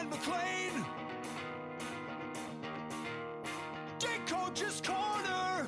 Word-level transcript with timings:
Ryan 0.00 0.10
McLean. 0.10 0.84
Dick 3.98 4.26
Coach's 4.26 4.80
Corner. 4.80 5.66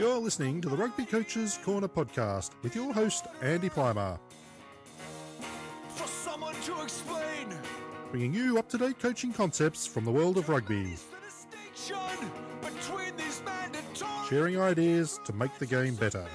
You're 0.00 0.18
listening 0.18 0.60
to 0.62 0.68
the 0.68 0.76
Rugby 0.76 1.04
Coaches 1.04 1.60
Corner 1.64 1.86
podcast 1.86 2.50
with 2.62 2.74
your 2.74 2.92
host, 2.92 3.26
Andy 3.40 3.68
Plymer, 3.68 4.18
For 5.90 6.08
someone 6.08 6.56
to 6.62 6.82
explain. 6.82 7.54
bringing 8.10 8.34
you 8.34 8.58
up 8.58 8.68
to 8.70 8.78
date 8.78 8.98
coaching 8.98 9.32
concepts 9.32 9.86
from 9.86 10.04
the 10.04 10.10
world 10.10 10.38
of 10.38 10.48
rugby, 10.48 10.92
Is 10.94 11.04
the 11.04 11.18
distinction 11.24 12.30
between 12.60 13.16
these 13.16 13.42
mandatory 13.44 14.28
sharing 14.28 14.60
ideas 14.60 15.20
to 15.24 15.32
make 15.34 15.56
the 15.58 15.66
game 15.66 15.94
better. 15.94 16.26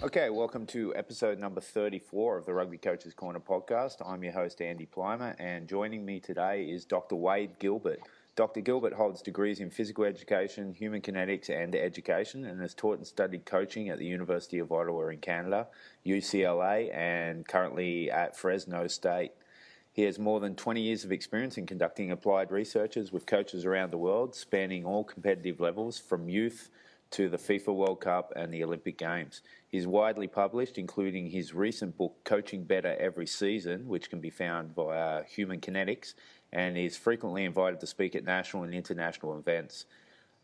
Okay, 0.00 0.30
welcome 0.30 0.64
to 0.66 0.94
episode 0.94 1.40
number 1.40 1.60
34 1.60 2.38
of 2.38 2.46
the 2.46 2.54
Rugby 2.54 2.78
Coaches 2.78 3.14
Corner 3.14 3.40
podcast. 3.40 3.96
I'm 4.06 4.22
your 4.22 4.32
host, 4.32 4.62
Andy 4.62 4.86
Plymer, 4.86 5.34
and 5.40 5.66
joining 5.66 6.04
me 6.04 6.20
today 6.20 6.66
is 6.66 6.84
Dr. 6.84 7.16
Wade 7.16 7.58
Gilbert. 7.58 7.98
Dr. 8.36 8.60
Gilbert 8.60 8.92
holds 8.92 9.22
degrees 9.22 9.58
in 9.58 9.70
physical 9.70 10.04
education, 10.04 10.72
human 10.72 11.00
kinetics, 11.00 11.50
and 11.50 11.74
education, 11.74 12.44
and 12.44 12.60
has 12.60 12.74
taught 12.74 12.98
and 12.98 13.06
studied 13.08 13.44
coaching 13.44 13.88
at 13.88 13.98
the 13.98 14.06
University 14.06 14.60
of 14.60 14.70
Ottawa 14.70 15.08
in 15.08 15.18
Canada, 15.18 15.66
UCLA, 16.06 16.94
and 16.94 17.48
currently 17.48 18.08
at 18.08 18.36
Fresno 18.36 18.86
State. 18.86 19.32
He 19.92 20.02
has 20.04 20.16
more 20.16 20.38
than 20.38 20.54
20 20.54 20.80
years 20.80 21.02
of 21.02 21.10
experience 21.10 21.58
in 21.58 21.66
conducting 21.66 22.12
applied 22.12 22.52
researches 22.52 23.10
with 23.10 23.26
coaches 23.26 23.64
around 23.64 23.90
the 23.90 23.98
world, 23.98 24.36
spanning 24.36 24.84
all 24.84 25.02
competitive 25.02 25.58
levels 25.58 25.98
from 25.98 26.28
youth 26.28 26.70
to 27.10 27.28
the 27.28 27.36
FIFA 27.36 27.74
World 27.74 28.00
Cup 28.00 28.32
and 28.36 28.52
the 28.52 28.62
Olympic 28.62 28.98
Games. 28.98 29.42
He's 29.68 29.86
widely 29.86 30.26
published, 30.26 30.78
including 30.78 31.30
his 31.30 31.54
recent 31.54 31.96
book, 31.96 32.16
Coaching 32.24 32.64
Better 32.64 32.96
Every 32.98 33.26
Season, 33.26 33.88
which 33.88 34.10
can 34.10 34.20
be 34.20 34.30
found 34.30 34.74
via 34.74 35.24
Human 35.24 35.60
Kinetics, 35.60 36.14
and 36.52 36.76
is 36.76 36.96
frequently 36.96 37.44
invited 37.44 37.80
to 37.80 37.86
speak 37.86 38.14
at 38.14 38.24
national 38.24 38.62
and 38.64 38.74
international 38.74 39.38
events. 39.38 39.86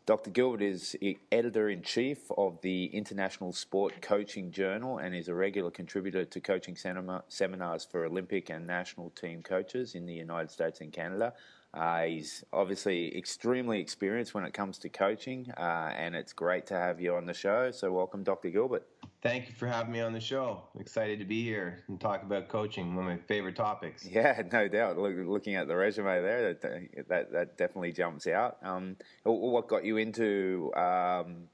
Dr. 0.05 0.29
Gilbert 0.29 0.61
is 0.61 0.95
editor 1.31 1.67
in 1.69 1.81
chief 1.81 2.31
of 2.37 2.61
the 2.61 2.85
International 2.85 3.51
Sport 3.51 4.03
Coaching 4.03 4.51
Journal 4.51 4.99
and 4.99 5.15
is 5.15 5.29
a 5.29 5.33
regular 5.33 5.71
contributor 5.71 6.23
to 6.25 6.39
coaching 6.39 6.75
seminar- 6.75 7.23
seminars 7.27 7.85
for 7.85 8.05
Olympic 8.05 8.51
and 8.51 8.67
national 8.67 9.09
team 9.09 9.41
coaches 9.41 9.95
in 9.95 10.05
the 10.05 10.13
United 10.13 10.51
States 10.51 10.79
and 10.79 10.93
Canada. 10.93 11.33
Uh, 11.75 12.03
he's 12.03 12.43
obviously 12.53 13.15
extremely 13.17 13.81
experienced 13.81 14.33
when 14.33 14.45
it 14.45 14.53
comes 14.53 14.77
to 14.77 14.89
coaching, 14.89 15.51
uh, 15.57 15.91
and 15.95 16.15
it's 16.15 16.31
great 16.31 16.65
to 16.67 16.73
have 16.73 17.01
you 17.01 17.13
on 17.15 17.25
the 17.25 17.33
show. 17.33 17.69
So, 17.71 17.91
welcome, 17.91 18.23
Dr. 18.23 18.49
Gilbert. 18.49 18.87
Thank 19.21 19.49
you 19.49 19.55
for 19.55 19.67
having 19.67 19.91
me 19.91 19.99
on 19.99 20.13
the 20.13 20.19
show. 20.21 20.61
Excited 20.79 21.19
to 21.19 21.25
be 21.25 21.43
here 21.43 21.83
and 21.87 21.99
talk 21.99 22.23
about 22.23 22.47
coaching, 22.47 22.95
one 22.95 23.05
of 23.05 23.11
my 23.11 23.17
favorite 23.27 23.55
topics. 23.57 24.05
Yeah, 24.05 24.41
no 24.53 24.69
doubt. 24.69 24.97
Look, 24.97 25.15
looking 25.25 25.55
at 25.55 25.67
the 25.67 25.75
resume 25.75 26.21
there, 26.21 26.53
that 26.53 27.07
that, 27.09 27.31
that 27.33 27.57
definitely 27.57 27.91
jumps 27.91 28.27
out. 28.27 28.57
Um, 28.63 28.95
what 29.23 29.67
got 29.67 29.83
you 29.83 29.97
into 29.97 30.71
um, 30.75 31.49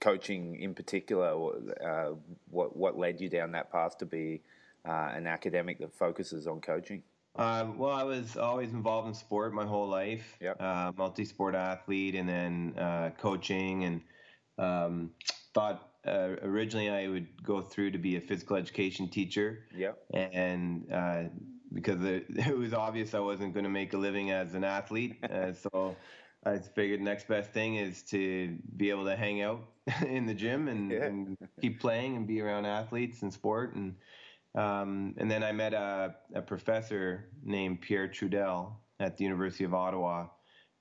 coaching 0.00 0.56
in 0.60 0.74
particular? 0.74 1.50
Uh, 1.84 2.14
what 2.48 2.76
what 2.76 2.96
led 2.96 3.20
you 3.20 3.28
down 3.28 3.52
that 3.52 3.70
path 3.70 3.98
to 3.98 4.06
be 4.06 4.40
uh, 4.88 5.10
an 5.12 5.26
academic 5.26 5.80
that 5.80 5.92
focuses 5.94 6.46
on 6.46 6.60
coaching? 6.60 7.02
Uh, 7.36 7.66
well, 7.76 7.90
I 7.90 8.02
was 8.02 8.36
always 8.36 8.72
involved 8.72 9.08
in 9.08 9.14
sport 9.14 9.52
my 9.52 9.66
whole 9.66 9.88
life. 9.88 10.38
Yep. 10.40 10.56
Uh, 10.60 10.92
multi-sport 10.96 11.54
athlete, 11.54 12.14
and 12.14 12.28
then 12.28 12.74
uh, 12.78 13.10
coaching, 13.18 13.84
and 13.84 14.00
um, 14.58 15.10
thought 15.52 15.90
uh, 16.06 16.36
originally 16.42 16.88
I 16.88 17.08
would 17.08 17.42
go 17.42 17.60
through 17.60 17.90
to 17.92 17.98
be 17.98 18.16
a 18.16 18.20
physical 18.20 18.56
education 18.56 19.08
teacher. 19.08 19.66
Yep. 19.74 19.98
And 20.14 20.92
uh, 20.92 21.24
because 21.72 22.02
it, 22.02 22.26
it 22.30 22.56
was 22.56 22.72
obvious 22.72 23.12
I 23.12 23.20
wasn't 23.20 23.52
going 23.52 23.64
to 23.64 23.70
make 23.70 23.92
a 23.92 23.98
living 23.98 24.30
as 24.30 24.54
an 24.54 24.64
athlete, 24.64 25.18
uh, 25.30 25.52
so 25.52 25.96
I 26.44 26.58
figured 26.58 27.00
next 27.00 27.28
best 27.28 27.50
thing 27.50 27.76
is 27.76 28.02
to 28.04 28.56
be 28.76 28.88
able 28.90 29.04
to 29.04 29.16
hang 29.16 29.42
out 29.42 29.60
in 30.06 30.26
the 30.26 30.34
gym 30.34 30.68
and, 30.68 30.90
Yeah. 30.90 31.04
and 31.04 31.36
keep 31.60 31.80
playing 31.80 32.16
and 32.16 32.26
be 32.26 32.40
around 32.40 32.64
athletes 32.64 33.22
and 33.22 33.32
sport 33.32 33.74
and. 33.74 33.96
Um, 34.56 35.14
and 35.18 35.30
then 35.30 35.44
I 35.44 35.52
met 35.52 35.74
a, 35.74 36.14
a 36.34 36.40
professor 36.40 37.28
named 37.44 37.82
Pierre 37.82 38.08
Trudel 38.08 38.72
at 38.98 39.16
the 39.16 39.24
University 39.24 39.64
of 39.64 39.74
Ottawa 39.74 40.28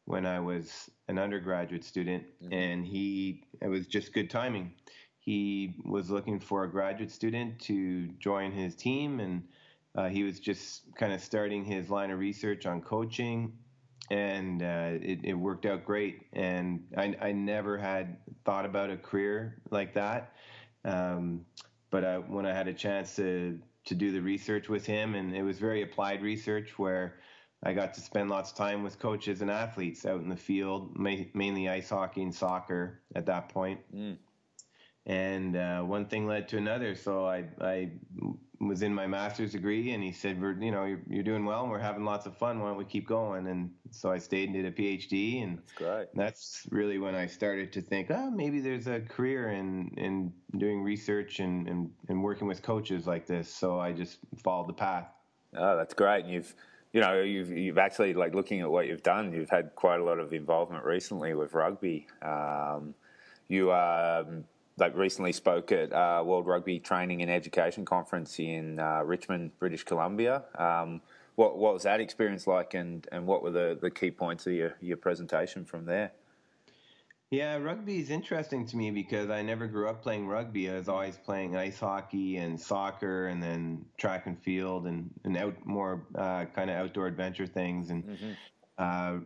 when 0.06 0.25
I 0.25 0.40
was 0.40 0.90
an 1.08 1.19
undergraduate 1.19 1.84
student, 1.84 2.24
and 2.52 2.85
he 2.85 3.44
it 3.62 3.68
was 3.68 3.88
just 3.88 4.14
good 4.14 4.30
timing. 4.30 4.74
He 5.19 5.75
was 5.84 6.09
looking 6.09 6.40
for 6.40 6.64
a 6.64 6.72
graduate 6.72 7.12
student 7.12 7.59
to 7.62 8.08
join 8.19 8.52
his 8.52 8.75
team, 8.75 9.19
and 9.19 9.44
uh, 9.96 10.08
he 10.08 10.24
was 10.24 10.40
just 10.40 10.84
kind 10.96 11.12
of 11.12 11.22
starting 11.22 11.66
his 11.66 11.90
line 11.90 12.12
of 12.12 12.19
research 12.19 12.66
on 12.66 12.81
coaching, 12.81 13.53
and 14.12 14.62
uh, 14.62 14.91
it, 15.02 15.19
it 15.24 15.34
worked 15.34 15.66
out 15.66 15.84
great. 15.84 16.28
And 16.34 16.85
I, 16.96 17.16
I 17.19 17.31
never 17.31 17.78
had 17.78 18.18
thought 18.46 18.66
about 18.66 18.91
a 18.91 18.97
career 18.97 19.58
like 19.72 19.96
that. 19.96 20.34
Um, 20.85 21.46
but 21.96 22.04
I, 22.04 22.18
when 22.18 22.46
I 22.46 22.54
had 22.54 22.68
a 22.68 22.74
chance 22.74 23.16
to 23.16 23.58
to 23.86 23.96
do 23.96 24.12
the 24.12 24.20
research 24.20 24.68
with 24.68 24.86
him, 24.86 25.16
and 25.16 25.34
it 25.34 25.44
was 25.44 25.60
very 25.60 25.82
applied 25.82 26.22
research 26.22 26.78
where 26.78 27.14
I 27.64 27.72
got 27.72 27.94
to 27.94 28.02
spend 28.02 28.30
lots 28.30 28.52
of 28.52 28.58
time 28.58 28.84
with 28.84 29.00
coaches 29.00 29.42
and 29.42 29.50
athletes 29.50 30.06
out 30.06 30.20
in 30.20 30.28
the 30.28 30.36
field, 30.36 30.98
ma- 30.98 31.24
mainly 31.34 31.70
ice 31.70 31.90
hockey 31.90 32.22
and 32.22 32.36
soccer 32.36 33.00
at 33.16 33.28
that 33.28 33.48
point. 33.48 33.80
Mm. 33.96 34.18
And 35.06 35.56
uh, 35.56 35.82
one 35.82 36.06
thing 36.06 36.26
led 36.28 36.48
to 36.50 36.58
another. 36.58 36.96
So 36.96 37.26
I, 37.26 37.46
I 37.62 37.92
was 38.60 38.82
in 38.82 38.94
my 38.94 39.06
master's 39.06 39.52
degree, 39.52 39.92
and 39.92 40.04
he 40.04 40.12
said, 40.12 40.42
"We're, 40.42 40.54
you 40.60 40.72
know, 40.72 40.86
you're, 40.86 41.02
you're 41.08 41.24
doing 41.24 41.46
well, 41.46 41.62
and 41.62 41.70
we're 41.72 41.78
having 41.78 42.06
lots 42.06 42.26
of 42.26 42.36
fun. 42.36 42.60
Why 42.60 42.70
don't 42.70 42.78
we 42.78 42.86
keep 42.86 43.08
going?" 43.08 43.48
And 43.48 43.70
so 43.92 44.12
I 44.12 44.18
stayed 44.18 44.50
and 44.50 44.54
did 44.54 44.66
a 44.66 44.72
PhD, 44.72 45.44
and 45.44 45.58
That's 45.60 45.74
great. 45.74 46.08
that's 46.16 46.68
really 46.72 46.98
when 46.98 47.14
I 47.14 47.28
started 47.28 47.72
to 47.74 47.82
think, 47.82 48.10
oh, 48.10 48.32
maybe 48.32 48.60
there's 48.62 48.88
a 48.88 49.00
career 49.02 49.52
in 49.52 49.94
in 49.98 50.34
doing 50.58 50.82
research 50.82 51.40
and, 51.40 51.68
and, 51.68 51.92
and 52.10 52.24
working 52.24 52.48
with 52.48 52.64
coaches 52.64 53.06
like 53.06 53.28
this. 53.28 53.54
So 53.54 53.80
I 53.80 53.92
just 53.92 54.18
followed 54.44 54.68
the 54.70 54.74
path. 54.74 55.08
Oh, 55.56 55.78
that's 55.78 55.94
great. 55.94 56.26
And 56.26 56.34
you've, 56.34 56.56
you 56.94 57.02
know, 57.02 57.22
you've 57.22 57.52
you've 57.52 57.78
actually 57.78 58.16
like 58.16 58.34
looking 58.34 58.62
at 58.62 58.72
what 58.72 58.88
you've 58.88 59.04
done. 59.04 59.34
You've 59.34 59.52
had 59.52 59.76
quite 59.76 60.00
a 60.00 60.04
lot 60.04 60.18
of 60.18 60.34
involvement 60.34 60.84
recently 60.84 61.36
with 61.36 61.54
rugby. 61.54 62.08
Um, 62.24 62.96
you 63.48 63.72
um, 63.72 64.46
like 64.78 64.96
recently 64.96 65.31
spoke 65.31 65.72
at 65.72 65.94
uh, 65.94 66.22
World 66.25 66.47
Rugby 66.47 66.80
Training 66.80 67.22
and 67.22 67.31
Education 67.31 67.86
Conference 67.86 68.40
in 68.40 68.80
uh, 68.80 69.02
Richmond, 69.03 69.58
British 69.59 69.84
Columbia. 69.84 70.44
Um, 70.58 71.02
what 71.36 71.58
what 71.58 71.74
was 71.74 71.84
that 71.84 72.00
experience 72.00 72.47
like, 72.47 72.74
and, 72.74 73.08
and 73.12 73.25
what 73.25 73.44
were 73.44 73.52
the, 73.52 73.78
the 73.80 73.91
key 73.91 74.12
points 74.12 74.47
of 74.47 74.53
your, 74.53 74.75
your 74.81 74.97
presentation 74.97 75.66
from 75.66 75.85
there? 75.85 76.12
Yeah, 77.31 77.58
rugby 77.58 78.00
is 78.00 78.12
interesting 78.12 78.66
to 78.68 78.78
me 78.78 78.91
because 78.91 79.30
I 79.30 79.41
never 79.41 79.68
grew 79.68 79.90
up 79.90 80.02
playing 80.02 80.28
rugby. 80.28 80.69
I 80.69 80.75
was 80.75 80.88
always 80.88 81.18
playing 81.18 81.58
ice 81.58 81.80
hockey 81.80 82.38
and 82.38 82.59
soccer, 82.59 83.28
and 83.28 83.41
then 83.41 83.84
track 83.97 84.28
and 84.28 84.41
field, 84.41 84.85
and 84.88 85.09
and 85.24 85.35
out 85.35 85.56
more 85.66 86.06
uh, 86.16 86.46
kind 86.56 86.69
of 86.69 86.78
outdoor 86.78 87.08
adventure 87.08 87.47
things. 87.47 87.90
And 87.90 88.38
uh, 88.78 89.18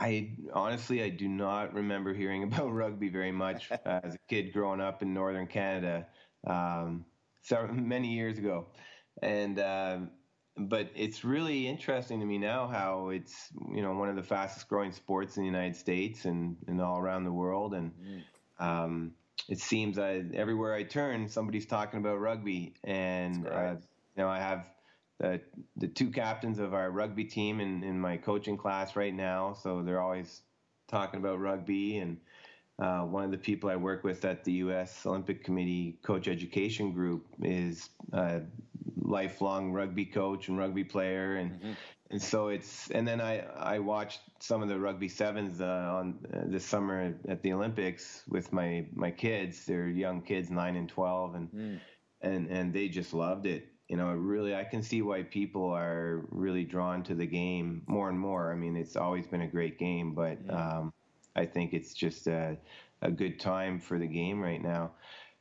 I 0.00 0.30
honestly, 0.52 1.02
I 1.02 1.08
do 1.08 1.28
not 1.28 1.74
remember 1.74 2.14
hearing 2.14 2.42
about 2.44 2.72
rugby 2.72 3.08
very 3.08 3.32
much 3.32 3.70
as 3.84 4.14
a 4.14 4.18
kid 4.28 4.52
growing 4.52 4.80
up 4.80 5.02
in 5.02 5.14
northern 5.14 5.46
Canada, 5.46 6.06
um, 6.46 7.04
so 7.42 7.66
many 7.72 8.08
years 8.08 8.38
ago. 8.38 8.66
And 9.22 9.58
um, 9.60 10.10
but 10.56 10.90
it's 10.94 11.24
really 11.24 11.66
interesting 11.66 12.20
to 12.20 12.26
me 12.26 12.38
now 12.38 12.66
how 12.66 13.08
it's 13.08 13.48
you 13.72 13.82
know 13.82 13.94
one 13.94 14.08
of 14.08 14.16
the 14.16 14.22
fastest 14.22 14.68
growing 14.68 14.92
sports 14.92 15.36
in 15.36 15.42
the 15.42 15.46
United 15.46 15.76
States 15.76 16.24
and, 16.24 16.56
and 16.66 16.80
all 16.80 16.98
around 16.98 17.24
the 17.24 17.32
world. 17.32 17.74
And 17.74 17.92
um, 18.58 19.12
it 19.48 19.58
seems 19.58 19.98
I, 19.98 20.24
everywhere 20.34 20.74
I 20.74 20.82
turn 20.82 21.28
somebody's 21.28 21.66
talking 21.66 21.98
about 22.00 22.20
rugby. 22.20 22.74
And 22.84 23.46
uh, 23.46 23.74
you 24.16 24.22
know 24.22 24.28
I 24.28 24.38
have 24.38 24.66
the 25.18 25.40
the 25.76 25.88
two 25.88 26.10
captains 26.10 26.58
of 26.58 26.74
our 26.74 26.90
rugby 26.90 27.24
team 27.24 27.60
in, 27.60 27.82
in 27.84 27.98
my 28.00 28.16
coaching 28.16 28.56
class 28.56 28.96
right 28.96 29.14
now 29.14 29.52
so 29.52 29.82
they're 29.82 30.00
always 30.00 30.42
talking 30.88 31.20
about 31.20 31.40
rugby 31.40 31.98
and 31.98 32.18
uh, 32.78 33.02
one 33.02 33.24
of 33.24 33.30
the 33.30 33.38
people 33.38 33.70
I 33.70 33.76
work 33.76 34.02
with 34.02 34.24
at 34.24 34.44
the 34.44 34.52
U.S. 34.52 35.06
Olympic 35.06 35.44
Committee 35.44 35.98
Coach 36.02 36.26
Education 36.26 36.92
Group 36.92 37.24
is 37.40 37.90
a 38.12 38.42
lifelong 39.00 39.72
rugby 39.72 40.06
coach 40.06 40.48
and 40.48 40.58
rugby 40.58 40.82
player, 40.82 41.36
and 41.36 41.52
and 42.10 42.20
so 42.20 42.48
it's 42.48 42.90
and 42.90 43.06
then 43.06 43.20
I 43.20 43.40
I 43.56 43.78
watched 43.78 44.20
some 44.40 44.62
of 44.62 44.68
the 44.68 44.78
rugby 44.78 45.08
sevens 45.08 45.60
uh, 45.60 45.64
on 45.64 46.18
uh, 46.34 46.40
this 46.46 46.64
summer 46.64 47.14
at 47.28 47.42
the 47.42 47.52
Olympics 47.52 48.24
with 48.28 48.52
my 48.52 48.86
my 48.92 49.12
kids. 49.12 49.64
They're 49.66 49.88
young 49.88 50.22
kids, 50.22 50.50
nine 50.50 50.74
and 50.74 50.88
twelve, 50.88 51.36
and 51.36 51.80
and 52.22 52.48
and 52.48 52.72
they 52.72 52.88
just 52.88 53.14
loved 53.14 53.46
it. 53.46 53.68
You 53.88 53.96
know, 53.96 54.12
really, 54.12 54.54
I 54.54 54.64
can 54.64 54.82
see 54.82 55.02
why 55.02 55.22
people 55.22 55.70
are 55.70 56.26
really 56.30 56.64
drawn 56.64 57.02
to 57.04 57.14
the 57.14 57.26
game 57.26 57.82
more 57.86 58.08
and 58.08 58.18
more. 58.18 58.50
I 58.50 58.56
mean, 58.56 58.76
it's 58.76 58.96
always 58.96 59.26
been 59.26 59.42
a 59.42 59.46
great 59.46 59.78
game, 59.78 60.14
but 60.14 60.38
um, 60.48 60.92
I 61.36 61.44
think 61.44 61.74
it's 61.74 61.92
just 61.92 62.26
a, 62.26 62.56
a 63.02 63.10
good 63.10 63.38
time 63.38 63.78
for 63.80 63.98
the 63.98 64.06
game 64.06 64.40
right 64.40 64.62
now. 64.62 64.92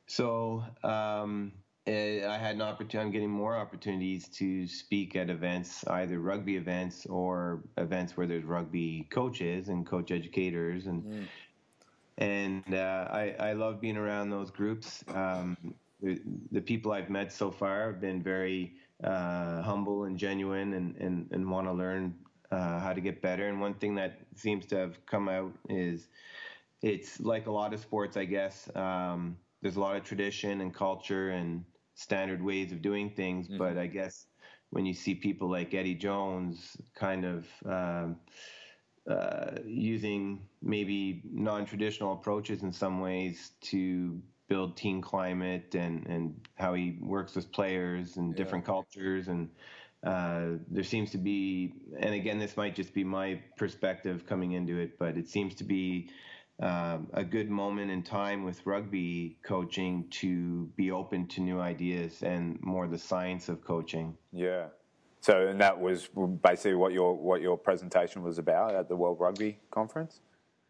So, 0.08 0.64
um, 0.84 1.54
uh, 1.86 1.92
I 1.92 2.38
had 2.38 2.56
an 2.56 2.62
opportunity. 2.62 3.00
I'm 3.00 3.12
getting 3.12 3.30
more 3.30 3.58
opportunities 3.58 4.30
to 4.30 4.68
speak 4.68 5.18
at 5.18 5.30
events, 5.30 5.86
either 5.88 6.20
rugby 6.20 6.56
events 6.56 7.06
or 7.08 7.62
events 7.78 8.16
where 8.16 8.26
there's 8.26 8.46
rugby 8.46 9.06
coaches 9.10 9.68
and 9.68 9.86
coach 9.86 10.12
educators, 10.12 10.86
and 10.88 11.04
mm. 11.04 11.26
and 12.20 12.74
uh, 12.74 13.08
I 13.12 13.36
I 13.38 13.54
love 13.54 13.82
being 13.82 13.98
around 13.98 14.30
those 14.30 14.50
groups. 14.50 15.04
Um, 15.14 15.58
the, 16.04 16.22
the, 16.52 16.62
people 16.62 16.92
I've 16.92 17.10
met 17.10 17.32
so 17.32 17.50
far 17.50 17.88
have 17.88 18.02
been 18.02 18.22
very 18.22 18.74
uh, 19.04 19.62
humble 19.62 20.04
and 20.04 20.18
genuine, 20.18 20.74
and 20.74 20.96
and, 20.98 21.28
and 21.32 21.50
want 21.50 21.68
to 21.68 21.74
learn 21.74 22.14
uh, 22.52 22.80
how 22.80 22.94
to 22.94 23.02
get 23.02 23.22
better. 23.22 23.48
And 23.48 23.60
one 23.60 23.74
thing 23.76 23.96
that 23.96 24.20
seems 24.36 24.66
to 24.68 24.78
have 24.78 25.04
come 25.06 25.30
out 25.30 25.52
is 25.70 26.08
it's 26.82 27.20
like 27.20 27.48
a 27.48 27.52
lot 27.52 27.74
of 27.74 27.80
sports, 27.80 28.18
I 28.18 28.26
guess. 28.26 28.70
Um, 28.76 29.38
there's 29.62 29.78
a 29.78 29.80
lot 29.80 29.96
of 29.96 30.04
tradition 30.04 30.62
and 30.62 30.74
culture 30.74 31.30
and 31.30 31.64
standard 31.96 32.44
ways 32.44 32.72
of 32.72 32.82
doing 32.82 33.10
things. 33.10 33.48
Mm-hmm. 33.48 33.58
But 33.58 33.78
I 33.78 33.88
guess 33.88 34.28
when 34.72 34.86
you 34.86 34.94
see 34.94 35.16
people 35.16 35.50
like 35.50 35.74
Eddie 35.74 35.96
Jones 35.96 36.76
kind 36.96 37.26
of 37.26 37.48
um, 37.66 38.18
uh, 39.10 39.58
using 39.66 40.42
maybe 40.62 41.22
non-traditional 41.32 42.14
approaches 42.14 42.64
in 42.64 42.72
some 42.72 43.00
ways 43.00 43.52
to 43.62 44.22
build 44.48 44.76
team 44.76 45.02
climate 45.02 45.76
and, 45.76 46.06
and 46.08 46.48
how 46.56 46.74
he 46.74 46.98
works 47.02 47.36
with 47.36 47.52
players 47.52 48.18
and 48.18 48.32
yeah. 48.32 48.38
different 48.38 48.66
cultures 48.66 49.28
and 49.28 49.50
uh, 50.06 50.58
there 50.70 50.84
seems 50.84 51.12
to 51.12 51.18
be 51.18 51.74
and 52.00 52.14
again 52.14 52.38
this 52.38 52.58
might 52.58 52.76
just 52.76 52.94
be 52.94 53.04
my 53.04 53.40
perspective 53.58 54.26
coming 54.28 54.52
into 54.52 54.78
it 54.78 55.00
but 55.00 55.18
it 55.18 55.30
seems 55.30 55.56
to 55.56 55.64
be 55.64 56.10
um, 56.60 57.08
a 57.14 57.24
good 57.24 57.50
moment 57.50 57.90
in 57.90 58.04
time 58.04 58.44
with 58.44 58.66
rugby 58.66 59.38
coaching 59.44 60.06
to 60.12 60.66
be 60.76 60.92
open 60.92 61.28
to 61.30 61.42
new 61.42 61.60
ideas 61.60 62.22
and 62.22 62.60
more 62.62 62.88
the 62.88 62.98
science 62.98 63.50
of 63.50 63.64
coaching. 63.64 64.16
Yeah. 64.32 64.68
So, 65.20 65.48
and 65.48 65.60
that 65.62 65.80
was 65.80 66.10
basically 66.44 66.76
what 66.76 66.94
your 66.94 67.16
what 67.16 67.42
your 67.42 67.58
presentation 67.58 68.24
was 68.24 68.38
about 68.38 68.76
at 68.76 68.88
the 68.88 68.96
World 68.96 69.20
Rugby 69.20 69.58
Conference. 69.72 70.20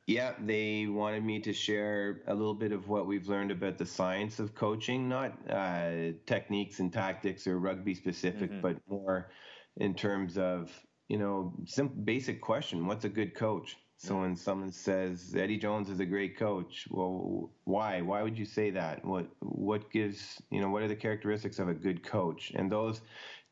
Yeah, 0.05 0.33
they 0.39 0.87
wanted 0.87 1.23
me 1.23 1.39
to 1.39 1.53
share 1.53 2.23
a 2.27 2.33
little 2.33 2.53
bit 2.53 2.73
of 2.73 2.89
what 2.89 3.07
we've 3.07 3.27
learned 3.27 3.51
about 3.51 3.77
the 3.77 3.85
science 3.85 4.39
of 4.39 4.53
coaching, 4.53 5.07
not 5.07 5.37
uh, 5.49 6.11
techniques 6.25 6.79
and 6.79 6.91
tactics 6.91 7.47
or 7.47 7.57
rugby 7.57 7.93
specific, 7.93 8.51
mm-hmm. 8.51 8.61
but 8.61 8.77
more 8.89 9.31
in 9.77 9.93
terms 9.93 10.37
of 10.37 10.69
you 11.09 11.17
know, 11.17 11.53
simple, 11.65 11.95
basic 12.03 12.41
question: 12.41 12.87
What's 12.87 13.05
a 13.05 13.09
good 13.09 13.35
coach? 13.35 13.77
So 13.97 14.19
when 14.19 14.35
someone 14.35 14.71
says 14.71 15.33
Eddie 15.37 15.57
Jones 15.57 15.89
is 15.89 15.99
a 15.99 16.05
great 16.05 16.37
coach, 16.37 16.87
well, 16.89 17.51
why? 17.65 18.01
Why 18.01 18.23
would 18.23 18.37
you 18.37 18.45
say 18.45 18.71
that? 18.71 19.05
What 19.05 19.27
what 19.39 19.91
gives 19.91 20.41
you 20.49 20.61
know 20.61 20.69
what 20.69 20.81
are 20.83 20.87
the 20.87 20.95
characteristics 20.95 21.59
of 21.59 21.69
a 21.69 21.73
good 21.73 22.03
coach? 22.03 22.51
And 22.55 22.71
those, 22.71 23.01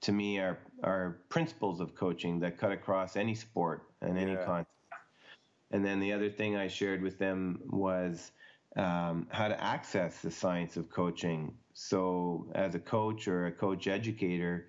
to 0.01 0.11
me, 0.11 0.39
are 0.39 0.59
are 0.83 1.21
principles 1.29 1.79
of 1.79 1.93
coaching 1.95 2.39
that 2.39 2.57
cut 2.57 2.71
across 2.71 3.15
any 3.15 3.35
sport 3.35 3.83
and 4.01 4.17
any 4.17 4.33
yeah. 4.33 4.45
context. 4.45 4.80
And 5.71 5.85
then 5.85 5.99
the 5.99 6.13
other 6.13 6.29
thing 6.29 6.55
I 6.55 6.67
shared 6.67 7.01
with 7.01 7.17
them 7.17 7.61
was 7.65 8.31
um, 8.75 9.27
how 9.31 9.47
to 9.47 9.61
access 9.61 10.21
the 10.21 10.31
science 10.31 10.77
of 10.77 10.89
coaching. 10.89 11.53
So 11.73 12.47
as 12.53 12.75
a 12.75 12.79
coach 12.79 13.27
or 13.27 13.47
a 13.47 13.51
coach 13.51 13.87
educator, 13.87 14.67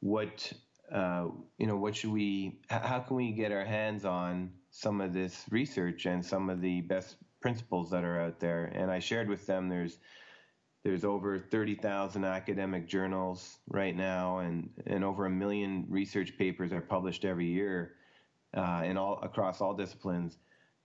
what 0.00 0.52
uh, 0.92 1.26
you 1.58 1.66
know, 1.66 1.76
what 1.76 1.96
should 1.96 2.12
we? 2.12 2.60
How 2.68 3.00
can 3.00 3.16
we 3.16 3.32
get 3.32 3.52
our 3.52 3.64
hands 3.64 4.04
on 4.04 4.52
some 4.70 5.00
of 5.00 5.12
this 5.12 5.44
research 5.50 6.06
and 6.06 6.24
some 6.24 6.48
of 6.48 6.60
the 6.60 6.80
best 6.82 7.16
principles 7.40 7.90
that 7.90 8.04
are 8.04 8.20
out 8.20 8.40
there. 8.40 8.64
And 8.64 8.90
I 8.90 8.98
shared 8.98 9.28
with 9.28 9.46
them 9.46 9.68
there's 9.68 9.98
there's 10.84 11.04
over 11.04 11.38
30,000 11.38 12.24
academic 12.24 12.86
journals 12.86 13.58
right 13.66 13.94
now, 13.94 14.38
and, 14.38 14.70
and 14.86 15.02
over 15.04 15.26
a 15.26 15.30
million 15.30 15.84
research 15.88 16.38
papers 16.38 16.72
are 16.72 16.80
published 16.80 17.24
every 17.24 17.46
year 17.46 17.94
uh, 18.54 18.82
in 18.84 18.96
all 18.96 19.20
across 19.22 19.60
all 19.60 19.74
disciplines. 19.74 20.36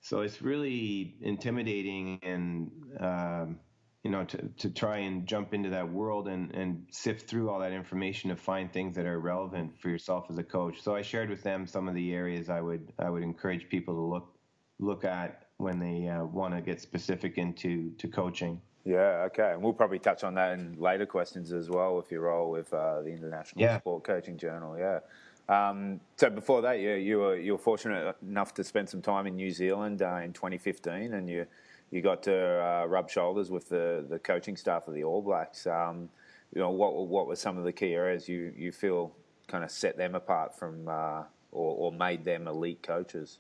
So 0.02 0.22
it's 0.22 0.42
really 0.42 1.16
intimidating 1.22 2.20
and 2.24 2.72
um, 3.00 3.60
you 4.04 4.12
know 4.12 4.26
to, 4.26 4.38
to 4.58 4.70
try 4.70 4.98
and 4.98 5.26
jump 5.26 5.54
into 5.54 5.70
that 5.70 5.90
world 5.90 6.28
and, 6.28 6.54
and 6.54 6.86
sift 6.92 7.30
through 7.30 7.50
all 7.50 7.60
that 7.60 7.72
information 7.72 8.30
to 8.30 8.36
find 8.36 8.72
things 8.72 8.96
that 8.96 9.06
are 9.06 9.20
relevant 9.20 9.80
for 9.80 9.90
yourself 9.90 10.26
as 10.30 10.38
a 10.38 10.44
coach. 10.44 10.82
So 10.82 10.96
I 10.96 11.02
shared 11.02 11.30
with 11.30 11.44
them 11.44 11.66
some 11.66 11.88
of 11.88 11.96
the 11.96 12.14
areas 12.14 12.50
I 12.50 12.62
would 12.62 12.92
I 13.00 13.10
would 13.10 13.24
encourage 13.24 13.70
people 13.70 13.94
to 13.96 14.02
look 14.02 14.38
look 14.80 15.06
at 15.06 15.48
when 15.58 15.80
they 15.80 16.10
uh, 16.10 16.26
want 16.26 16.54
to 16.54 16.62
get 16.62 16.82
specific 16.82 17.38
into 17.38 17.92
to 17.98 18.08
coaching. 18.08 18.62
Yeah, 18.86 19.28
okay, 19.28 19.52
and 19.54 19.62
we'll 19.62 19.72
probably 19.72 20.00
touch 20.00 20.26
on 20.26 20.36
that 20.36 20.60
in 20.60 20.76
later 20.78 21.06
questions 21.06 21.54
as 21.54 21.70
well 21.70 21.96
with 21.96 22.12
your 22.12 22.22
role 22.22 22.52
with 22.52 22.74
uh, 22.74 23.02
the 23.02 23.12
International 23.12 23.62
yeah. 23.62 23.78
Sport 23.80 24.04
Coaching 24.04 24.38
Journal. 24.38 24.78
Yeah. 24.78 25.00
Um, 25.50 26.00
so 26.16 26.30
before 26.30 26.62
that, 26.62 26.80
yeah, 26.80 26.96
you 26.96 27.20
were 27.20 27.38
you 27.38 27.54
were 27.54 27.58
fortunate 27.58 28.16
enough 28.22 28.54
to 28.56 28.64
spend 28.64 28.90
some 28.90 29.02
time 29.02 29.28
in 29.28 29.36
New 29.36 29.52
Zealand 29.52 30.02
uh, 30.02 30.22
in 30.24 30.34
2015, 30.34 31.14
and 31.14 31.30
you 31.30 31.46
you 31.92 32.02
got 32.02 32.24
to 32.24 32.34
uh, 32.34 32.86
rub 32.86 33.10
shoulders 33.10 33.52
with 33.52 33.70
the, 33.70 34.04
the 34.10 34.18
coaching 34.18 34.56
staff 34.56 34.88
of 34.88 34.96
the 34.96 35.04
All 35.04 35.22
Blacks. 35.22 35.68
Um, 35.68 36.10
you 36.54 36.62
know, 36.62 36.72
what 36.72 37.08
what 37.08 37.28
were 37.28 37.36
some 37.36 37.58
of 37.58 37.66
the 37.66 37.72
key 37.72 37.94
areas 37.94 38.28
you, 38.28 38.54
you 38.58 38.72
feel 38.72 39.16
kind 39.48 39.64
of 39.64 39.72
set 39.72 39.98
them 39.98 40.16
apart 40.16 40.58
from 40.58 40.88
uh, 40.88 41.24
or, 41.52 41.76
or 41.76 41.92
made 41.92 42.24
them 42.24 42.48
elite 42.48 42.82
coaches? 42.82 43.40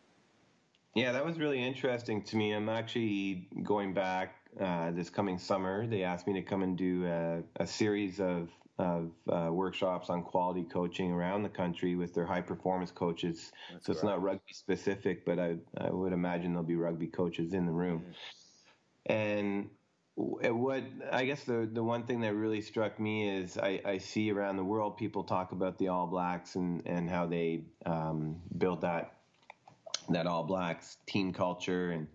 Yeah, 0.95 1.11
that 1.13 1.25
was 1.25 1.39
really 1.39 1.65
interesting 1.65 2.21
to 2.23 2.35
me. 2.35 2.51
I'm 2.51 2.69
actually 2.69 3.47
going 3.63 3.93
back 3.93 4.35
uh, 4.59 4.91
this 4.91 5.09
coming 5.09 5.39
summer. 5.39 5.87
They 5.87 6.03
asked 6.03 6.27
me 6.27 6.33
to 6.33 6.43
come 6.43 6.61
and 6.61 6.77
do 6.77 7.05
a, 7.07 7.41
a 7.55 7.65
series 7.65 8.19
of 8.19 8.49
of 8.79 9.11
uh, 9.31 9.49
workshops 9.51 10.09
on 10.09 10.23
quality 10.23 10.63
coaching 10.63 11.11
around 11.11 11.43
the 11.43 11.49
country 11.49 11.95
with 11.95 12.13
their 12.13 12.25
high 12.25 12.41
performance 12.41 12.91
coaches. 12.91 13.51
That's 13.71 13.85
so 13.85 13.93
it's 13.93 14.03
not 14.03 14.21
rugby 14.21 14.53
specific, 14.53 15.25
but 15.25 15.37
I, 15.39 15.57
I 15.77 15.91
would 15.91 16.13
imagine 16.13 16.53
there'll 16.53 16.63
be 16.63 16.75
rugby 16.75 17.07
coaches 17.07 17.53
in 17.53 17.65
the 17.65 17.71
room. 17.71 17.99
Mm-hmm. 17.99 19.13
And 19.13 19.69
what 20.15 20.83
I 21.11 21.25
guess 21.25 21.43
the 21.43 21.69
the 21.71 21.83
one 21.83 22.03
thing 22.03 22.21
that 22.21 22.35
really 22.35 22.61
struck 22.61 22.99
me 22.99 23.29
is 23.29 23.57
I, 23.57 23.81
I 23.83 23.97
see 23.97 24.31
around 24.31 24.57
the 24.57 24.63
world 24.63 24.97
people 24.97 25.23
talk 25.23 25.51
about 25.51 25.77
the 25.77 25.87
All 25.87 26.07
Blacks 26.07 26.55
and 26.55 26.85
and 26.85 27.09
how 27.09 27.25
they 27.25 27.63
um, 27.85 28.41
built 28.57 28.81
that 28.81 29.13
that 30.09 30.27
All 30.27 30.43
Blacks 30.43 30.97
team 31.07 31.33
culture 31.33 31.91
and 31.91 32.07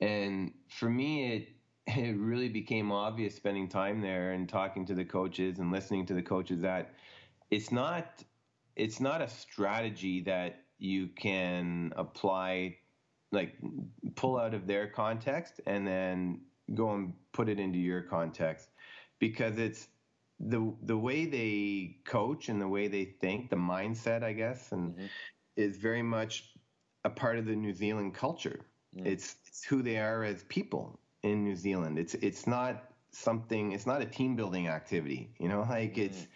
and 0.00 0.52
for 0.68 0.90
me 0.90 1.34
it 1.34 1.48
it 1.86 2.16
really 2.18 2.48
became 2.48 2.92
obvious 2.92 3.34
spending 3.34 3.68
time 3.68 4.00
there 4.00 4.32
and 4.32 4.48
talking 4.48 4.86
to 4.86 4.94
the 4.94 5.04
coaches 5.04 5.58
and 5.58 5.72
listening 5.72 6.06
to 6.06 6.14
the 6.14 6.22
coaches 6.22 6.60
that 6.60 6.94
it's 7.50 7.72
not 7.72 8.22
it's 8.76 9.00
not 9.00 9.20
a 9.20 9.28
strategy 9.28 10.20
that 10.20 10.62
you 10.78 11.08
can 11.08 11.92
apply 11.96 12.76
like 13.32 13.54
pull 14.14 14.38
out 14.38 14.54
of 14.54 14.66
their 14.66 14.86
context 14.86 15.60
and 15.66 15.86
then 15.86 16.40
go 16.74 16.94
and 16.94 17.12
put 17.32 17.48
it 17.48 17.58
into 17.58 17.78
your 17.78 18.02
context 18.02 18.68
because 19.18 19.58
it's 19.58 19.88
the 20.40 20.72
the 20.82 20.96
way 20.96 21.26
they 21.26 21.96
coach 22.04 22.48
and 22.48 22.60
the 22.60 22.68
way 22.68 22.88
they 22.88 23.04
think, 23.04 23.50
the 23.50 23.56
mindset, 23.56 24.22
I 24.22 24.32
guess, 24.32 24.72
and 24.72 24.94
mm-hmm. 24.94 25.06
is 25.56 25.76
very 25.76 26.02
much 26.02 26.50
a 27.04 27.10
part 27.10 27.38
of 27.38 27.46
the 27.46 27.54
New 27.54 27.74
Zealand 27.74 28.14
culture. 28.14 28.60
Mm. 28.96 29.06
It's 29.06 29.36
it's 29.46 29.62
who 29.62 29.82
they 29.82 29.98
are 29.98 30.24
as 30.24 30.44
people 30.44 30.98
in 31.22 31.44
New 31.44 31.56
Zealand. 31.56 31.98
It's 31.98 32.14
it's 32.14 32.46
not 32.46 32.84
something. 33.12 33.72
It's 33.72 33.86
not 33.86 34.02
a 34.02 34.06
team 34.06 34.36
building 34.36 34.68
activity. 34.68 35.30
You 35.38 35.48
know, 35.48 35.66
like 35.68 35.94
mm. 35.94 36.06
it's 36.06 36.26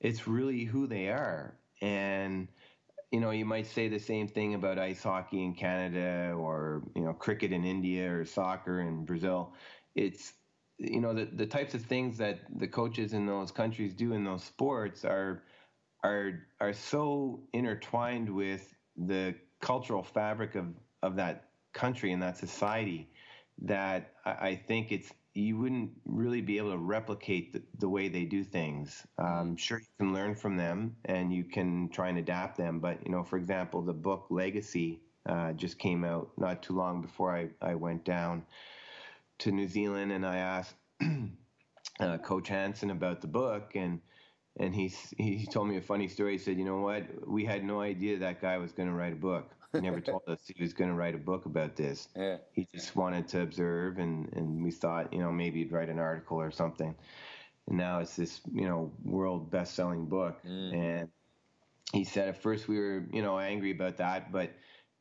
it's 0.00 0.28
really 0.28 0.64
who 0.64 0.86
they 0.86 1.08
are 1.08 1.54
and 1.80 2.48
you 3.10 3.20
know, 3.20 3.30
you 3.30 3.44
might 3.44 3.66
say 3.66 3.88
the 3.88 3.98
same 3.98 4.28
thing 4.28 4.54
about 4.54 4.78
ice 4.78 5.02
hockey 5.02 5.42
in 5.42 5.54
Canada 5.54 6.34
or, 6.36 6.82
you 6.94 7.02
know, 7.02 7.14
cricket 7.14 7.52
in 7.52 7.64
India 7.64 8.12
or 8.12 8.24
soccer 8.24 8.80
in 8.80 9.04
Brazil. 9.04 9.54
It's, 9.94 10.34
you 10.78 11.00
know, 11.00 11.14
the, 11.14 11.24
the 11.24 11.46
types 11.46 11.74
of 11.74 11.82
things 11.82 12.18
that 12.18 12.40
the 12.54 12.68
coaches 12.68 13.14
in 13.14 13.26
those 13.26 13.50
countries 13.50 13.94
do 13.94 14.12
in 14.12 14.24
those 14.24 14.44
sports 14.44 15.04
are, 15.04 15.42
are, 16.04 16.46
are 16.60 16.74
so 16.74 17.40
intertwined 17.54 18.28
with 18.28 18.74
the 18.96 19.34
cultural 19.60 20.02
fabric 20.02 20.54
of, 20.54 20.66
of 21.02 21.16
that 21.16 21.44
country 21.72 22.12
and 22.12 22.22
that 22.22 22.36
society 22.36 23.08
that 23.62 24.12
I, 24.24 24.30
I 24.50 24.56
think 24.56 24.92
it's 24.92 25.12
you 25.34 25.56
wouldn't 25.58 25.90
really 26.04 26.40
be 26.40 26.58
able 26.58 26.72
to 26.72 26.78
replicate 26.78 27.52
the, 27.52 27.62
the 27.78 27.88
way 27.88 28.08
they 28.08 28.24
do 28.24 28.42
things. 28.42 29.06
Um, 29.18 29.56
sure, 29.56 29.78
you 29.78 29.86
can 29.98 30.12
learn 30.12 30.34
from 30.34 30.56
them 30.56 30.96
and 31.04 31.32
you 31.32 31.44
can 31.44 31.88
try 31.90 32.08
and 32.08 32.18
adapt 32.18 32.56
them. 32.56 32.80
But, 32.80 33.04
you 33.06 33.12
know, 33.12 33.22
for 33.22 33.36
example, 33.36 33.82
the 33.82 33.92
book 33.92 34.26
Legacy 34.30 35.00
uh, 35.28 35.52
just 35.52 35.78
came 35.78 36.04
out 36.04 36.30
not 36.38 36.62
too 36.62 36.74
long 36.74 37.02
before 37.02 37.36
I, 37.36 37.50
I 37.62 37.74
went 37.76 38.04
down 38.04 38.44
to 39.40 39.52
New 39.52 39.68
Zealand 39.68 40.12
and 40.12 40.26
I 40.26 40.38
asked 40.38 40.74
uh, 42.00 42.18
Coach 42.18 42.48
Hansen 42.48 42.90
about 42.90 43.20
the 43.20 43.26
book 43.28 43.72
and 43.74 44.00
and 44.60 44.74
he 44.74 44.88
he 45.18 45.46
told 45.46 45.68
me 45.68 45.78
a 45.78 45.82
funny 45.82 46.08
story. 46.08 46.32
He 46.32 46.38
said, 46.38 46.58
"You 46.58 46.66
know 46.66 46.80
what? 46.80 47.04
We 47.28 47.44
had 47.46 47.64
no 47.64 47.80
idea 47.80 48.18
that 48.18 48.42
guy 48.42 48.58
was 48.58 48.72
going 48.72 48.88
to 48.88 48.94
write 48.94 49.14
a 49.14 49.16
book." 49.16 49.54
He 49.72 49.80
never 49.80 50.00
told 50.00 50.22
us 50.28 50.40
he 50.46 50.62
was 50.62 50.72
going 50.72 50.90
to 50.90 50.96
write 50.96 51.14
a 51.14 51.18
book 51.18 51.46
about 51.46 51.76
this. 51.76 52.08
Yeah. 52.16 52.38
He 52.52 52.66
just 52.74 52.96
wanted 52.96 53.28
to 53.28 53.42
observe, 53.42 53.98
and, 53.98 54.32
and 54.34 54.64
we 54.64 54.70
thought, 54.70 55.12
you 55.12 55.20
know, 55.20 55.30
maybe 55.32 55.60
he'd 55.60 55.72
write 55.72 55.88
an 55.90 55.98
article 55.98 56.38
or 56.40 56.50
something. 56.50 56.94
and 57.68 57.76
now 57.78 58.00
it's 58.00 58.16
this 58.16 58.40
you 58.52 58.66
know 58.66 58.92
world 59.04 59.50
best 59.50 59.74
selling 59.74 60.06
book. 60.06 60.40
And 60.44 61.08
he 61.92 62.04
said 62.04 62.28
at 62.28 62.42
first 62.42 62.68
we 62.68 62.78
were 62.78 63.06
you 63.12 63.22
know 63.22 63.38
angry 63.38 63.72
about 63.72 63.98
that, 63.98 64.32
but 64.32 64.50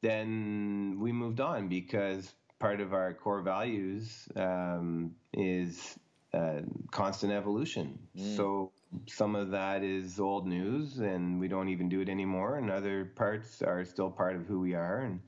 then 0.01 0.97
we 0.99 1.11
moved 1.11 1.39
on 1.41 1.69
because 1.69 2.33
part 2.59 2.81
of 2.81 2.93
our 2.93 3.13
core 3.13 3.41
values 3.41 4.27
um, 4.35 5.15
is 5.33 5.97
uh, 6.33 6.61
constant 6.91 7.33
evolution. 7.33 7.99
So 8.15 8.71
some 9.07 9.35
of 9.35 9.51
that 9.51 9.83
is 9.83 10.19
old 10.19 10.47
news, 10.47 10.99
and 10.99 11.39
we 11.39 11.47
don't 11.47 11.69
even 11.69 11.89
do 11.89 12.01
it 12.01 12.09
anymore, 12.09 12.57
and 12.57 12.69
other 12.71 13.05
parts 13.05 13.61
are 13.61 13.83
still 13.85 14.09
part 14.09 14.35
of 14.35 14.45
who 14.45 14.59
we 14.59 14.73
are, 14.73 14.99
and 14.99 15.21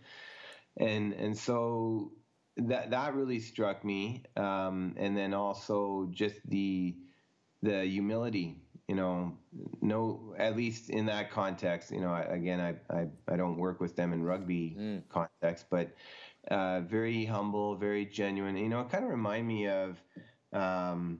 and 0.77 1.13
and 1.13 1.37
so 1.37 2.11
that 2.57 2.91
that 2.91 3.13
really 3.15 3.39
struck 3.39 3.83
me, 3.83 4.23
um, 4.35 4.93
and 4.97 5.17
then 5.17 5.33
also 5.33 6.07
just 6.11 6.47
the 6.49 6.95
the 7.61 7.85
humility 7.85 8.55
you 8.87 8.95
know 8.95 9.33
no 9.81 10.33
at 10.37 10.55
least 10.55 10.89
in 10.89 11.05
that 11.05 11.29
context 11.31 11.91
you 11.91 12.01
know 12.01 12.11
I, 12.11 12.21
again 12.21 12.59
I, 12.59 12.75
I 12.93 13.07
i 13.27 13.35
don't 13.35 13.57
work 13.57 13.79
with 13.79 13.95
them 13.95 14.13
in 14.13 14.23
rugby 14.23 15.01
context 15.09 15.65
but 15.69 15.91
uh 16.49 16.81
very 16.81 17.25
humble 17.25 17.75
very 17.75 18.05
genuine. 18.05 18.57
You 18.57 18.69
know 18.69 18.81
it 18.81 18.89
kind 18.89 19.03
of 19.03 19.09
remind 19.09 19.47
me 19.47 19.67
of 19.67 20.01
um 20.53 21.19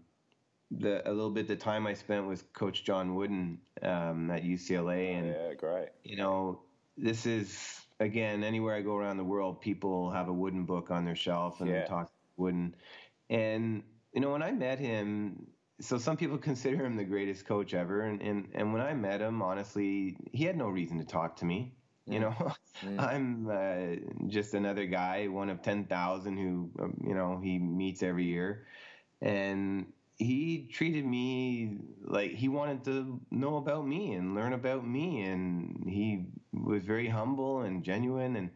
the 0.71 1.07
a 1.07 1.11
little 1.11 1.31
bit 1.31 1.47
the 1.47 1.55
time 1.55 1.87
i 1.87 1.93
spent 1.93 2.27
with 2.27 2.51
coach 2.53 2.83
john 2.83 3.15
wooden 3.15 3.61
um 3.81 4.29
at 4.31 4.43
ucla 4.43 4.95
and 5.17 5.37
Yeah, 5.37 5.53
great. 5.55 5.89
you 6.03 6.15
know, 6.17 6.63
this 6.97 7.25
is 7.25 7.87
again 7.99 8.43
anywhere 8.43 8.75
I 8.75 8.81
go 8.81 8.95
around 8.95 9.17
the 9.17 9.23
world, 9.23 9.61
people 9.61 10.11
have 10.11 10.27
a 10.29 10.33
wooden 10.33 10.65
book 10.65 10.91
on 10.91 11.05
their 11.05 11.15
shelf 11.15 11.61
and 11.61 11.85
Yeah. 11.85 11.85
talk 11.85 12.11
wooden. 12.37 12.75
And 13.29 13.83
you 14.13 14.21
know, 14.21 14.31
when 14.31 14.41
I 14.43 14.51
met 14.51 14.79
him, 14.79 15.47
so 15.79 15.97
some 15.97 16.17
people 16.17 16.37
consider 16.37 16.83
him 16.85 16.95
the 16.95 17.03
greatest 17.03 17.45
coach 17.45 17.73
ever, 17.73 18.01
and 18.01 18.21
and, 18.21 18.49
and 18.53 18.73
when 18.73 18.81
I 18.81 18.93
met 18.93 19.21
him, 19.21 19.41
honestly, 19.41 20.17
he 20.31 20.45
had 20.45 20.57
no 20.57 20.67
reason 20.69 20.97
to 20.99 21.05
talk 21.05 21.37
to 21.37 21.45
me. 21.45 21.75
You 22.05 22.19
know, 22.19 22.53
I'm 22.97 23.49
uh, 23.49 23.95
just 24.27 24.53
another 24.53 24.85
guy, 24.85 25.27
one 25.27 25.49
of 25.49 25.61
ten 25.61 25.85
thousand 25.85 26.37
who 26.37 26.71
um, 26.79 27.01
you 27.05 27.13
know 27.15 27.39
he 27.39 27.59
meets 27.59 28.03
every 28.03 28.25
year, 28.25 28.67
and 29.21 29.91
he 30.19 30.67
treated 30.71 31.05
me 31.05 31.77
like 32.03 32.31
he 32.31 32.49
wanted 32.49 32.83
to 32.83 33.19
know 33.31 33.55
about 33.55 33.87
me 33.87 34.13
and 34.13 34.35
learn 34.35 34.51
about 34.51 34.85
me 34.85 35.23
and 35.23 35.85
he 35.87 36.25
was 36.53 36.83
very 36.83 37.07
humble 37.07 37.61
and 37.61 37.83
genuine 37.83 38.35
and 38.35 38.51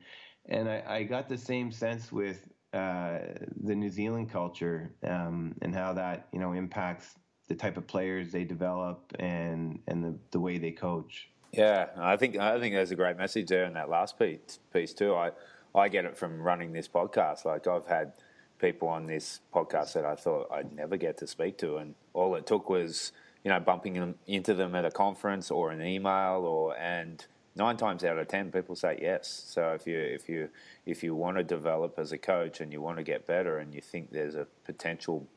and 0.49 0.69
I, 0.69 0.83
I 0.85 1.03
got 1.03 1.29
the 1.29 1.37
same 1.37 1.71
sense 1.71 2.11
with 2.11 2.45
uh, 2.73 3.19
the 3.63 3.73
New 3.73 3.89
Zealand 3.89 4.29
culture 4.29 4.91
um, 5.07 5.55
and 5.61 5.73
how 5.73 5.93
that 5.93 6.27
you 6.33 6.39
know 6.39 6.51
impacts 6.51 7.15
the 7.47 7.55
type 7.55 7.77
of 7.77 7.87
players 7.87 8.31
they 8.33 8.43
develop 8.43 9.13
and 9.19 9.79
and 9.87 10.03
the, 10.03 10.19
the 10.31 10.39
way 10.39 10.57
they 10.57 10.71
coach. 10.71 11.29
Yeah, 11.53 11.87
I 11.97 12.17
think 12.17 12.35
I 12.37 12.59
think 12.59 12.75
there's 12.75 12.91
a 12.91 12.95
great 12.95 13.15
message 13.17 13.47
there 13.47 13.63
in 13.63 13.73
that 13.75 13.89
last 13.89 14.19
piece 14.19 14.59
piece 14.73 14.93
too. 14.93 15.15
I 15.15 15.31
I 15.73 15.87
get 15.87 16.03
it 16.03 16.17
from 16.17 16.41
running 16.41 16.73
this 16.73 16.89
podcast. 16.89 17.45
Like 17.45 17.67
I've 17.67 17.87
had 17.87 18.11
people 18.59 18.87
on 18.87 19.05
this 19.07 19.41
podcast 19.53 19.93
that 19.93 20.05
I 20.05 20.15
thought 20.15 20.49
I'd 20.51 20.73
never 20.73 20.97
get 20.97 21.17
to 21.17 21.27
speak 21.27 21.57
to, 21.59 21.77
and 21.77 21.95
all 22.13 22.35
it 22.35 22.45
took 22.45 22.69
was 22.69 23.11
you 23.43 23.51
know 23.51 23.59
bumping 23.59 24.15
into 24.27 24.53
them 24.53 24.75
at 24.75 24.85
a 24.85 24.91
conference 24.91 25.51
or 25.51 25.71
an 25.71 25.81
email, 25.81 26.45
or 26.45 26.77
and 26.77 27.25
nine 27.55 27.77
times 27.77 28.03
out 28.03 28.17
of 28.17 28.27
ten 28.27 28.51
people 28.51 28.75
say 28.75 28.97
yes. 29.01 29.43
So 29.47 29.73
if 29.73 29.85
you 29.87 29.99
if 29.99 30.29
you 30.29 30.49
if 30.85 31.03
you 31.03 31.15
want 31.15 31.37
to 31.37 31.43
develop 31.43 31.99
as 31.99 32.11
a 32.11 32.17
coach 32.17 32.61
and 32.61 32.71
you 32.71 32.81
want 32.81 32.97
to 32.97 33.03
get 33.03 33.27
better, 33.27 33.59
and 33.59 33.73
you 33.73 33.81
think 33.81 34.11
there's 34.11 34.35
a 34.35 34.47
potential 34.65 35.27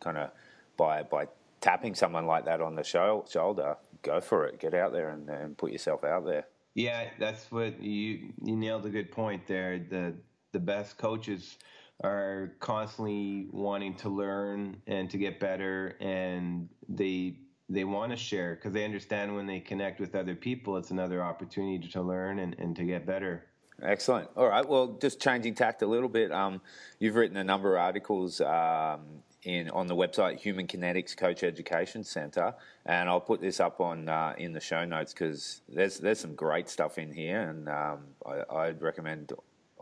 kind 0.00 0.18
of 0.18 0.30
by 0.76 1.02
by 1.02 1.28
tapping 1.60 1.94
someone 1.94 2.26
like 2.26 2.44
that 2.44 2.60
on 2.60 2.74
the 2.74 2.84
shoulder, 2.84 3.76
go 4.02 4.20
for 4.20 4.46
it. 4.46 4.58
Get 4.58 4.74
out 4.74 4.92
there 4.92 5.10
and, 5.10 5.28
and 5.30 5.56
put 5.56 5.72
yourself 5.72 6.04
out 6.04 6.26
there. 6.26 6.46
Yeah, 6.74 7.08
that's 7.18 7.50
what 7.50 7.80
you 7.82 8.32
you 8.42 8.56
nailed 8.56 8.86
a 8.86 8.90
good 8.90 9.10
point 9.10 9.46
there. 9.46 9.78
The 9.78 10.14
the 10.52 10.60
best 10.60 10.98
coaches 10.98 11.56
are 12.04 12.52
constantly 12.60 13.46
wanting 13.50 13.94
to 13.94 14.08
learn 14.08 14.76
and 14.86 15.10
to 15.10 15.18
get 15.18 15.38
better 15.40 15.96
and 16.00 16.68
they 16.88 17.36
they 17.68 17.84
want 17.84 18.10
to 18.10 18.16
share 18.16 18.56
because 18.56 18.72
they 18.72 18.84
understand 18.84 19.34
when 19.34 19.46
they 19.46 19.60
connect 19.60 20.00
with 20.00 20.14
other 20.14 20.34
people 20.34 20.76
it's 20.76 20.90
another 20.90 21.22
opportunity 21.22 21.88
to 21.88 22.02
learn 22.02 22.40
and, 22.40 22.56
and 22.58 22.76
to 22.76 22.84
get 22.84 23.06
better 23.06 23.44
Excellent. 23.82 24.28
All 24.36 24.48
right. 24.48 24.66
Well, 24.66 24.98
just 25.00 25.20
changing 25.20 25.54
tact 25.54 25.82
a 25.82 25.86
little 25.86 26.08
bit. 26.08 26.30
Um, 26.30 26.60
you've 27.00 27.16
written 27.16 27.36
a 27.36 27.42
number 27.42 27.76
of 27.76 27.82
articles 27.82 28.40
um, 28.40 29.00
in 29.42 29.70
on 29.70 29.88
the 29.88 29.96
website 29.96 30.38
Human 30.38 30.66
Kinetics 30.66 31.16
Coach 31.16 31.42
Education 31.42 32.04
Center, 32.04 32.54
and 32.86 33.08
I'll 33.08 33.20
put 33.20 33.40
this 33.40 33.58
up 33.58 33.80
on 33.80 34.08
uh, 34.08 34.34
in 34.38 34.52
the 34.52 34.60
show 34.60 34.84
notes 34.84 35.12
because 35.12 35.62
there's 35.68 35.98
there's 35.98 36.20
some 36.20 36.34
great 36.34 36.68
stuff 36.68 36.96
in 36.96 37.12
here, 37.12 37.40
and 37.40 37.68
um, 37.68 37.98
I, 38.24 38.56
I'd 38.56 38.82
recommend 38.82 39.32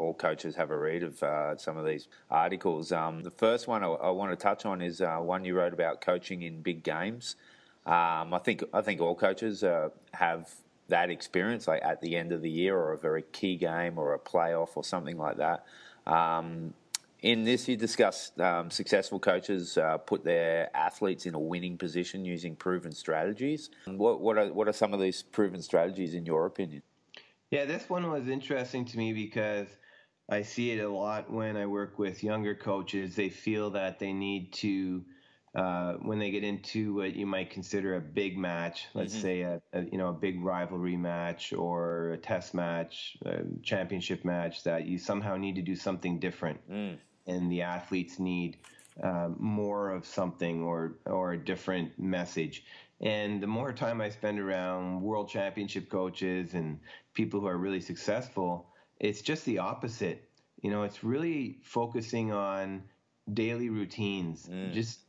all 0.00 0.14
coaches 0.14 0.56
have 0.56 0.70
a 0.70 0.78
read 0.78 1.02
of 1.02 1.22
uh, 1.22 1.56
some 1.56 1.76
of 1.76 1.86
these 1.86 2.08
articles. 2.30 2.92
Um, 2.92 3.22
the 3.22 3.30
first 3.30 3.68
one 3.68 3.84
I, 3.84 3.88
I 3.88 4.10
want 4.10 4.32
to 4.32 4.36
touch 4.36 4.64
on 4.66 4.80
is 4.80 5.00
uh, 5.00 5.18
one 5.18 5.44
you 5.44 5.54
wrote 5.54 5.72
about 5.72 6.00
coaching 6.00 6.42
in 6.42 6.62
big 6.62 6.82
games. 6.82 7.36
Um, 7.86 8.34
I 8.34 8.40
think 8.42 8.64
I 8.72 8.82
think 8.82 9.00
all 9.00 9.14
coaches 9.14 9.62
uh, 9.62 9.90
have 10.12 10.50
that 10.88 11.10
experience, 11.10 11.68
like 11.68 11.82
at 11.84 12.00
the 12.00 12.16
end 12.16 12.32
of 12.32 12.42
the 12.42 12.50
year, 12.50 12.76
or 12.76 12.92
a 12.92 12.98
very 12.98 13.22
key 13.32 13.56
game, 13.56 13.98
or 13.98 14.14
a 14.14 14.18
playoff, 14.18 14.70
or 14.74 14.84
something 14.84 15.16
like 15.16 15.36
that. 15.36 15.64
Um, 16.06 16.74
in 17.22 17.44
this, 17.44 17.68
you 17.68 17.76
discuss 17.76 18.32
um, 18.38 18.70
successful 18.70 19.18
coaches 19.18 19.76
uh, 19.76 19.98
put 19.98 20.24
their 20.24 20.74
athletes 20.74 21.26
in 21.26 21.34
a 21.34 21.38
winning 21.38 21.76
position 21.76 22.24
using 22.24 22.56
proven 22.56 22.92
strategies. 22.92 23.70
What, 23.84 24.20
what 24.20 24.38
are 24.38 24.52
what 24.52 24.68
are 24.68 24.72
some 24.72 24.94
of 24.94 25.00
these 25.00 25.22
proven 25.22 25.62
strategies 25.62 26.14
in 26.14 26.26
your 26.26 26.46
opinion? 26.46 26.82
yeah 27.50 27.64
this 27.64 27.88
one 27.88 28.08
was 28.10 28.28
interesting 28.28 28.84
to 28.86 28.96
me 28.96 29.12
because 29.12 29.66
i 30.30 30.42
see 30.42 30.70
it 30.70 30.82
a 30.82 30.88
lot 30.88 31.30
when 31.30 31.56
i 31.56 31.66
work 31.66 31.98
with 31.98 32.22
younger 32.24 32.54
coaches. 32.54 33.16
They 33.16 33.28
feel 33.28 33.70
that 33.70 33.98
they 33.98 34.12
need 34.12 34.52
to 34.54 35.04
uh, 35.54 35.94
when 35.94 36.20
they 36.20 36.30
get 36.30 36.44
into 36.44 36.94
what 36.94 37.16
you 37.16 37.26
might 37.26 37.50
consider 37.50 37.96
a 37.96 38.00
big 38.00 38.38
match, 38.38 38.86
let's 38.94 39.12
say 39.20 39.40
a, 39.42 39.60
a 39.72 39.82
you 39.82 39.98
know 39.98 40.08
a 40.10 40.12
big 40.12 40.42
rivalry 40.44 40.96
match 40.96 41.52
or 41.52 42.12
a 42.12 42.18
test 42.18 42.54
match, 42.54 43.18
a 43.26 43.42
championship 43.62 44.24
match, 44.24 44.62
that 44.62 44.86
you 44.86 44.96
somehow 44.96 45.36
need 45.36 45.56
to 45.56 45.62
do 45.62 45.74
something 45.74 46.20
different, 46.20 46.60
and 47.26 47.50
the 47.50 47.62
athletes 47.62 48.20
need 48.20 48.58
uh, 49.02 49.28
more 49.38 49.90
of 49.90 50.06
something 50.06 50.62
or 50.62 50.98
or 51.06 51.32
a 51.32 51.38
different 51.44 51.98
message. 51.98 52.64
And 53.00 53.42
the 53.42 53.46
more 53.48 53.72
time 53.72 54.00
I 54.00 54.10
spend 54.10 54.38
around 54.38 55.00
world 55.02 55.28
championship 55.28 55.88
coaches 55.88 56.54
and 56.54 56.78
people 57.14 57.40
who 57.40 57.46
are 57.48 57.56
really 57.56 57.80
successful, 57.80 58.68
it's 59.00 59.22
just 59.22 59.44
the 59.44 59.58
opposite. 59.58 60.28
You 60.62 60.70
know, 60.70 60.82
it's 60.84 61.02
really 61.02 61.58
focusing 61.62 62.32
on 62.32 62.82
daily 63.32 63.70
routines. 63.70 64.46
Mm. 64.46 64.72
Just 64.72 65.00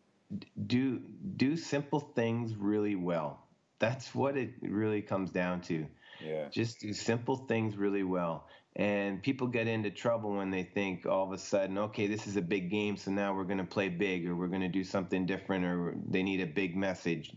do 0.66 1.02
do 1.36 1.58
simple 1.58 2.00
things 2.00 2.56
really 2.56 2.96
well. 2.96 3.46
That's 3.80 4.16
what 4.16 4.38
it 4.38 4.52
really 4.62 5.02
comes 5.02 5.32
down 5.32 5.62
to. 5.62 5.86
Yeah. 6.26 6.48
Just 6.50 6.80
do 6.80 6.94
simple 6.94 7.36
things 7.36 7.76
really 7.76 8.04
well. 8.04 8.48
And 8.76 9.22
people 9.22 9.48
get 9.48 9.68
into 9.68 9.90
trouble 9.90 10.38
when 10.38 10.50
they 10.50 10.64
think 10.64 11.06
all 11.06 11.26
of 11.26 11.34
a 11.34 11.38
sudden, 11.38 11.78
okay, 11.78 12.08
this 12.08 12.26
is 12.26 12.38
a 12.38 12.42
big 12.42 12.70
game, 12.70 12.96
so 12.96 13.12
now 13.12 13.36
we're 13.36 13.44
going 13.44 13.58
to 13.58 13.66
play 13.66 13.90
big 13.90 14.26
or 14.30 14.36
we're 14.36 14.48
going 14.48 14.62
to 14.62 14.70
do 14.70 14.86
something 14.86 15.26
different 15.26 15.66
or 15.66 15.94
they 16.08 16.24
need 16.24 16.40
a 16.40 16.46
big 16.46 16.78
message. 16.78 17.32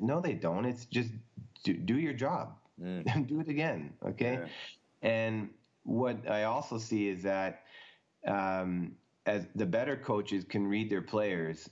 No, 0.00 0.20
they 0.20 0.32
don't. 0.32 0.64
It's 0.64 0.86
just 0.86 1.10
do, 1.62 1.74
do 1.74 1.98
your 1.98 2.14
job. 2.14 2.54
Mm. 2.80 3.26
do 3.28 3.40
it 3.40 3.48
again, 3.48 3.92
okay? 4.06 4.40
And 5.02 5.50
what 5.88 6.30
I 6.30 6.44
also 6.44 6.78
see 6.78 7.08
is 7.08 7.22
that 7.22 7.62
um, 8.26 8.92
as 9.26 9.46
the 9.54 9.66
better 9.66 9.96
coaches 9.96 10.44
can 10.44 10.66
read 10.66 10.90
their 10.90 11.02
players 11.02 11.68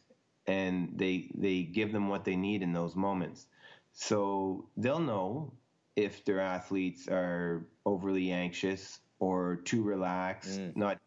and 0.46 0.92
they 0.96 1.30
they 1.34 1.62
give 1.62 1.92
them 1.92 2.08
what 2.08 2.24
they 2.24 2.36
need 2.36 2.62
in 2.62 2.72
those 2.72 2.96
moments. 2.96 3.46
So 3.92 4.68
they'll 4.76 5.00
know 5.00 5.52
if 5.96 6.24
their 6.24 6.40
athletes 6.40 7.08
are 7.08 7.66
overly 7.84 8.30
anxious 8.32 9.00
or 9.18 9.56
too 9.64 9.82
relaxed, 9.82 10.58
not 10.76 10.98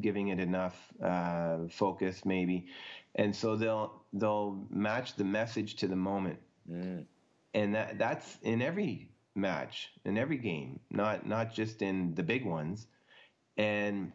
giving 0.00 0.28
it 0.28 0.40
enough 0.40 0.76
uh, 1.02 1.58
focus, 1.70 2.24
maybe, 2.24 2.66
and 3.14 3.34
so 3.34 3.56
they'll 3.56 4.02
they'll 4.12 4.66
match 4.70 5.16
the 5.16 5.24
message 5.24 5.76
to 5.76 5.88
the 5.88 5.96
moment, 5.96 6.38
and 7.54 7.74
that 7.74 7.98
that's 7.98 8.38
in 8.42 8.60
every 8.62 9.10
match, 9.38 9.90
in 10.04 10.18
every 10.18 10.38
game, 10.38 10.80
not 10.90 11.26
not 11.26 11.52
just 11.54 11.82
in 11.82 12.14
the 12.14 12.22
big 12.22 12.44
ones, 12.44 12.86
and 13.56 14.12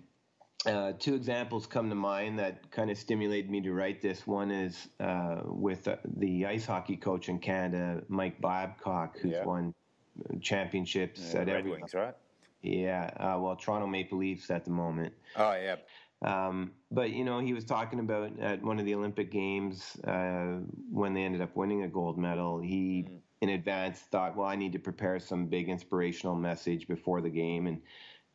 uh, 0.65 0.93
two 0.97 1.15
examples 1.15 1.65
come 1.65 1.89
to 1.89 1.95
mind 1.95 2.39
that 2.39 2.71
kind 2.71 2.89
of 2.89 2.97
stimulated 2.97 3.49
me 3.49 3.61
to 3.61 3.73
write 3.73 4.01
this. 4.01 4.25
One 4.25 4.51
is 4.51 4.87
uh, 4.99 5.41
with 5.45 5.87
uh, 5.87 5.97
the 6.17 6.45
ice 6.45 6.65
hockey 6.65 6.95
coach 6.95 7.29
in 7.29 7.39
Canada, 7.39 8.01
Mike 8.07 8.39
Babcock, 8.39 9.17
who's 9.19 9.33
Yeah. 9.33 9.45
won 9.45 9.73
championships 10.41 11.33
Yeah, 11.33 11.41
at 11.41 11.47
Red 11.47 11.59
every. 11.59 11.71
Wings, 11.71 11.93
right? 11.93 12.15
Yeah, 12.61 13.09
uh, 13.17 13.39
well, 13.41 13.57
Toronto 13.57 13.87
Maple 13.87 14.17
Leafs 14.19 14.49
at 14.49 14.63
the 14.63 14.71
moment. 14.71 15.13
Oh 15.35 15.53
yeah. 15.53 15.75
Um, 16.21 16.71
but 16.91 17.09
you 17.09 17.25
know, 17.25 17.39
he 17.39 17.53
was 17.53 17.65
talking 17.65 17.99
about 17.99 18.39
at 18.39 18.63
one 18.63 18.79
of 18.79 18.85
the 18.85 18.95
Olympic 18.95 19.31
Games 19.31 19.97
uh, 20.07 20.59
when 20.89 21.13
they 21.13 21.23
ended 21.23 21.41
up 21.41 21.55
winning 21.55 21.83
a 21.83 21.89
gold 21.89 22.17
medal. 22.17 22.61
He 22.61 23.05
mm. 23.09 23.19
In 23.43 23.49
advance 23.49 23.99
thought, 23.99 24.37
well, 24.37 24.47
I 24.47 24.55
need 24.55 24.71
to 24.71 24.79
prepare 24.79 25.19
some 25.19 25.47
big 25.47 25.67
inspirational 25.67 26.33
message 26.33 26.87
before 26.87 27.19
the 27.19 27.29
game, 27.29 27.67
and 27.67 27.81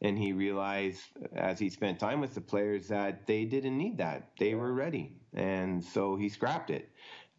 and 0.03 0.19
he 0.19 0.33
realized 0.33 1.01
as 1.35 1.59
he 1.59 1.71
spent 1.71 1.99
time 1.99 2.21
with 2.21 2.35
the 2.35 2.43
players 2.43 2.89
that 2.89 3.27
they 3.27 3.47
didn't 3.47 3.79
need 3.79 3.97
that; 3.97 4.29
they 4.39 4.55
were 4.55 4.75
ready, 4.75 5.17
and 5.33 5.83
so 5.83 6.15
he 6.15 6.29
scrapped 6.29 6.69
it. 6.69 6.91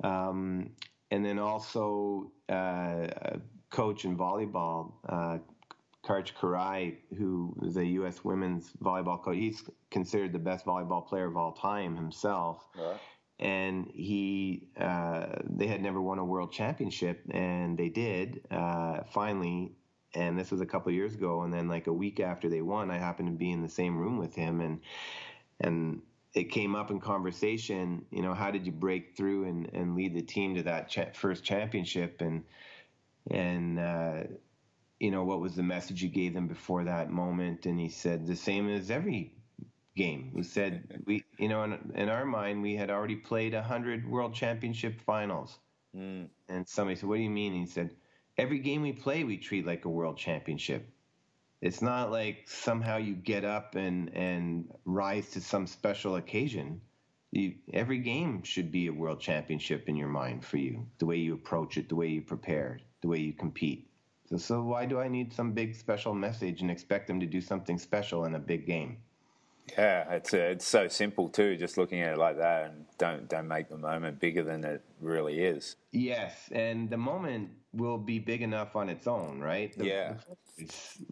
Um, 0.03 0.71
and 1.11 1.23
then 1.23 1.37
also 1.37 2.31
uh, 2.49 3.07
coach 3.69 4.03
in 4.03 4.17
volleyball, 4.17 4.93
uh, 5.07 5.37
Karch 6.03 6.33
Kiraly, 6.33 6.97
who 7.19 7.55
is 7.61 7.77
a 7.77 7.85
U.S. 7.85 8.25
women's 8.25 8.71
volleyball 8.83 9.21
coach. 9.21 9.37
He's 9.37 9.63
considered 9.91 10.33
the 10.33 10.39
best 10.39 10.65
volleyball 10.65 11.07
player 11.07 11.27
of 11.27 11.37
all 11.37 11.53
time 11.53 11.95
himself. 11.95 12.67
Right. 12.75 12.99
And 13.39 13.89
he, 13.93 14.67
uh, 14.77 15.27
they 15.49 15.67
had 15.67 15.81
never 15.81 16.01
won 16.01 16.19
a 16.19 16.25
world 16.25 16.51
championship, 16.51 17.23
and 17.31 17.77
they 17.77 17.89
did 17.89 18.41
uh, 18.51 19.03
finally. 19.11 19.73
And 20.13 20.37
this 20.37 20.51
was 20.51 20.59
a 20.59 20.65
couple 20.65 20.91
years 20.91 21.13
ago. 21.13 21.43
And 21.43 21.53
then, 21.53 21.67
like 21.67 21.87
a 21.87 21.93
week 21.93 22.19
after 22.19 22.49
they 22.49 22.61
won, 22.61 22.91
I 22.91 22.97
happened 22.97 23.29
to 23.29 23.37
be 23.37 23.51
in 23.51 23.61
the 23.61 23.69
same 23.69 23.97
room 23.97 24.17
with 24.17 24.35
him, 24.35 24.59
and 24.59 24.81
and 25.59 26.01
it 26.33 26.45
came 26.45 26.75
up 26.75 26.91
in 26.91 26.99
conversation. 26.99 28.05
You 28.11 28.21
know, 28.21 28.33
how 28.33 28.51
did 28.51 28.65
you 28.65 28.71
break 28.71 29.15
through 29.15 29.45
and, 29.45 29.69
and 29.73 29.95
lead 29.95 30.15
the 30.15 30.21
team 30.21 30.55
to 30.55 30.63
that 30.63 30.89
cha- 30.89 31.11
first 31.13 31.43
championship? 31.43 32.21
And 32.21 32.43
and 33.29 33.79
uh, 33.79 34.23
you 34.99 35.11
know 35.11 35.23
what 35.23 35.39
was 35.39 35.55
the 35.55 35.63
message 35.63 36.01
you 36.01 36.09
gave 36.09 36.33
them 36.33 36.47
before 36.47 36.83
that 36.83 37.09
moment? 37.11 37.65
And 37.65 37.79
he 37.79 37.89
said 37.89 38.27
the 38.27 38.35
same 38.35 38.69
as 38.69 38.91
every 38.91 39.33
game. 39.99 40.31
We 40.33 40.43
said 40.43 41.03
we, 41.05 41.23
you 41.37 41.49
know, 41.49 41.63
in, 41.63 41.73
in 41.93 42.09
our 42.09 42.25
mind, 42.25 42.61
we 42.61 42.75
had 42.75 42.89
already 42.89 43.17
played 43.17 43.53
a 43.53 43.61
hundred 43.61 44.09
World 44.09 44.33
Championship 44.33 45.01
finals. 45.01 45.59
Mm. 45.95 46.29
And 46.47 46.67
somebody 46.67 46.95
said, 46.95 47.09
"What 47.09 47.17
do 47.17 47.21
you 47.21 47.35
mean?" 47.41 47.53
he 47.53 47.65
said, 47.65 47.89
"Every 48.37 48.59
game 48.59 48.81
we 48.81 48.93
play, 48.93 49.23
we 49.25 49.37
treat 49.37 49.65
like 49.65 49.83
a 49.85 49.89
World 49.89 50.17
Championship." 50.17 50.89
It's 51.61 51.81
not 51.81 52.11
like 52.11 52.47
somehow 52.47 52.97
you 52.97 53.13
get 53.13 53.43
up 53.43 53.75
and, 53.75 54.15
and 54.15 54.71
rise 54.85 55.31
to 55.31 55.41
some 55.41 55.67
special 55.67 56.15
occasion. 56.15 56.79
You, 57.31 57.55
every 57.73 57.99
game 57.99 58.43
should 58.43 58.71
be 58.71 58.87
a 58.87 58.93
world 58.93 59.19
championship 59.19 59.89
in 59.89 59.97
your 59.97 60.07
mind 60.07 60.45
for 60.45 60.57
you. 60.57 60.87
The 60.99 61.05
way 61.05 61.17
you 61.17 61.33
approach 61.33 61.77
it, 61.77 61.89
the 61.89 61.97
way 61.97 62.07
you 62.07 62.21
prepare, 62.21 62.79
the 63.01 63.09
way 63.09 63.19
you 63.19 63.33
compete. 63.33 63.91
So, 64.29 64.37
so 64.37 64.63
why 64.63 64.85
do 64.85 64.99
I 64.99 65.09
need 65.09 65.33
some 65.33 65.51
big 65.51 65.75
special 65.75 66.13
message 66.13 66.61
and 66.61 66.71
expect 66.71 67.07
them 67.07 67.19
to 67.19 67.25
do 67.25 67.41
something 67.41 67.77
special 67.77 68.23
in 68.23 68.35
a 68.35 68.39
big 68.51 68.65
game? 68.65 68.97
Yeah, 69.77 70.11
it's 70.13 70.33
uh, 70.33 70.37
it's 70.37 70.67
so 70.67 70.87
simple 70.87 71.29
too. 71.29 71.57
Just 71.57 71.77
looking 71.77 72.01
at 72.01 72.13
it 72.13 72.17
like 72.17 72.37
that, 72.37 72.71
and 72.71 72.85
don't 72.97 73.27
don't 73.29 73.47
make 73.47 73.69
the 73.69 73.77
moment 73.77 74.19
bigger 74.19 74.43
than 74.43 74.63
it 74.63 74.83
really 74.99 75.39
is. 75.39 75.75
Yes, 75.91 76.49
and 76.51 76.89
the 76.89 76.97
moment 76.97 77.49
will 77.73 77.97
be 77.97 78.19
big 78.19 78.41
enough 78.41 78.75
on 78.75 78.89
its 78.89 79.07
own, 79.07 79.39
right? 79.39 79.77
The, 79.77 79.85
yeah. 79.85 80.13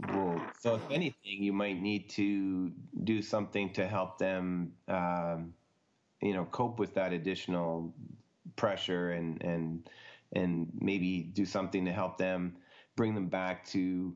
Will, 0.09 0.41
so 0.59 0.75
if 0.75 0.81
anything, 0.91 1.41
you 1.41 1.53
might 1.53 1.81
need 1.81 2.09
to 2.11 2.71
do 3.03 3.21
something 3.21 3.71
to 3.73 3.87
help 3.87 4.17
them, 4.17 4.73
um, 4.89 5.53
you 6.21 6.33
know, 6.33 6.45
cope 6.45 6.79
with 6.79 6.93
that 6.95 7.13
additional 7.13 7.93
pressure 8.55 9.11
and 9.11 9.41
and 9.43 9.89
and 10.33 10.69
maybe 10.79 11.21
do 11.21 11.45
something 11.45 11.85
to 11.85 11.91
help 11.91 12.17
them 12.17 12.57
bring 12.95 13.15
them 13.15 13.27
back 13.27 13.65
to 13.67 14.13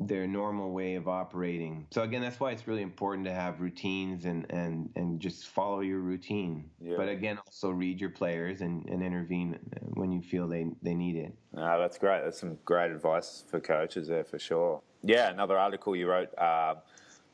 their 0.00 0.26
normal 0.26 0.72
way 0.72 0.94
of 0.94 1.06
operating. 1.08 1.86
So 1.90 2.02
again, 2.02 2.22
that's 2.22 2.40
why 2.40 2.52
it's 2.52 2.66
really 2.66 2.82
important 2.82 3.26
to 3.26 3.34
have 3.34 3.60
routines 3.60 4.24
and 4.24 4.46
and 4.50 4.88
and 4.96 5.20
just 5.20 5.48
follow 5.48 5.80
your 5.80 6.00
routine. 6.00 6.70
Yeah. 6.80 6.96
But 6.96 7.08
again, 7.10 7.38
also 7.46 7.70
read 7.70 8.00
your 8.00 8.10
players 8.10 8.62
and, 8.62 8.88
and 8.88 9.02
intervene 9.02 9.58
when 9.94 10.10
you 10.10 10.22
feel 10.22 10.48
they, 10.48 10.66
they 10.82 10.94
need 10.94 11.16
it. 11.16 11.34
Ah, 11.56 11.78
that's 11.78 11.98
great. 11.98 12.24
That's 12.24 12.40
some 12.40 12.58
great 12.64 12.90
advice 12.90 13.44
for 13.48 13.60
coaches 13.60 14.08
there 14.08 14.24
for 14.24 14.38
sure. 14.38 14.80
Yeah, 15.02 15.30
another 15.30 15.58
article 15.58 15.94
you 15.94 16.08
wrote 16.08 16.36
uh, 16.38 16.76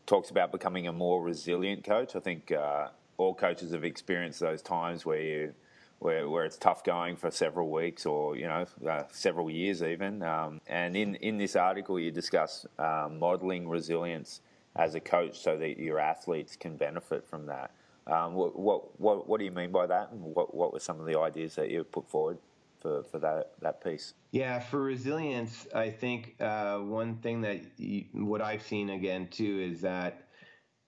talks 0.06 0.30
about 0.30 0.50
becoming 0.50 0.88
a 0.88 0.92
more 0.92 1.22
resilient 1.22 1.84
coach. 1.84 2.16
I 2.16 2.20
think 2.20 2.50
uh, 2.50 2.88
all 3.16 3.34
coaches 3.34 3.72
have 3.72 3.84
experienced 3.84 4.40
those 4.40 4.62
times 4.62 5.06
where 5.06 5.20
you 5.20 5.54
where, 5.98 6.28
where 6.28 6.44
it's 6.44 6.56
tough 6.56 6.84
going 6.84 7.16
for 7.16 7.30
several 7.30 7.70
weeks 7.70 8.06
or 8.06 8.36
you 8.36 8.46
know 8.46 8.66
uh, 8.88 9.04
several 9.10 9.50
years 9.50 9.82
even. 9.82 10.22
Um, 10.22 10.60
and 10.66 10.96
in 10.96 11.14
in 11.16 11.38
this 11.38 11.56
article, 11.56 11.98
you 11.98 12.10
discuss 12.10 12.66
um, 12.78 13.18
modelling 13.18 13.68
resilience 13.68 14.40
as 14.74 14.94
a 14.94 15.00
coach 15.00 15.38
so 15.38 15.56
that 15.56 15.78
your 15.78 15.98
athletes 15.98 16.56
can 16.56 16.76
benefit 16.76 17.26
from 17.26 17.46
that. 17.46 17.70
Um, 18.06 18.34
what, 18.34 18.58
what, 18.58 19.00
what 19.00 19.28
what 19.28 19.38
do 19.38 19.44
you 19.44 19.50
mean 19.50 19.72
by 19.72 19.86
that, 19.86 20.12
and 20.12 20.22
what 20.22 20.54
what 20.54 20.72
were 20.72 20.80
some 20.80 21.00
of 21.00 21.06
the 21.06 21.18
ideas 21.18 21.54
that 21.56 21.70
you 21.70 21.84
put 21.84 22.08
forward? 22.08 22.38
For, 22.78 23.02
for 23.04 23.18
that 23.20 23.52
that 23.62 23.82
piece, 23.82 24.12
yeah. 24.32 24.60
For 24.60 24.80
resilience, 24.80 25.66
I 25.74 25.88
think 25.88 26.36
uh, 26.40 26.76
one 26.76 27.16
thing 27.16 27.40
that 27.40 27.62
you, 27.78 28.04
what 28.12 28.42
I've 28.42 28.62
seen 28.62 28.90
again 28.90 29.28
too 29.28 29.66
is 29.72 29.80
that 29.80 30.28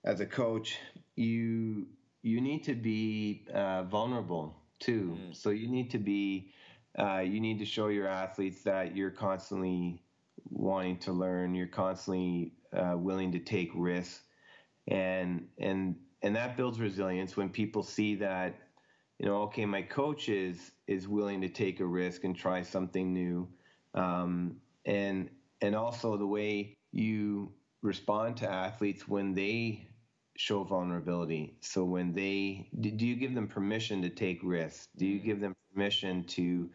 as 0.05 0.19
a 0.19 0.25
coach, 0.25 0.77
you 1.15 1.87
you 2.21 2.41
need 2.41 2.63
to 2.65 2.75
be 2.75 3.43
uh, 3.53 3.83
vulnerable 3.83 4.58
too. 4.79 5.17
Mm. 5.19 5.35
So 5.35 5.49
you 5.49 5.67
need 5.67 5.91
to 5.91 5.97
be, 5.97 6.51
uh, 6.97 7.19
you 7.19 7.39
need 7.39 7.59
to 7.59 7.65
show 7.65 7.87
your 7.87 8.07
athletes 8.07 8.63
that 8.63 8.95
you're 8.95 9.11
constantly 9.11 10.01
wanting 10.49 10.97
to 10.99 11.11
learn. 11.11 11.55
You're 11.55 11.67
constantly 11.67 12.53
uh, 12.73 12.95
willing 12.97 13.31
to 13.33 13.39
take 13.39 13.71
risks, 13.75 14.21
and 14.87 15.47
and 15.59 15.95
and 16.21 16.35
that 16.35 16.57
builds 16.57 16.79
resilience 16.79 17.37
when 17.37 17.49
people 17.49 17.83
see 17.83 18.15
that, 18.15 18.55
you 19.19 19.25
know, 19.25 19.41
okay, 19.43 19.65
my 19.65 19.81
coach 19.81 20.29
is 20.29 20.71
is 20.87 21.07
willing 21.07 21.41
to 21.41 21.49
take 21.49 21.79
a 21.79 21.85
risk 21.85 22.23
and 22.23 22.35
try 22.35 22.61
something 22.61 23.13
new, 23.13 23.47
um, 23.93 24.57
and 24.85 25.29
and 25.61 25.75
also 25.75 26.17
the 26.17 26.27
way 26.27 26.75
you 26.91 27.51
respond 27.81 28.37
to 28.37 28.49
athletes 28.49 29.07
when 29.07 29.33
they 29.33 29.88
show 30.39 30.63
vulnerability. 30.63 31.53
So 31.59 31.83
when 31.83 32.13
they 32.13 32.69
do 32.79 33.05
you 33.05 33.17
give 33.17 33.35
them 33.35 33.45
permission 33.45 34.01
to 34.03 34.09
take 34.09 34.39
risks? 34.41 34.87
Do 34.95 35.05
you 35.05 35.19
give 35.19 35.41
them 35.41 35.53
permission 35.73 36.23
to 36.35 36.69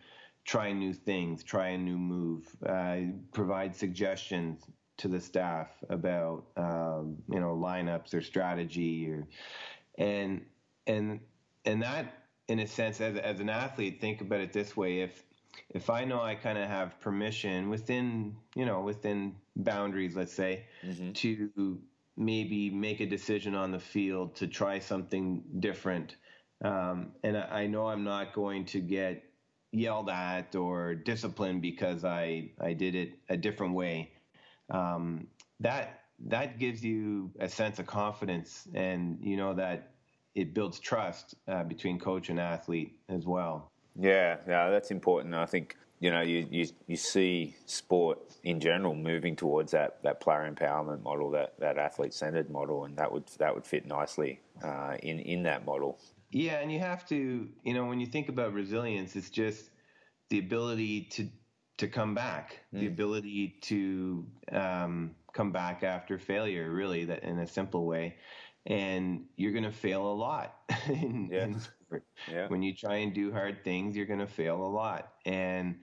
try 0.45 0.71
new 0.71 0.93
things, 0.93 1.43
try 1.43 1.69
a 1.69 1.79
new 1.79 1.97
move, 1.97 2.47
uh, 2.67 2.99
provide 3.33 3.75
suggestions 3.75 4.67
to 4.99 5.09
the 5.09 5.19
staff 5.19 5.71
about 5.89 6.45
um, 6.59 7.17
you 7.31 7.41
know 7.41 7.57
lineups 7.57 8.13
or 8.13 8.21
strategy 8.21 9.11
or 9.11 9.27
and 9.97 10.45
and 10.87 11.21
and 11.65 11.83
that 11.83 12.27
in 12.49 12.59
a 12.59 12.67
sense 12.67 13.01
as, 13.01 13.17
as 13.17 13.41
an 13.41 13.49
athlete 13.49 13.99
think 13.99 14.21
about 14.21 14.41
it 14.41 14.53
this 14.53 14.77
way 14.77 15.01
if 15.01 15.25
if 15.71 15.89
I 15.89 16.05
know 16.05 16.21
I 16.21 16.35
kind 16.35 16.59
of 16.59 16.69
have 16.69 17.01
permission 17.01 17.71
within 17.71 18.37
you 18.55 18.67
know 18.67 18.83
within 18.83 19.35
boundaries 19.57 20.15
let's 20.15 20.35
say 20.35 20.67
mm-hmm. 20.85 21.13
to 21.13 21.79
maybe 22.17 22.71
make 22.71 23.01
a 23.01 23.07
decision 23.07 23.55
on 23.55 23.73
the 23.73 23.79
field 23.79 24.37
to 24.37 24.47
try 24.47 24.79
something 24.79 25.43
different. 25.61 26.17
Um, 26.65 27.13
and 27.23 27.37
I, 27.37 27.63
I, 27.63 27.67
know 27.67 27.89
I'm 27.89 28.05
not 28.05 28.33
going 28.33 28.65
to 28.67 28.81
get 28.81 29.25
yelled 29.73 30.09
at 30.09 30.55
or 30.55 30.95
disciplined 30.95 31.61
because 31.61 32.05
I, 32.05 32.51
I 32.61 32.73
did 32.73 32.95
it 32.95 33.19
a 33.29 33.37
different 33.37 33.75
way. 33.75 34.13
Um, 34.71 35.27
that 35.61 36.01
that 36.27 36.59
gives 36.59 36.85
you 36.85 37.31
a 37.41 37.49
sense 37.49 37.79
of 37.79 37.87
confidence, 37.87 38.69
and 38.73 39.19
you 39.21 39.37
know 39.37 39.53
that 39.55 39.91
it 40.35 40.55
builds 40.55 40.79
trust 40.79 41.35
uh, 41.49 41.65
between 41.65 41.99
coach 41.99 42.29
and 42.29 42.41
athlete 42.41 42.97
as 43.09 43.27
well. 43.27 43.73
Yeah, 43.99 44.37
yeah, 44.49 44.71
that's 44.71 44.91
important. 44.91 45.35
I 45.35 45.47
think 45.47 45.77
you 46.01 46.11
know, 46.11 46.21
you, 46.21 46.47
you, 46.51 46.67
you 46.87 46.97
see 46.97 47.57
sport 47.67 48.19
in 48.43 48.61
general 48.61 48.95
moving 48.95 49.37
towards 49.37 49.73
that, 49.73 50.03
that 50.03 50.21
player 50.21 50.51
empowerment 50.51 51.03
model, 51.03 51.31
that, 51.31 51.59
that 51.61 51.79
athlete 51.79 52.13
centered 52.13 52.51
model, 52.51 52.85
and 52.85 52.97
that 52.97 53.11
would 53.11 53.25
that 53.39 53.55
would 53.55 53.65
fit 53.65 53.87
nicely 53.87 54.41
uh, 54.63 54.97
in 55.03 55.19
in 55.21 55.43
that 55.45 55.65
model. 55.65 55.99
Yeah, 56.31 56.59
and 56.59 56.71
you 56.71 56.81
have 56.81 57.07
to, 57.09 57.49
you 57.63 57.75
know, 57.75 57.87
when 57.87 58.01
you 58.01 58.07
think 58.07 58.29
about 58.29 58.53
resilience, 58.53 59.15
it's 59.15 59.31
just 59.31 59.71
the 60.31 60.41
ability 60.41 61.03
to 61.13 61.29
to 61.79 61.89
come 61.89 62.15
back, 62.15 62.61
mm. 62.73 62.81
the 62.81 62.87
ability 62.87 63.57
to 63.63 64.27
um, 64.53 65.15
come 65.33 65.53
back 65.53 65.83
after 65.83 66.19
failure, 66.19 66.71
really, 66.71 67.05
that 67.05 67.23
in 67.25 67.39
a 67.39 67.47
simple 67.47 67.87
way. 67.87 68.17
And 68.67 69.25
you're 69.37 69.53
going 69.53 69.65
to 69.65 69.73
fail 69.73 70.11
a 70.11 70.15
lot 70.15 70.57
in, 70.89 71.29
yeah. 71.31 71.45
in 71.45 71.61
yeah. 72.31 72.49
When 72.49 72.63
you 72.63 72.75
try 72.75 72.97
and 72.97 73.15
do 73.15 73.33
hard 73.33 73.65
things, 73.65 73.97
you're 73.97 74.07
going 74.07 74.21
to 74.21 74.27
fail 74.27 74.57
a 74.65 74.69
lot. 74.69 75.13
And 75.25 75.77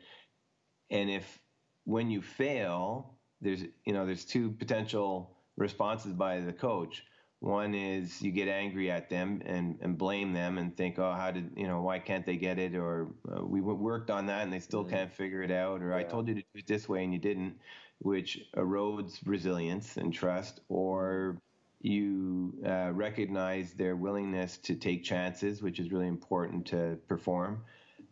and 0.90 1.10
if 1.10 1.40
when 1.86 2.10
you 2.10 2.22
fail, 2.22 3.18
there's 3.42 3.64
you 3.86 3.94
know 3.94 4.06
there's 4.06 4.26
two 4.26 4.52
potential 4.52 5.38
responses 5.58 6.14
by 6.14 6.40
the 6.40 6.54
coach. 6.54 7.04
One 7.40 7.74
is 7.74 8.22
you 8.22 8.32
get 8.32 8.48
angry 8.48 8.92
at 8.92 9.10
them 9.10 9.42
and, 9.46 9.76
and 9.82 9.98
blame 9.98 10.32
them 10.32 10.60
and 10.60 10.78
think, 10.78 11.00
oh, 11.00 11.12
how 11.12 11.32
did 11.32 11.50
you 11.56 11.68
know 11.68 11.82
why 11.82 11.98
can't 11.98 12.26
they 12.26 12.38
get 12.38 12.60
it? 12.60 12.76
Or 12.76 13.16
uh, 13.36 13.44
we 13.44 13.62
worked 13.62 14.12
on 14.12 14.28
that 14.28 14.44
and 14.44 14.54
they 14.54 14.60
still 14.60 14.84
mm-hmm. 14.84 14.96
can't 14.96 15.12
figure 15.12 15.42
it 15.42 15.50
out. 15.50 15.82
Or 15.82 15.90
yeah. 15.90 15.98
I 15.98 16.04
told 16.04 16.28
you 16.28 16.36
to 16.36 16.42
do 16.42 16.48
it 16.60 16.68
this 16.68 16.88
way 16.88 17.04
and 17.04 17.12
you 17.12 17.20
didn't, 17.20 17.56
which 17.98 18.40
erodes 18.56 19.20
resilience 19.26 19.98
and 19.98 20.14
trust. 20.14 20.60
Or 20.70 21.42
you 21.84 22.54
uh, 22.66 22.92
recognize 22.94 23.74
their 23.74 23.96
willingness 23.96 24.58
to 24.60 24.76
take 24.76 25.04
chances, 25.04 25.62
which 25.62 25.80
is 25.80 25.92
really 25.92 26.08
important 26.08 26.66
to 26.68 26.98
perform. 27.08 27.64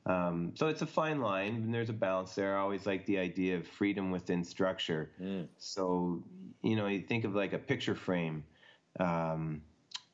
Um, 0.05 0.53
so 0.55 0.67
it's 0.67 0.81
a 0.81 0.87
fine 0.87 1.21
line, 1.21 1.55
and 1.55 1.73
there's 1.73 1.89
a 1.89 1.93
balance 1.93 2.33
there. 2.33 2.57
I 2.57 2.61
always 2.61 2.85
like 2.85 3.05
the 3.05 3.19
idea 3.19 3.57
of 3.57 3.67
freedom 3.67 4.11
within 4.11 4.43
structure. 4.43 5.11
Mm. 5.21 5.47
So, 5.57 6.23
you 6.63 6.75
know, 6.75 6.87
you 6.87 7.01
think 7.01 7.25
of 7.25 7.35
like 7.35 7.53
a 7.53 7.59
picture 7.59 7.95
frame. 7.95 8.43
Um, 8.99 9.61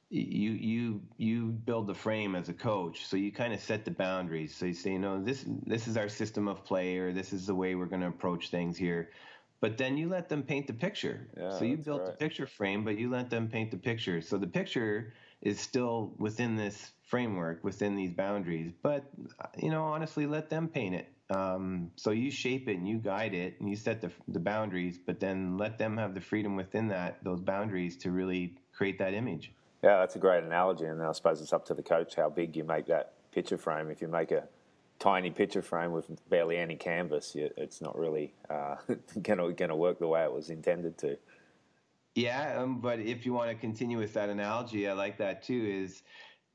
you 0.09 0.51
you 0.51 1.01
you 1.17 1.47
build 1.47 1.87
the 1.87 1.93
frame 1.93 2.35
as 2.35 2.49
a 2.49 2.53
coach, 2.53 3.05
so 3.05 3.17
you 3.17 3.31
kind 3.31 3.53
of 3.53 3.59
set 3.59 3.85
the 3.85 3.91
boundaries. 3.91 4.55
So 4.55 4.65
you 4.65 4.73
say, 4.73 4.91
you 4.91 4.99
know, 4.99 5.21
this 5.23 5.45
this 5.65 5.87
is 5.87 5.97
our 5.97 6.09
system 6.09 6.47
of 6.47 6.63
play, 6.63 6.97
or 6.97 7.11
this 7.11 7.33
is 7.33 7.47
the 7.47 7.55
way 7.55 7.75
we're 7.75 7.85
going 7.85 8.01
to 8.01 8.07
approach 8.07 8.49
things 8.49 8.77
here. 8.77 9.09
But 9.61 9.77
then 9.77 9.97
you 9.97 10.09
let 10.09 10.29
them 10.29 10.43
paint 10.43 10.67
the 10.67 10.73
picture. 10.73 11.27
Yeah, 11.37 11.49
so 11.49 11.65
you 11.65 11.77
built 11.77 12.01
right. 12.01 12.11
the 12.11 12.17
picture 12.17 12.45
frame, 12.45 12.83
but 12.83 12.97
you 12.97 13.09
let 13.09 13.29
them 13.29 13.47
paint 13.47 13.71
the 13.71 13.77
picture. 13.77 14.21
So 14.21 14.37
the 14.37 14.47
picture 14.47 15.13
is 15.41 15.59
still 15.59 16.13
within 16.17 16.55
this 16.55 16.91
framework, 17.03 17.63
within 17.63 17.95
these 17.95 18.11
boundaries. 18.11 18.71
But 18.81 19.05
you 19.57 19.69
know, 19.69 19.83
honestly, 19.83 20.25
let 20.25 20.49
them 20.49 20.67
paint 20.67 20.95
it. 20.95 21.07
Um, 21.29 21.91
so 21.95 22.11
you 22.11 22.29
shape 22.29 22.67
it 22.67 22.77
and 22.77 22.87
you 22.87 22.97
guide 22.97 23.33
it 23.33 23.59
and 23.59 23.69
you 23.69 23.75
set 23.75 24.01
the 24.01 24.11
the 24.27 24.39
boundaries, 24.39 24.97
but 24.97 25.19
then 25.19 25.57
let 25.57 25.77
them 25.77 25.97
have 25.97 26.13
the 26.13 26.21
freedom 26.21 26.55
within 26.55 26.87
that 26.89 27.23
those 27.23 27.41
boundaries 27.41 27.97
to 27.97 28.11
really 28.11 28.55
create 28.73 28.99
that 28.99 29.13
image. 29.13 29.53
Yeah, 29.83 29.99
that's 29.99 30.15
a 30.15 30.19
great 30.19 30.43
analogy, 30.43 30.85
and 30.85 31.01
I 31.01 31.11
suppose 31.11 31.41
it's 31.41 31.53
up 31.53 31.65
to 31.67 31.73
the 31.73 31.83
coach 31.83 32.15
how 32.15 32.29
big 32.29 32.55
you 32.55 32.63
make 32.63 32.87
that 32.87 33.13
picture 33.31 33.57
frame. 33.57 33.89
If 33.89 34.01
you 34.01 34.07
make 34.07 34.31
a 34.31 34.47
tiny 34.99 35.29
picture 35.29 35.61
frame 35.61 35.91
with 35.91 36.07
barely 36.29 36.57
any 36.57 36.75
canvas, 36.75 37.33
it's 37.35 37.81
not 37.81 37.97
really 37.97 38.33
uh, 38.49 38.75
going 39.21 39.55
to 39.57 39.75
work 39.75 39.99
the 39.99 40.07
way 40.07 40.23
it 40.23 40.31
was 40.31 40.49
intended 40.49 40.97
to. 40.99 41.17
Yeah, 42.15 42.61
um, 42.61 42.79
but 42.79 42.99
if 42.99 43.25
you 43.25 43.33
want 43.33 43.49
to 43.49 43.55
continue 43.55 43.97
with 43.97 44.13
that 44.13 44.29
analogy, 44.29 44.87
I 44.87 44.93
like 44.93 45.17
that 45.17 45.43
too. 45.43 45.65
Is 45.69 46.01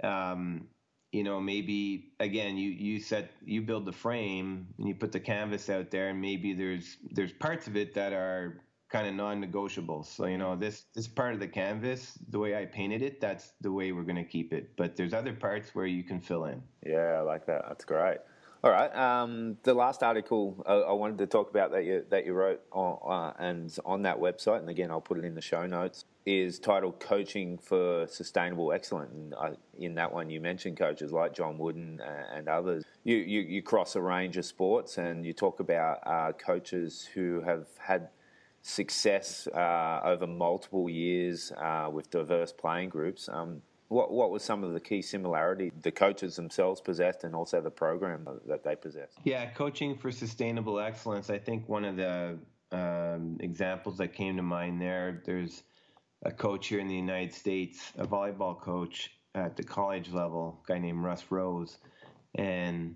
um, 0.03 0.67
you 1.13 1.23
know 1.23 1.39
maybe 1.39 2.13
again 2.19 2.57
you 2.57 2.71
you 2.71 2.99
set 2.99 3.31
you 3.45 3.61
build 3.61 3.85
the 3.85 3.93
frame 3.93 4.67
and 4.79 4.89
you 4.89 4.95
put 4.95 5.13
the 5.13 5.21
canvas 5.21 5.69
out 5.69 5.91
there, 5.91 6.09
and 6.09 6.21
maybe 6.21 6.55
there's 6.55 6.97
there's 7.11 7.33
parts 7.33 7.67
of 7.67 7.77
it 7.77 7.93
that 7.95 8.15
are 8.15 8.63
kind 8.89 9.07
of 9.07 9.15
non-negotiable. 9.15 10.03
So 10.03 10.25
you 10.25 10.39
know 10.39 10.57
this 10.57 10.87
this 10.95 11.07
part 11.07 11.35
of 11.35 11.41
the 11.41 11.49
canvas, 11.49 12.19
the 12.31 12.39
way 12.39 12.57
I 12.57 12.65
painted 12.65 13.03
it, 13.03 13.21
that's 13.21 13.53
the 13.61 13.71
way 13.71 13.93
we're 13.93 14.03
going 14.03 14.17
to 14.17 14.25
keep 14.25 14.55
it. 14.55 14.75
But 14.77 14.97
there's 14.97 15.13
other 15.13 15.35
parts 15.35 15.75
where 15.75 15.87
you 15.87 16.03
can 16.03 16.23
fill 16.23 16.47
in. 16.47 16.63
Yeah, 16.87 17.19
I 17.19 17.21
like 17.21 17.45
that. 17.47 17.67
That's 17.69 17.85
great. 17.85 18.17
All 18.63 18.71
right. 18.71 18.95
Um, 18.95 19.57
the 19.63 19.73
last 19.73 20.03
article 20.03 20.63
I, 20.67 20.75
I, 20.75 20.93
wanted 20.93 21.17
to 21.19 21.27
talk 21.27 21.49
about 21.49 21.71
that 21.71 21.87
you 21.87 22.05
that 22.11 22.27
you 22.27 22.35
wrote 22.35 22.61
on, 22.73 22.99
uh, 23.11 23.33
and 23.39 23.75
on 23.87 24.03
that 24.03 24.19
website, 24.19 24.59
and 24.59 24.69
again 24.69 24.91
I'll 24.91 25.01
put 25.01 25.17
it 25.17 25.25
in 25.25 25.35
the 25.35 25.41
show 25.41 25.67
notes, 25.67 26.05
is 26.27 26.59
titled 26.59 27.01
"Coaching 27.01 27.57
for 27.57 28.07
Sustainable 28.07 28.73
Excellence." 28.73 29.15
And 29.15 29.35
I, 29.35 29.53
in 29.79 29.95
that 29.95 30.13
one, 30.13 30.29
you 30.29 30.43
mentioned 30.43 30.77
coaches 30.77 31.11
like 31.11 31.33
John 31.33 31.57
Wooden 31.57 32.03
and 32.35 32.49
others. 32.49 32.85
You, 33.03 33.17
you, 33.17 33.41
you 33.41 33.63
cross 33.63 33.97
a 33.97 34.03
range 34.03 34.37
of 34.37 34.45
sports, 34.45 34.99
and 34.99 35.25
you 35.25 35.33
talk 35.33 35.61
about 35.61 36.01
uh, 36.05 36.33
coaches 36.33 37.09
who 37.15 37.41
have 37.41 37.67
had 37.79 38.11
success 38.61 39.47
uh, 39.55 40.01
over 40.05 40.27
multiple 40.27 40.91
years 40.91 41.51
uh, 41.53 41.89
with 41.91 42.11
diverse 42.11 42.53
playing 42.53 42.91
groups. 42.91 43.27
Um, 43.33 43.63
what 43.91 44.13
what 44.13 44.31
were 44.31 44.39
some 44.39 44.63
of 44.63 44.73
the 44.73 44.81
key 44.81 45.03
similarities 45.03 45.73
the 45.83 45.91
coaches 45.91 46.37
themselves 46.37 46.81
possessed 46.81 47.25
and 47.25 47.35
also 47.35 47.61
the 47.61 47.71
program 47.71 48.27
that 48.47 48.63
they 48.65 48.77
possessed? 48.77 49.19
Yeah, 49.25 49.51
coaching 49.51 49.97
for 49.97 50.11
sustainable 50.13 50.79
excellence. 50.79 51.29
I 51.29 51.39
think 51.39 51.69
one 51.69 51.85
of 51.85 51.97
the 51.97 52.39
um, 52.73 53.37
examples 53.41 53.99
that 53.99 54.15
came 54.15 54.37
to 54.37 54.43
mind 54.43 54.81
there. 54.81 55.23
There's 55.27 55.65
a 56.23 56.31
coach 56.31 56.69
here 56.69 56.79
in 56.79 56.87
the 56.87 56.95
United 56.95 57.35
States, 57.35 57.93
a 57.99 58.07
volleyball 58.07 58.61
coach 58.61 59.11
at 59.35 59.57
the 59.57 59.65
college 59.65 60.11
level, 60.11 60.61
a 60.65 60.73
guy 60.73 60.79
named 60.79 61.03
Russ 61.03 61.25
Rose, 61.31 61.79
and 62.37 62.95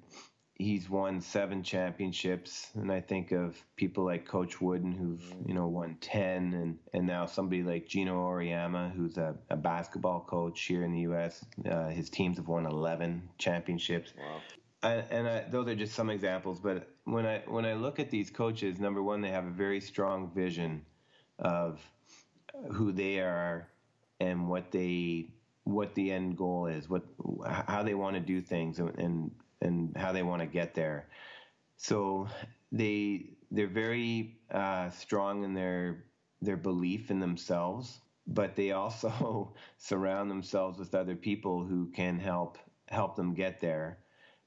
he's 0.55 0.89
won 0.89 1.21
seven 1.21 1.63
championships, 1.63 2.71
and 2.75 2.91
I 2.91 3.01
think 3.01 3.33
of 3.33 3.57
people 3.77 4.05
like 4.05 4.27
Coach 4.27 4.61
Wooden 4.61 4.93
who've 4.93 5.25
you 5.47 5.55
know 5.55 5.67
won 5.67 5.97
ten, 6.01 6.55
and 6.55 6.79
and 6.93 7.07
now 7.07 7.27
somebody 7.27 7.63
like 7.63 7.89
Geno 7.89 8.17
Auriemma 8.29 8.93
who's 8.95 9.17
a, 9.19 9.35
a 9.51 9.57
basketball 9.57 10.21
coach 10.21 10.61
here 10.63 10.85
in 10.85 10.93
the 10.93 11.01
U.S. 11.01 11.45
Uh, 11.69 11.89
his 11.89 12.09
teams 12.09 12.37
have 12.37 12.49
won 12.49 12.67
eleven 12.67 13.29
championships. 13.39 14.13
Wow. 14.17 14.41
And, 14.83 15.05
and 15.11 15.29
I, 15.29 15.45
those 15.49 15.67
are 15.69 15.75
just 15.75 15.95
some 15.95 16.11
examples, 16.11 16.61
but 16.61 16.89
when 17.05 17.27
I 17.27 17.43
when 17.47 17.65
I 17.65 17.75
look 17.75 17.99
at 17.99 18.11
these 18.11 18.31
coaches, 18.31 18.79
number 18.79 19.03
one, 19.03 19.21
they 19.21 19.31
have 19.31 19.47
a 19.47 19.51
very 19.51 19.81
strong 19.81 20.31
vision 20.35 20.85
of 21.39 21.81
who 22.73 22.93
they 22.93 23.19
are 23.19 23.69
and 24.21 24.49
what 24.49 24.71
they 24.71 25.29
what 25.65 25.95
the 25.95 26.13
end 26.13 26.37
goal 26.37 26.67
is, 26.67 26.89
what 26.89 27.03
how 27.67 27.83
they 27.83 27.95
want 27.95 28.15
to 28.15 28.21
do 28.21 28.41
things, 28.41 28.79
and, 28.79 28.97
and 28.99 29.31
and 29.65 29.97
how 29.97 30.13
they 30.13 30.23
want 30.23 30.43
to 30.43 30.47
get 30.47 30.75
there. 30.75 31.09
So 31.77 32.29
they 32.73 33.31
they're 33.51 33.67
very 33.67 34.39
uh, 34.51 34.91
strong 34.91 35.45
in 35.45 35.55
their 35.55 36.05
their 36.41 36.57
belief 36.57 37.11
in 37.11 37.21
themselves, 37.21 38.01
but 38.27 38.55
they 38.57 38.73
also 38.73 39.55
surround 39.79 40.31
themselves 40.31 40.79
with 40.79 40.95
other 40.95 41.17
people 41.17 41.65
who 41.65 41.91
can 41.91 42.19
help 42.19 42.59
help 42.89 43.17
them 43.17 43.35
get 43.35 43.61
there. 43.61 43.99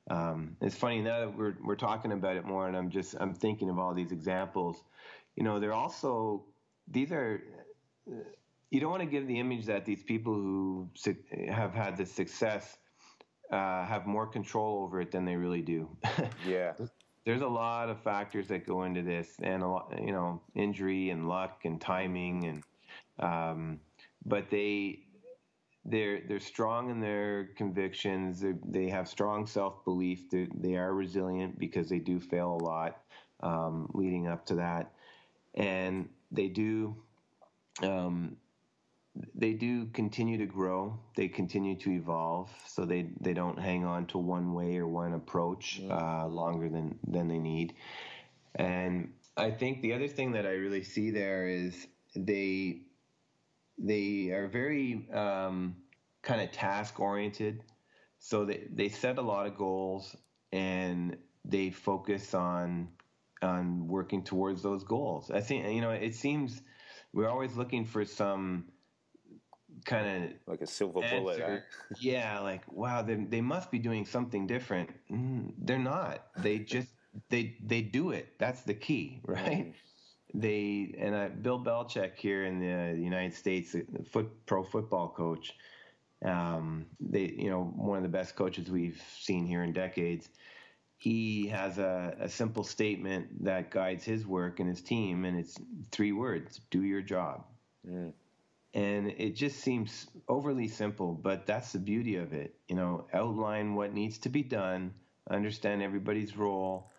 Um, 0.10 0.56
it's 0.62 0.76
funny 0.76 1.02
now 1.02 1.20
that 1.20 1.38
we're 1.38 1.56
we're 1.64 1.76
talking 1.76 2.12
about 2.14 2.38
it 2.38 2.46
more, 2.46 2.68
and 2.68 2.78
I'm 2.78 2.90
just 2.90 3.16
I'm 3.20 3.34
thinking 3.34 3.70
of 3.70 3.80
all 3.80 3.94
these 3.94 4.12
examples. 4.12 4.84
You 5.36 5.44
know, 5.44 5.60
they're 5.60 5.74
also 5.74 6.46
these 6.88 7.12
are. 7.12 7.42
You 8.70 8.82
don't 8.82 8.92
want 8.92 9.04
to 9.04 9.10
give 9.10 9.28
the 9.28 9.40
image 9.40 9.66
that 9.68 9.86
these 9.86 10.04
people 10.04 10.34
who 10.34 10.90
have 11.50 11.74
had 11.74 11.96
the 11.96 12.06
success 12.06 12.78
uh, 13.52 13.86
have 13.86 14.06
more 14.06 14.28
control 14.28 14.84
over 14.84 15.02
it 15.02 15.12
than 15.12 15.26
they 15.26 15.36
really 15.36 15.62
do. 15.62 15.90
yeah. 16.48 16.74
There's 17.26 17.42
a 17.42 17.48
lot 17.48 17.90
of 17.90 18.02
factors 18.02 18.48
that 18.48 18.66
go 18.66 18.84
into 18.84 19.02
this, 19.02 19.36
and 19.42 19.62
a 19.62 19.68
lot, 19.68 19.94
you 20.02 20.14
know, 20.14 20.42
injury 20.56 21.10
and 21.10 21.28
luck 21.28 21.62
and 21.66 21.80
timing, 21.80 22.46
and 22.46 22.64
um, 23.20 23.80
but 24.26 24.50
they 24.50 25.00
they're 25.84 26.22
they're 26.28 26.40
strong 26.40 26.90
in 26.90 27.02
their 27.02 27.50
convictions. 27.58 28.40
They're, 28.42 28.58
they 28.66 28.88
have 28.90 29.10
strong 29.10 29.46
self 29.46 29.84
belief. 29.84 30.30
They 30.32 30.76
are 30.76 30.94
resilient 30.94 31.60
because 31.60 31.90
they 31.90 32.00
do 32.00 32.20
fail 32.20 32.54
a 32.62 32.64
lot 32.64 33.02
um, 33.42 33.90
leading 33.94 34.28
up 34.28 34.46
to 34.48 34.56
that, 34.56 34.92
and 35.56 36.08
they 36.32 36.48
do 36.48 36.96
um, 37.84 38.38
they 39.36 39.54
do 39.54 39.86
continue 39.88 40.38
to 40.38 40.46
grow. 40.46 41.00
They 41.16 41.28
continue 41.28 41.76
to 41.78 41.92
evolve, 41.92 42.50
so 42.68 42.86
they 42.86 43.10
they 43.20 43.34
don't 43.34 43.60
hang 43.60 43.86
on 43.86 44.06
to 44.08 44.18
one 44.18 44.54
way 44.54 44.78
or 44.78 44.88
one 44.88 45.14
approach 45.14 45.82
uh, 45.90 46.28
longer 46.28 46.70
than 46.70 46.98
than 47.08 47.28
they 47.28 47.40
need. 47.40 47.74
And 48.56 49.14
I 49.36 49.52
think 49.52 49.82
the 49.82 49.94
other 49.94 50.08
thing 50.08 50.32
that 50.34 50.46
I 50.46 50.52
really 50.52 50.84
see 50.84 51.12
there 51.12 51.48
is 51.48 51.88
they 52.16 52.82
they 53.78 54.32
are 54.32 54.48
very 54.48 55.08
um, 55.14 55.76
kind 56.24 56.42
of 56.42 56.52
task 56.52 57.00
oriented. 57.00 57.64
So 58.20 58.46
they 58.46 58.68
they 58.72 58.90
set 58.90 59.18
a 59.18 59.22
lot 59.22 59.46
of 59.46 59.58
goals 59.58 60.16
and 60.52 61.18
they 61.46 61.70
focus 61.70 62.34
on 62.34 62.90
on 63.42 63.88
working 63.88 64.24
towards 64.24 64.64
those 64.64 64.84
goals. 64.84 65.32
I 65.32 65.42
think 65.42 65.72
you 65.74 65.82
know 65.82 65.92
it 65.92 66.16
seems 66.16 66.62
we're 67.14 67.30
always 67.30 67.56
looking 67.56 67.86
for 67.86 68.06
some 68.06 68.66
kind 69.86 70.26
of 70.26 70.32
like 70.48 70.62
a 70.62 70.68
silver 70.68 71.02
bullet. 71.02 71.64
Yeah, 72.00 72.40
like 72.40 72.64
wow, 72.72 73.02
they 73.02 73.16
they 73.16 73.42
must 73.42 73.72
be 73.72 73.80
doing 73.80 74.06
something 74.06 74.48
different. 74.48 74.90
Mm, 75.12 75.54
they're 75.58 75.80
not. 75.80 76.28
They 76.38 76.60
just 76.60 76.90
they 77.30 77.58
they 77.64 77.82
do 77.82 78.12
it. 78.12 78.38
That's 78.40 78.64
the 78.64 78.74
key, 78.74 79.22
right? 79.26 79.68
Mm. 79.68 79.74
They 80.34 80.96
and 81.00 81.16
uh, 81.16 81.30
Bill 81.42 81.60
Belichick 81.60 82.18
here 82.18 82.46
in 82.46 82.60
the 82.60 83.02
United 83.02 83.34
States, 83.34 83.76
foot 84.12 84.30
pro 84.46 84.64
football 84.64 85.10
coach. 85.10 85.54
Um, 86.26 86.88
they, 87.00 87.34
you 87.38 87.50
know, 87.50 87.64
one 87.76 87.98
of 87.98 88.04
the 88.04 88.10
best 88.10 88.36
coaches 88.36 88.70
we've 88.70 89.02
seen 89.20 89.46
here 89.46 89.64
in 89.64 89.72
decades. 89.72 90.30
He 90.98 91.48
has 91.48 91.78
a, 91.78 92.16
a 92.20 92.28
simple 92.28 92.64
statement 92.64 93.44
that 93.44 93.70
guides 93.70 94.04
his 94.04 94.26
work 94.26 94.60
and 94.60 94.68
his 94.68 94.82
team, 94.82 95.26
and 95.26 95.40
it's 95.40 95.58
three 95.92 96.12
words: 96.12 96.60
"Do 96.72 96.84
your 96.84 97.02
job." 97.02 97.46
Mm 97.88 98.14
and 98.74 99.08
it 99.18 99.36
just 99.36 99.60
seems 99.60 100.08
overly 100.28 100.68
simple 100.68 101.14
but 101.14 101.46
that's 101.46 101.72
the 101.72 101.80
beauty 101.80 102.16
of 102.16 102.34
it 102.34 102.56
you 102.68 102.76
know 102.76 103.06
outline 103.14 103.76
what 103.76 103.94
needs 103.94 104.18
to 104.18 104.30
be 104.30 104.44
done 104.44 104.94
understand 105.30 105.82
everybody's 105.82 106.38
role 106.38 106.92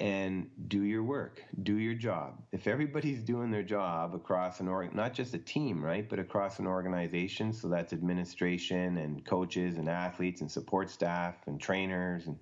and 0.00 0.50
do 0.66 0.82
your 0.82 1.04
work 1.04 1.42
do 1.62 1.76
your 1.78 1.94
job 1.94 2.42
if 2.50 2.66
everybody's 2.66 3.22
doing 3.22 3.50
their 3.50 3.62
job 3.62 4.14
across 4.14 4.58
an 4.58 4.66
org 4.66 4.92
not 4.94 5.14
just 5.14 5.34
a 5.34 5.38
team 5.38 5.84
right 5.84 6.08
but 6.08 6.18
across 6.18 6.58
an 6.58 6.66
organization 6.66 7.52
so 7.52 7.68
that's 7.68 7.92
administration 7.92 8.98
and 8.98 9.24
coaches 9.24 9.78
and 9.78 9.88
athletes 9.88 10.40
and 10.40 10.50
support 10.50 10.90
staff 10.90 11.34
and 11.46 11.60
trainers 11.60 12.26
and 12.26 12.36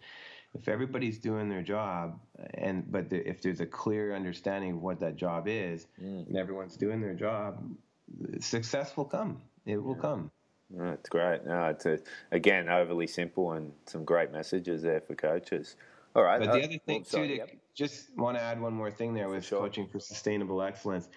if 0.54 0.68
everybody's 0.68 1.18
doing 1.18 1.48
their 1.48 1.62
job 1.62 2.18
and 2.54 2.90
but 2.90 3.10
the, 3.10 3.28
if 3.28 3.42
there's 3.42 3.60
a 3.60 3.66
clear 3.66 4.14
understanding 4.14 4.72
of 4.72 4.82
what 4.82 5.00
that 5.00 5.16
job 5.16 5.46
is 5.46 5.86
mm. 6.02 6.26
and 6.26 6.36
everyone's 6.36 6.76
doing 6.76 7.02
their 7.02 7.14
job 7.14 7.62
success 8.40 8.96
will 8.96 9.04
come. 9.04 9.42
It 9.66 9.82
will 9.82 9.94
come. 9.94 10.30
No, 10.70 10.92
it's 10.92 11.08
great. 11.08 11.44
No, 11.44 11.66
it's 11.66 11.86
a, 11.86 11.98
again 12.30 12.68
overly 12.68 13.06
simple 13.06 13.52
and 13.52 13.72
some 13.86 14.04
great 14.04 14.32
messages 14.32 14.82
there 14.82 15.00
for 15.00 15.14
coaches. 15.14 15.76
All 16.14 16.22
right. 16.22 16.40
But 16.40 16.48
uh, 16.48 16.52
the 16.54 16.64
other 16.64 16.78
thing 16.86 17.04
oh, 17.08 17.18
too, 17.18 17.28
to, 17.28 17.36
yep. 17.36 17.50
just 17.74 18.16
want 18.16 18.36
to 18.38 18.42
add 18.42 18.60
one 18.60 18.72
more 18.72 18.90
thing 18.90 19.14
there 19.14 19.28
with 19.28 19.44
sure. 19.44 19.60
coaching 19.60 19.86
for 19.86 20.00
sustainable 20.00 20.62
excellence. 20.62 21.08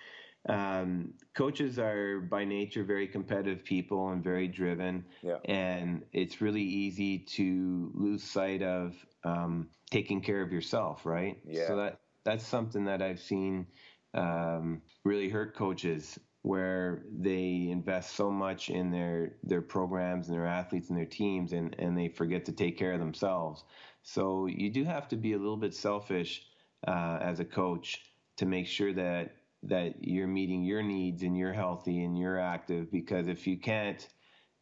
Um, 0.47 1.13
coaches 1.33 1.79
are 1.79 2.19
by 2.19 2.45
nature 2.45 2.83
very 2.83 3.07
competitive 3.07 3.63
people 3.63 4.09
and 4.09 4.23
very 4.23 4.47
driven, 4.47 5.05
Yeah. 5.23 5.37
and 5.45 6.03
it's 6.13 6.39
really 6.39 6.61
easy 6.61 7.19
to 7.19 7.91
lose 7.95 8.23
sight 8.23 8.61
of 8.61 8.93
um, 9.23 9.69
taking 9.89 10.21
care 10.21 10.41
of 10.41 10.51
yourself, 10.51 11.05
right? 11.05 11.39
Yeah. 11.47 11.67
So 11.67 11.77
that 11.77 11.99
that's 12.23 12.45
something 12.45 12.85
that 12.85 13.01
I've 13.01 13.19
seen 13.19 13.65
um, 14.13 14.81
really 15.03 15.29
hurt 15.29 15.55
coaches 15.55 16.19
where 16.45 17.01
they 17.11 17.69
invest 17.71 18.15
so 18.15 18.29
much 18.29 18.69
in 18.69 18.91
their 18.91 19.33
their 19.43 19.63
programs 19.63 20.27
and 20.27 20.37
their 20.37 20.45
athletes 20.45 20.89
and 20.89 20.97
their 20.97 21.03
teams 21.03 21.53
and 21.53 21.75
and 21.79 21.97
they 21.97 22.07
forget 22.07 22.45
to 22.45 22.51
take 22.51 22.77
care 22.77 22.93
of 22.93 22.99
themselves. 22.99 23.63
So 24.03 24.45
you 24.45 24.69
do 24.69 24.83
have 24.83 25.07
to 25.07 25.15
be 25.15 25.33
a 25.33 25.39
little 25.39 25.57
bit 25.57 25.73
selfish 25.73 26.45
uh, 26.87 27.17
as 27.19 27.39
a 27.39 27.45
coach 27.45 28.11
to 28.37 28.45
make 28.45 28.67
sure 28.67 28.93
that 28.93 29.37
that 29.63 29.95
you're 30.01 30.27
meeting 30.27 30.63
your 30.63 30.83
needs 30.83 31.23
and 31.23 31.35
you're 31.35 31.51
healthy 31.51 32.03
and 32.03 32.15
you're 32.15 32.39
active 32.39 32.91
because 32.91 33.27
if 33.27 33.47
you 33.47 33.57
can't 33.57 34.07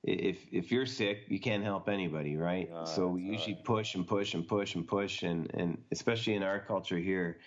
if 0.04 0.38
if 0.54 0.72
you're 0.72 0.86
sick 0.86 1.26
you 1.28 1.40
can't 1.40 1.66
help 1.66 1.90
anybody 1.90 2.38
right? 2.38 2.72
No, 2.72 2.86
so 2.86 3.08
we 3.08 3.24
usually 3.24 3.56
push 3.56 3.96
and 3.96 4.08
push 4.08 4.36
and 4.36 4.48
push 4.48 4.76
and 4.76 4.88
push 4.88 5.24
and 5.24 5.52
and 5.54 5.78
especially 5.92 6.36
in 6.36 6.44
our 6.44 6.62
culture 6.62 6.98
here 6.98 7.40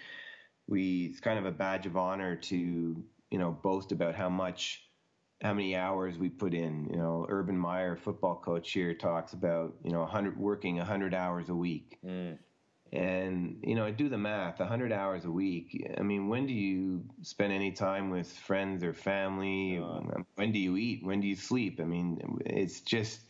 we 0.69 1.07
it's 1.07 1.21
kind 1.21 1.39
of 1.39 1.47
a 1.47 1.51
badge 1.51 1.87
of 1.87 1.97
honor 1.97 2.37
to 2.37 3.03
you 3.31 3.39
know 3.39 3.51
boast 3.51 3.93
about 3.93 4.15
how 4.15 4.29
much 4.29 4.83
how 5.43 5.53
many 5.53 5.77
hours 5.77 6.17
we 6.17 6.29
put 6.29 6.55
in. 6.55 6.89
You 6.91 6.97
know 6.97 7.27
urban 7.29 7.57
meyer 7.59 7.97
football 7.97 8.37
coach 8.37 8.73
here 8.73 8.95
talks 8.95 9.33
about 9.33 9.75
you 9.85 9.93
know 9.93 10.01
100 10.01 10.39
working 10.39 10.77
100 10.77 11.15
hours 11.15 11.49
a 11.49 11.55
week. 11.55 11.99
Mm. 12.05 12.39
and 12.93 13.59
you 13.65 13.75
know 13.75 13.85
I 13.85 13.91
do 13.91 14.09
the 14.09 14.19
math 14.19 14.61
100 14.61 14.93
hours 14.93 15.25
a 15.25 15.31
week. 15.31 15.87
I 15.99 16.03
mean 16.03 16.29
when 16.29 16.47
do 16.47 16.55
you 16.55 17.05
spend 17.23 17.53
any 17.53 17.73
time 17.73 18.11
with 18.11 18.31
friends 18.33 18.85
or 18.85 18.93
family? 18.93 19.77
When 20.37 20.53
do 20.53 20.59
you 20.59 20.77
eat? 20.77 21.05
When 21.05 21.21
do 21.21 21.27
you 21.27 21.37
sleep? 21.37 21.81
I 21.81 21.85
mean 21.85 22.41
it's 22.47 22.81
just 22.81 23.21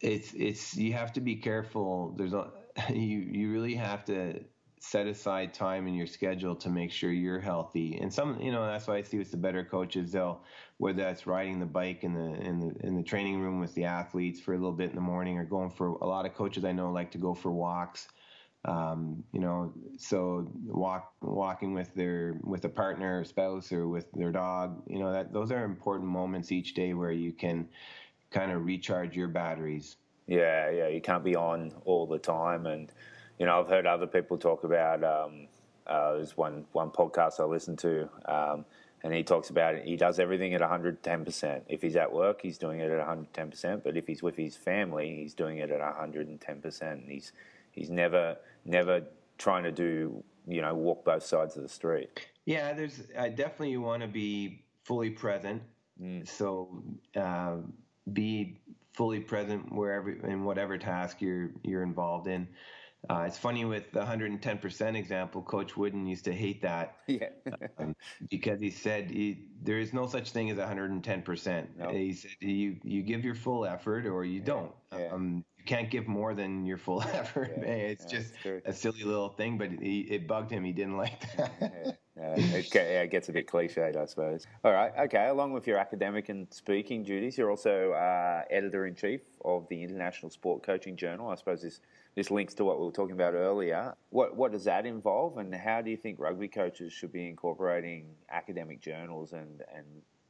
it's 0.00 0.34
it's 0.34 0.76
you 0.76 0.92
have 0.92 1.12
to 1.14 1.20
be 1.20 1.36
careful. 1.36 2.14
There's 2.16 2.34
a 2.34 2.50
you 2.90 3.18
you 3.18 3.52
really 3.52 3.74
have 3.74 4.04
to 4.06 4.44
set 4.84 5.06
aside 5.06 5.54
time 5.54 5.86
in 5.86 5.94
your 5.94 6.06
schedule 6.06 6.54
to 6.54 6.68
make 6.68 6.92
sure 6.92 7.10
you're 7.10 7.40
healthy. 7.40 7.98
And 8.00 8.12
some 8.12 8.38
you 8.40 8.52
know 8.52 8.66
that's 8.66 8.86
why 8.86 8.96
i 8.96 9.02
see 9.02 9.18
with 9.18 9.30
the 9.30 9.36
better 9.36 9.64
coaches 9.64 10.12
they'll 10.12 10.42
whether 10.76 11.02
that's 11.02 11.26
riding 11.26 11.58
the 11.58 11.66
bike 11.66 12.04
in 12.04 12.12
the 12.12 12.34
in 12.48 12.60
the 12.60 12.86
in 12.86 12.94
the 12.94 13.02
training 13.02 13.40
room 13.40 13.60
with 13.60 13.74
the 13.74 13.84
athletes 13.84 14.40
for 14.40 14.52
a 14.52 14.58
little 14.58 14.72
bit 14.72 14.90
in 14.90 14.94
the 14.94 15.00
morning 15.00 15.38
or 15.38 15.44
going 15.44 15.70
for 15.70 15.88
a 15.88 16.06
lot 16.06 16.26
of 16.26 16.34
coaches 16.34 16.64
i 16.64 16.72
know 16.72 16.90
like 16.92 17.10
to 17.12 17.18
go 17.18 17.34
for 17.34 17.50
walks. 17.50 18.08
Um, 18.66 19.22
you 19.32 19.40
know 19.40 19.74
so 19.98 20.50
walk 20.64 21.12
walking 21.20 21.74
with 21.74 21.94
their 21.94 22.38
with 22.42 22.64
a 22.64 22.70
partner 22.70 23.20
or 23.20 23.24
spouse 23.24 23.70
or 23.72 23.88
with 23.88 24.10
their 24.12 24.32
dog 24.32 24.82
you 24.86 24.98
know 24.98 25.12
that 25.12 25.34
those 25.34 25.52
are 25.52 25.64
important 25.64 26.08
moments 26.08 26.50
each 26.50 26.72
day 26.72 26.94
where 26.94 27.12
you 27.12 27.32
can 27.32 27.68
kind 28.30 28.50
of 28.50 28.64
recharge 28.64 29.16
your 29.16 29.28
batteries. 29.28 29.96
Yeah, 30.26 30.70
yeah, 30.70 30.88
you 30.88 31.00
can't 31.00 31.22
be 31.24 31.36
on 31.36 31.72
all 31.84 32.06
the 32.06 32.18
time, 32.18 32.66
and 32.66 32.90
you 33.38 33.46
know 33.46 33.60
I've 33.60 33.68
heard 33.68 33.86
other 33.86 34.06
people 34.06 34.38
talk 34.38 34.64
about. 34.64 35.02
Um, 35.04 35.48
uh, 35.86 36.14
there's 36.14 36.36
one 36.36 36.64
one 36.72 36.90
podcast 36.90 37.40
I 37.40 37.44
listen 37.44 37.76
to, 37.78 38.08
um, 38.26 38.64
and 39.02 39.12
he 39.12 39.22
talks 39.22 39.50
about 39.50 39.74
it. 39.74 39.84
He 39.84 39.96
does 39.96 40.18
everything 40.18 40.54
at 40.54 40.60
110 40.60 41.24
percent. 41.24 41.64
If 41.68 41.82
he's 41.82 41.96
at 41.96 42.12
work, 42.12 42.40
he's 42.42 42.58
doing 42.58 42.80
it 42.80 42.90
at 42.90 42.98
110 42.98 43.50
percent. 43.50 43.84
But 43.84 43.96
if 43.96 44.06
he's 44.06 44.22
with 44.22 44.36
his 44.36 44.56
family, 44.56 45.16
he's 45.16 45.34
doing 45.34 45.58
it 45.58 45.70
at 45.70 45.80
110 45.80 46.60
percent. 46.60 47.02
And 47.02 47.10
he's 47.10 47.32
he's 47.72 47.90
never 47.90 48.36
never 48.64 49.02
trying 49.36 49.64
to 49.64 49.72
do 49.72 50.22
you 50.46 50.60
know 50.60 50.74
walk 50.74 51.04
both 51.04 51.24
sides 51.24 51.56
of 51.56 51.62
the 51.62 51.68
street. 51.68 52.28
Yeah, 52.44 52.72
there's 52.72 53.02
I 53.18 53.28
definitely 53.28 53.70
you 53.70 53.80
want 53.80 54.02
to 54.02 54.08
be 54.08 54.62
fully 54.84 55.10
present. 55.10 55.62
So 56.24 56.82
uh, 57.16 57.56
be 58.12 58.58
fully 58.92 59.20
present 59.20 59.72
wherever 59.72 60.10
in 60.10 60.44
whatever 60.44 60.78
task 60.78 61.20
you're 61.20 61.50
you're 61.62 61.82
involved 61.82 62.26
in. 62.26 62.48
Uh, 63.08 63.24
it's 63.26 63.38
funny 63.38 63.64
with 63.64 63.90
the 63.92 64.00
110% 64.00 64.96
example. 64.96 65.42
Coach 65.42 65.76
Wooden 65.76 66.06
used 66.06 66.24
to 66.24 66.32
hate 66.32 66.62
that 66.62 66.96
Yeah, 67.06 67.28
um, 67.78 67.94
because 68.30 68.60
he 68.60 68.70
said 68.70 69.10
he, 69.10 69.46
there 69.62 69.78
is 69.78 69.92
no 69.92 70.06
such 70.06 70.30
thing 70.30 70.50
as 70.50 70.58
110%. 70.58 71.66
No. 71.78 71.88
He 71.90 72.12
said 72.14 72.30
you 72.40 72.76
you 72.82 73.02
give 73.02 73.24
your 73.24 73.34
full 73.34 73.64
effort 73.66 74.06
or 74.06 74.24
you 74.24 74.40
don't. 74.40 74.72
yeah. 74.92 75.08
Um, 75.12 75.44
you 75.58 75.64
can't 75.64 75.90
give 75.90 76.06
more 76.06 76.34
than 76.34 76.66
your 76.66 76.76
full 76.76 77.02
effort. 77.14 77.52
Yeah, 77.56 77.64
it's 77.64 78.04
yeah, 78.04 78.18
just 78.18 78.34
a 78.66 78.72
silly 78.72 79.02
little 79.02 79.30
thing, 79.30 79.56
but 79.58 79.70
he, 79.70 80.00
it 80.00 80.26
bugged 80.28 80.50
him. 80.50 80.62
He 80.64 80.72
didn't 80.72 80.96
like 80.96 81.20
that. 81.36 81.52
yeah, 81.60 81.92
yeah, 82.16 82.34
it, 82.36 82.74
yeah, 82.74 83.02
it 83.02 83.10
gets 83.10 83.28
a 83.28 83.32
bit 83.32 83.46
cliched, 83.46 83.96
I 83.96 84.04
suppose. 84.04 84.46
All 84.62 84.72
right, 84.72 84.92
okay. 85.04 85.26
Along 85.28 85.52
with 85.52 85.66
your 85.66 85.78
academic 85.78 86.28
and 86.28 86.46
speaking 86.52 87.02
duties, 87.02 87.38
you're 87.38 87.50
also 87.50 87.92
uh, 87.92 88.42
editor 88.50 88.86
in 88.86 88.94
chief 88.94 89.20
of 89.44 89.66
the 89.68 89.82
International 89.82 90.30
Sport 90.30 90.62
Coaching 90.62 90.96
Journal. 90.96 91.28
I 91.30 91.34
suppose 91.36 91.62
this 91.62 91.80
this 92.14 92.30
links 92.30 92.54
to 92.54 92.64
what 92.64 92.78
we 92.78 92.86
were 92.86 92.92
talking 92.92 93.14
about 93.14 93.34
earlier. 93.34 93.94
What 94.10 94.36
what 94.36 94.52
does 94.52 94.64
that 94.64 94.86
involve, 94.86 95.38
and 95.38 95.54
how 95.54 95.82
do 95.82 95.90
you 95.90 95.96
think 95.96 96.18
rugby 96.18 96.48
coaches 96.48 96.92
should 96.92 97.12
be 97.12 97.28
incorporating 97.28 98.14
academic 98.30 98.80
journals 98.80 99.32
and 99.32 99.62
and 99.74 99.86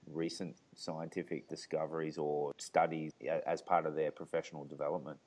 recent 0.07 0.57
scientific 0.75 1.49
discoveries 1.49 2.19
or 2.19 2.53
studies 2.59 3.13
as 3.47 3.63
part 3.63 3.87
of 3.87 3.95
their 3.95 4.11
professional 4.11 4.65
development? 4.65 5.19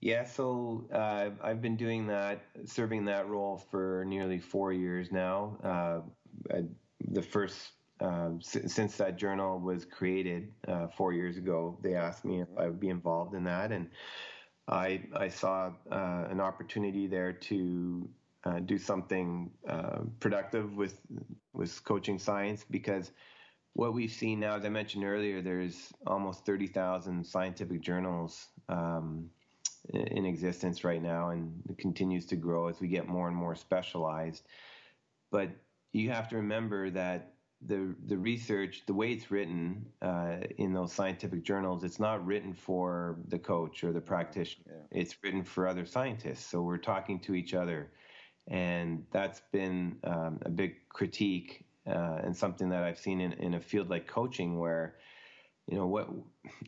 Yeah, 0.00 0.24
so 0.24 0.86
uh, 0.92 1.30
I've 1.42 1.60
been 1.60 1.76
doing 1.76 2.06
that, 2.06 2.40
serving 2.64 3.04
that 3.06 3.28
role 3.28 3.58
for 3.70 4.04
nearly 4.06 4.38
four 4.38 4.72
years 4.72 5.12
now. 5.12 5.58
Uh, 5.62 6.54
I, 6.54 6.64
the 7.10 7.20
first, 7.20 7.72
um, 8.00 8.40
s- 8.42 8.72
since 8.72 8.96
that 8.96 9.18
journal 9.18 9.60
was 9.60 9.84
created 9.84 10.52
uh, 10.66 10.86
four 10.88 11.12
years 11.12 11.36
ago, 11.36 11.78
they 11.82 11.94
asked 11.94 12.24
me 12.24 12.40
if 12.40 12.48
I 12.56 12.66
would 12.66 12.80
be 12.80 12.88
involved 12.88 13.34
in 13.34 13.44
that, 13.44 13.72
and 13.72 13.90
I 14.70 15.02
I 15.14 15.28
saw 15.28 15.72
uh, 15.90 16.26
an 16.30 16.40
opportunity 16.40 17.06
there 17.06 17.32
to 17.32 18.08
uh, 18.44 18.60
do 18.60 18.78
something 18.78 19.50
uh, 19.68 20.00
productive 20.20 20.76
with 20.76 20.98
with 21.52 21.84
coaching 21.84 22.18
science 22.18 22.64
because 22.70 23.10
what 23.74 23.94
we've 23.94 24.10
seen 24.12 24.40
now, 24.40 24.56
as 24.56 24.64
I 24.64 24.68
mentioned 24.68 25.04
earlier, 25.04 25.40
there's 25.40 25.92
almost 26.06 26.44
30,000 26.44 27.24
scientific 27.24 27.80
journals 27.80 28.48
um, 28.68 29.30
in 29.92 30.26
existence 30.26 30.82
right 30.82 31.02
now, 31.02 31.30
and 31.30 31.52
it 31.68 31.78
continues 31.78 32.26
to 32.26 32.36
grow 32.36 32.66
as 32.66 32.80
we 32.80 32.88
get 32.88 33.06
more 33.06 33.28
and 33.28 33.36
more 33.36 33.54
specialized. 33.54 34.44
But 35.30 35.50
you 35.92 36.10
have 36.10 36.28
to 36.30 36.36
remember 36.36 36.90
that 36.90 37.29
the 37.66 37.94
the 38.06 38.16
research, 38.16 38.82
the 38.86 38.94
way 38.94 39.12
it's 39.12 39.30
written 39.30 39.84
uh, 40.00 40.38
in 40.56 40.72
those 40.72 40.92
scientific 40.92 41.42
journals, 41.42 41.84
it's 41.84 42.00
not 42.00 42.24
written 42.24 42.54
for 42.54 43.18
the 43.28 43.38
coach 43.38 43.84
or 43.84 43.92
the 43.92 44.00
practitioner. 44.00 44.86
It's 44.90 45.16
written 45.22 45.44
for 45.44 45.68
other 45.68 45.84
scientists. 45.84 46.46
So 46.46 46.62
we're 46.62 46.78
talking 46.78 47.20
to 47.20 47.34
each 47.34 47.52
other, 47.54 47.90
and 48.48 49.04
that's 49.12 49.42
been 49.52 49.96
um, 50.04 50.38
a 50.42 50.50
big 50.50 50.88
critique 50.88 51.64
uh, 51.86 52.18
and 52.22 52.36
something 52.36 52.68
that 52.70 52.82
I've 52.82 52.98
seen 52.98 53.20
in, 53.20 53.32
in 53.34 53.54
a 53.54 53.60
field 53.60 53.90
like 53.90 54.06
coaching 54.06 54.58
where 54.58 54.96
you 55.66 55.76
know 55.76 55.86
what 55.86 56.08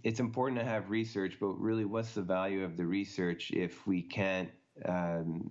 it's 0.04 0.20
important 0.20 0.60
to 0.60 0.64
have 0.64 0.90
research 0.90 1.38
but 1.40 1.48
really 1.58 1.84
what's 1.84 2.12
the 2.14 2.22
value 2.22 2.64
of 2.64 2.76
the 2.76 2.86
research 2.86 3.50
if 3.50 3.86
we 3.86 4.02
can't 4.02 4.50
um, 4.84 5.50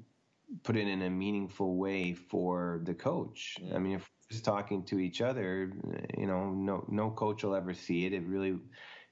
put 0.64 0.76
it 0.78 0.88
in 0.88 1.02
a 1.04 1.10
meaningful 1.10 1.76
way 1.76 2.14
for 2.14 2.82
the 2.84 2.94
coach 2.94 3.58
i 3.76 3.78
mean 3.78 3.96
if 3.96 4.10
talking 4.40 4.84
to 4.84 5.00
each 5.00 5.22
other 5.22 5.74
you 6.18 6.28
know 6.28 6.52
no 6.52 6.86
no 6.88 7.10
coach 7.12 7.44
will 7.44 7.56
ever 7.56 7.74
see 7.74 8.06
it. 8.06 8.14
It 8.14 8.24
really 8.26 8.50
you 8.50 8.62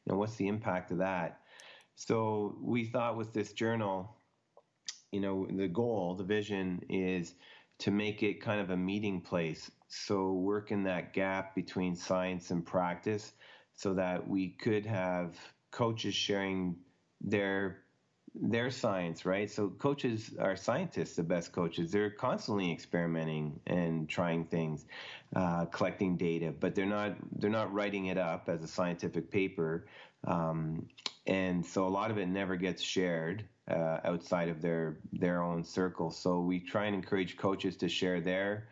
know 0.08 0.15
what's 0.17 0.36
the 0.36 0.47
impact 0.47 0.91
of 0.91 0.99
that? 0.99 1.39
So 1.95 2.58
we 2.62 2.86
thought 2.86 3.17
with 3.17 3.34
this 3.34 3.51
journal 3.53 4.15
you 5.12 5.19
know 5.19 5.47
the 5.49 5.67
goal 5.67 6.15
the 6.15 6.23
vision 6.23 6.82
is 6.89 7.34
to 7.79 7.91
make 7.91 8.23
it 8.23 8.41
kind 8.41 8.62
of 8.62 8.69
a 8.69 8.77
meeting 8.77 9.21
place. 9.21 9.71
So 9.88 10.34
work 10.34 10.71
in 10.71 10.84
that 10.84 11.13
gap 11.13 11.55
between 11.55 11.95
science 11.95 12.51
and 12.51 12.65
practice 12.65 13.34
so 13.75 13.93
that 13.93 14.27
we 14.27 14.49
could 14.49 14.86
have 14.86 15.36
coaches 15.71 16.13
sharing 16.13 16.75
their 17.21 17.84
their 18.36 18.70
science 18.72 19.26
right? 19.26 19.50
So 19.50 19.70
coaches 19.70 20.32
are 20.39 20.56
scientists 20.56 21.15
the 21.15 21.24
best 21.24 21.52
coaches. 21.52 21.92
They're 21.92 22.10
constantly 22.10 22.72
experimenting 22.72 23.60
and 23.68 24.08
trying 24.10 24.46
things 24.46 24.86
uh, 25.36 25.65
collecting 25.65 26.18
data 26.18 26.54
but 26.60 26.76
they're 26.76 26.86
not 26.86 27.13
they're 27.39 27.50
not 27.50 27.74
writing 27.74 28.08
it 28.08 28.18
up 28.18 28.50
as 28.50 28.63
a 28.63 28.68
scientific 28.68 29.32
paper. 29.32 29.86
Um, 30.26 30.88
and 31.28 31.65
so 31.65 31.86
a 31.86 31.89
lot 31.89 32.12
of 32.12 32.18
it 32.18 32.28
never 32.28 32.56
gets 32.56 32.82
shared 32.82 33.46
uh, 33.70 34.00
outside 34.04 34.50
of 34.50 34.62
their 34.62 34.98
their 35.13 35.42
own 35.44 35.63
circle. 35.63 36.12
So 36.12 36.39
we 36.42 36.60
try 36.60 36.86
and 36.86 36.96
encourage 36.96 37.38
coaches 37.38 37.78
to 37.78 37.89
share 37.89 38.20
their 38.20 38.68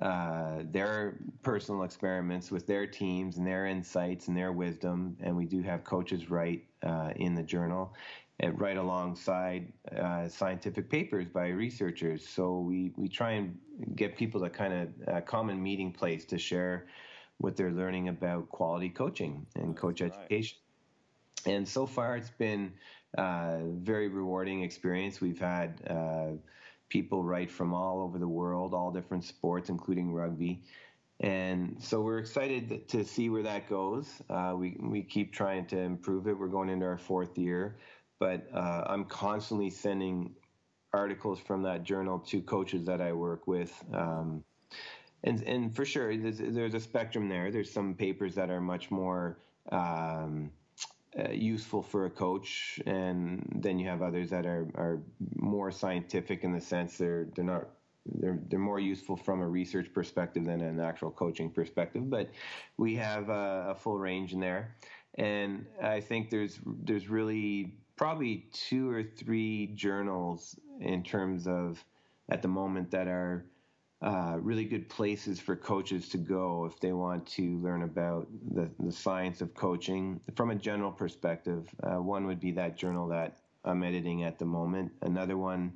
uh, 0.00 0.62
their 0.64 1.18
personal 1.42 1.84
experiments 1.84 2.50
with 2.50 2.66
their 2.66 2.86
teams 2.86 3.38
and 3.38 3.46
their 3.46 3.66
insights 3.66 4.28
and 4.28 4.36
their 4.36 4.52
wisdom. 4.52 5.16
And 5.20 5.36
we 5.36 5.46
do 5.46 5.62
have 5.62 5.84
coaches 5.84 6.30
write 6.30 6.64
uh, 6.82 7.10
in 7.16 7.34
the 7.34 7.42
journal 7.42 7.94
right 8.42 8.76
alongside 8.76 9.72
uh, 9.96 10.28
scientific 10.28 10.90
papers 10.90 11.26
by 11.32 11.48
researchers. 11.48 12.26
So 12.26 12.58
we, 12.58 12.92
we 12.96 13.08
try 13.08 13.32
and 13.32 13.56
get 13.94 14.16
people 14.16 14.40
to 14.40 14.50
kind 14.50 14.72
of 14.72 15.16
a 15.16 15.22
common 15.22 15.62
meeting 15.62 15.92
place 15.92 16.24
to 16.26 16.38
share 16.38 16.86
what 17.38 17.56
they're 17.56 17.72
learning 17.72 18.08
about 18.08 18.48
quality 18.48 18.88
coaching 18.88 19.46
and 19.56 19.76
coach 19.76 20.00
right. 20.00 20.12
education. 20.12 20.58
And 21.46 21.68
so 21.68 21.86
far, 21.86 22.16
it's 22.16 22.30
been 22.30 22.72
a 23.16 23.22
uh, 23.22 23.58
very 23.64 24.08
rewarding 24.08 24.62
experience. 24.62 25.20
We've 25.20 25.38
had 25.38 25.80
uh, 25.88 26.36
people 26.88 27.22
write 27.22 27.50
from 27.50 27.74
all 27.74 28.02
over 28.02 28.18
the 28.18 28.28
world, 28.28 28.74
all 28.74 28.90
different 28.90 29.24
sports, 29.24 29.68
including 29.68 30.12
rugby. 30.12 30.62
And 31.20 31.76
so 31.78 32.00
we're 32.00 32.18
excited 32.18 32.88
to 32.88 33.04
see 33.04 33.30
where 33.30 33.44
that 33.44 33.68
goes. 33.68 34.22
Uh, 34.28 34.54
we, 34.56 34.76
we 34.80 35.02
keep 35.02 35.32
trying 35.32 35.66
to 35.66 35.78
improve 35.78 36.26
it. 36.26 36.36
We're 36.36 36.48
going 36.48 36.68
into 36.68 36.86
our 36.86 36.98
fourth 36.98 37.38
year 37.38 37.76
but 38.18 38.46
uh, 38.54 38.84
I'm 38.86 39.04
constantly 39.04 39.70
sending 39.70 40.34
articles 40.92 41.40
from 41.40 41.62
that 41.62 41.82
journal 41.82 42.18
to 42.20 42.40
coaches 42.40 42.84
that 42.86 43.00
I 43.00 43.12
work 43.12 43.46
with. 43.46 43.72
Um, 43.92 44.44
and, 45.24 45.42
and 45.42 45.74
for 45.74 45.84
sure, 45.84 46.16
there's, 46.16 46.38
there's, 46.38 46.74
a 46.74 46.80
spectrum 46.80 47.28
there. 47.28 47.50
There's 47.50 47.72
some 47.72 47.94
papers 47.94 48.34
that 48.34 48.50
are 48.50 48.60
much 48.60 48.90
more 48.90 49.38
um, 49.72 50.50
uh, 51.18 51.30
useful 51.30 51.82
for 51.82 52.06
a 52.06 52.10
coach, 52.10 52.80
and 52.86 53.60
then 53.62 53.78
you 53.78 53.88
have 53.88 54.02
others 54.02 54.30
that 54.30 54.46
are, 54.46 54.68
are 54.74 55.00
more 55.36 55.70
scientific 55.70 56.44
in 56.44 56.52
the 56.52 56.60
sense 56.60 56.98
they're 56.98 57.28
they're 57.34 57.44
not 57.44 57.68
they're 58.04 58.38
they're 58.48 58.58
more 58.58 58.80
useful 58.80 59.16
from 59.16 59.40
a 59.40 59.48
research 59.48 59.92
perspective 59.94 60.44
than 60.44 60.60
an 60.60 60.80
actual 60.80 61.10
coaching 61.10 61.50
perspective. 61.50 62.10
But 62.10 62.30
we 62.76 62.96
have 62.96 63.28
a, 63.28 63.68
a 63.70 63.74
full 63.74 63.98
range 63.98 64.32
in 64.32 64.40
there, 64.40 64.74
and 65.16 65.66
I 65.80 66.00
think 66.00 66.30
there's 66.30 66.58
there's 66.66 67.08
really 67.08 67.76
probably 67.96 68.46
two 68.52 68.90
or 68.90 69.02
three 69.02 69.68
journals 69.74 70.58
in 70.80 71.02
terms 71.02 71.46
of 71.46 71.82
at 72.28 72.42
the 72.42 72.48
moment 72.48 72.90
that 72.90 73.06
are 73.06 73.44
uh, 74.02 74.36
really 74.40 74.64
good 74.64 74.88
places 74.88 75.40
for 75.40 75.56
coaches 75.56 76.08
to 76.10 76.18
go 76.18 76.66
if 76.66 76.78
they 76.80 76.92
want 76.92 77.26
to 77.26 77.58
learn 77.60 77.82
about 77.82 78.26
the, 78.54 78.68
the 78.80 78.92
science 78.92 79.40
of 79.40 79.54
coaching 79.54 80.20
from 80.34 80.50
a 80.50 80.54
general 80.54 80.92
perspective. 80.92 81.68
Uh, 81.82 82.02
one 82.02 82.26
would 82.26 82.40
be 82.40 82.50
that 82.50 82.76
journal 82.76 83.08
that 83.08 83.38
I'm 83.64 83.82
editing 83.82 84.24
at 84.24 84.38
the 84.38 84.44
moment. 84.44 84.92
Another 85.00 85.38
one 85.38 85.72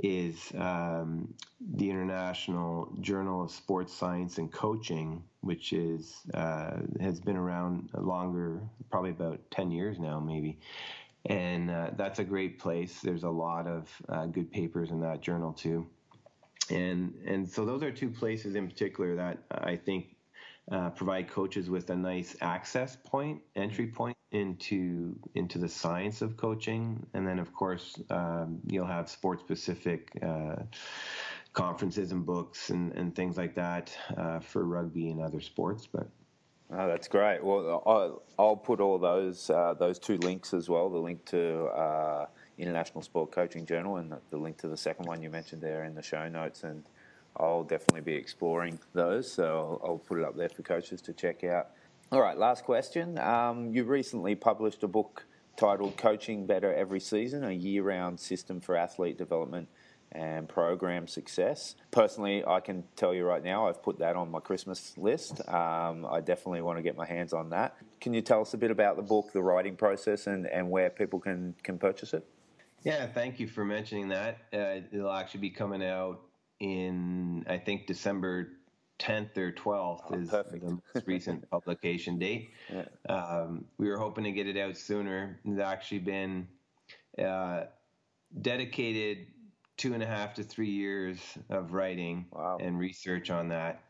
is 0.00 0.52
um, 0.56 1.34
the 1.74 1.90
International 1.90 2.96
Journal 3.00 3.42
of 3.42 3.50
Sports 3.50 3.92
Science 3.92 4.38
and 4.38 4.52
Coaching, 4.52 5.24
which 5.40 5.72
is 5.72 6.20
uh, 6.34 6.76
has 7.00 7.18
been 7.18 7.36
around 7.36 7.88
longer, 7.94 8.60
probably 8.90 9.10
about 9.10 9.40
ten 9.50 9.72
years 9.72 9.98
now, 9.98 10.20
maybe 10.20 10.60
and 11.26 11.70
uh, 11.70 11.90
that's 11.96 12.18
a 12.18 12.24
great 12.24 12.58
place. 12.58 13.00
There's 13.00 13.24
a 13.24 13.30
lot 13.30 13.66
of 13.66 13.88
uh, 14.08 14.26
good 14.26 14.50
papers 14.50 14.90
in 14.90 15.00
that 15.00 15.20
journal 15.20 15.52
too, 15.52 15.86
and 16.70 17.14
and 17.26 17.48
so 17.48 17.64
those 17.64 17.82
are 17.82 17.90
two 17.90 18.10
places 18.10 18.54
in 18.54 18.68
particular 18.68 19.16
that 19.16 19.38
I 19.50 19.76
think 19.76 20.16
uh, 20.70 20.90
provide 20.90 21.28
coaches 21.28 21.70
with 21.70 21.90
a 21.90 21.96
nice 21.96 22.36
access 22.40 22.96
point, 22.96 23.40
entry 23.56 23.86
point 23.86 24.16
into 24.32 25.16
into 25.34 25.58
the 25.58 25.68
science 25.68 26.22
of 26.22 26.36
coaching, 26.36 27.04
and 27.14 27.26
then 27.26 27.38
of 27.38 27.52
course 27.52 28.00
um, 28.10 28.60
you'll 28.66 28.86
have 28.86 29.08
sport 29.08 29.40
specific. 29.40 30.10
Uh, 30.22 30.56
conferences 31.54 32.12
and 32.12 32.24
books 32.24 32.70
and, 32.70 32.92
and 32.92 33.16
things 33.16 33.36
like 33.36 33.54
that 33.56 33.90
uh, 34.16 34.38
for 34.38 34.64
rugby 34.64 35.10
and 35.10 35.20
other 35.20 35.40
sports, 35.40 35.88
but 35.88 36.08
Oh, 36.70 36.86
that's 36.86 37.08
great. 37.08 37.42
Well, 37.42 37.82
I'll, 37.86 38.22
I'll 38.38 38.56
put 38.56 38.80
all 38.80 38.98
those 38.98 39.48
uh, 39.48 39.74
those 39.78 39.98
two 39.98 40.18
links 40.18 40.52
as 40.52 40.68
well. 40.68 40.90
The 40.90 40.98
link 40.98 41.24
to 41.26 41.64
uh, 41.66 42.26
International 42.58 43.00
Sport 43.00 43.32
Coaching 43.32 43.64
Journal 43.64 43.96
and 43.96 44.12
the, 44.12 44.18
the, 44.30 44.36
link 44.36 44.58
to 44.58 44.68
the 44.68 44.76
second 44.76 45.06
one 45.06 45.22
you 45.22 45.30
mentioned 45.30 45.62
there 45.62 45.84
in 45.84 45.94
the 45.94 46.02
show 46.02 46.28
notes. 46.28 46.64
And 46.64 46.84
I'll 47.38 47.64
definitely 47.64 48.02
be 48.02 48.14
exploring 48.14 48.78
those. 48.92 49.32
So 49.32 49.80
I'll, 49.82 49.90
I'll 49.90 49.98
put 49.98 50.18
it 50.18 50.24
up 50.24 50.36
there 50.36 50.50
for 50.50 50.62
coaches 50.62 51.00
to 51.02 51.14
check 51.14 51.42
out. 51.42 51.70
All 52.12 52.20
right, 52.20 52.36
last 52.36 52.64
question. 52.64 53.18
Um, 53.18 53.72
you 53.72 53.84
recently 53.84 54.34
published 54.34 54.82
a 54.82 54.88
book 54.88 55.24
titled 55.56 55.96
"Coaching 55.96 56.46
Better 56.46 56.74
Every 56.74 57.00
Season: 57.00 57.44
A 57.44 57.52
Year-Round 57.52 58.20
System 58.20 58.60
for 58.60 58.76
Athlete 58.76 59.16
Development." 59.16 59.68
And 60.12 60.48
program 60.48 61.06
success. 61.06 61.74
Personally, 61.90 62.44
I 62.44 62.60
can 62.60 62.84
tell 62.96 63.14
you 63.14 63.24
right 63.24 63.42
now, 63.42 63.68
I've 63.68 63.82
put 63.82 63.98
that 63.98 64.16
on 64.16 64.30
my 64.30 64.40
Christmas 64.40 64.96
list. 64.96 65.46
Um, 65.48 66.06
I 66.10 66.20
definitely 66.20 66.62
want 66.62 66.78
to 66.78 66.82
get 66.82 66.96
my 66.96 67.06
hands 67.06 67.32
on 67.32 67.50
that. 67.50 67.76
Can 68.00 68.14
you 68.14 68.22
tell 68.22 68.40
us 68.40 68.54
a 68.54 68.58
bit 68.58 68.70
about 68.70 68.96
the 68.96 69.02
book, 69.02 69.32
the 69.32 69.42
writing 69.42 69.76
process, 69.76 70.26
and, 70.26 70.46
and 70.46 70.70
where 70.70 70.90
people 70.90 71.20
can, 71.20 71.54
can 71.62 71.78
purchase 71.78 72.14
it? 72.14 72.26
Yeah, 72.84 73.06
thank 73.06 73.40
you 73.40 73.48
for 73.48 73.64
mentioning 73.64 74.08
that. 74.08 74.38
Uh, 74.52 74.80
it'll 74.92 75.12
actually 75.12 75.40
be 75.40 75.50
coming 75.50 75.84
out 75.84 76.20
in, 76.60 77.44
I 77.48 77.58
think, 77.58 77.86
December 77.86 78.52
10th 78.98 79.36
or 79.36 79.52
12th 79.52 80.00
oh, 80.10 80.14
is 80.14 80.28
perfect. 80.28 80.64
the 80.64 80.78
most 80.94 81.06
recent 81.06 81.50
publication 81.50 82.18
date. 82.18 82.50
Yeah. 82.72 82.84
Um, 83.08 83.64
we 83.78 83.88
were 83.88 83.98
hoping 83.98 84.24
to 84.24 84.32
get 84.32 84.46
it 84.46 84.56
out 84.56 84.76
sooner. 84.76 85.38
It's 85.44 85.60
actually 85.60 86.00
been 86.00 86.48
uh, 87.22 87.64
dedicated 88.40 89.26
two 89.78 89.94
and 89.94 90.02
a 90.02 90.06
half 90.06 90.34
to 90.34 90.42
three 90.42 90.68
years 90.68 91.18
of 91.48 91.72
writing 91.72 92.26
wow. 92.32 92.58
and 92.60 92.78
research 92.78 93.30
on 93.30 93.48
that. 93.48 93.82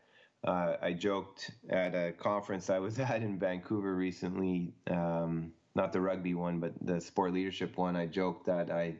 Uh, 0.47 0.75
I 0.81 0.93
joked 0.93 1.51
at 1.69 1.93
a 1.93 2.13
conference 2.13 2.69
I 2.69 2.79
was 2.79 2.97
at 2.99 3.21
in 3.21 3.37
Vancouver 3.37 3.95
recently, 3.95 4.73
um, 4.89 5.51
not 5.75 5.91
the 5.91 5.99
rugby 5.99 6.35
one, 6.35 6.59
but 6.59 6.73
the 6.81 7.01
sport 7.01 7.33
leadership 7.33 7.77
one. 7.77 7.97
I 7.97 8.05
joked 8.05 8.45
that 8.45 8.71
I, 8.71 8.95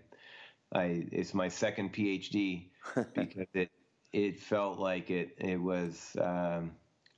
I 0.74 1.08
it's 1.12 1.34
my 1.34 1.48
second 1.48 1.94
PhD 1.94 2.70
because 3.14 3.48
it 3.54 3.72
it 4.12 4.40
felt 4.40 4.80
like 4.80 5.10
it 5.10 5.36
it 5.38 5.62
was. 5.62 6.18
Um, 6.20 6.72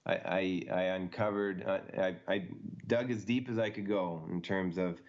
I, 0.04 0.14
I, 0.14 0.64
I 0.74 0.82
uncovered 0.96 1.64
I, 1.64 2.16
I 2.28 2.48
dug 2.88 3.12
as 3.12 3.24
deep 3.24 3.48
as 3.50 3.60
I 3.60 3.70
could 3.70 3.88
go 3.88 4.28
in 4.32 4.42
terms 4.42 4.80
of 4.80 5.00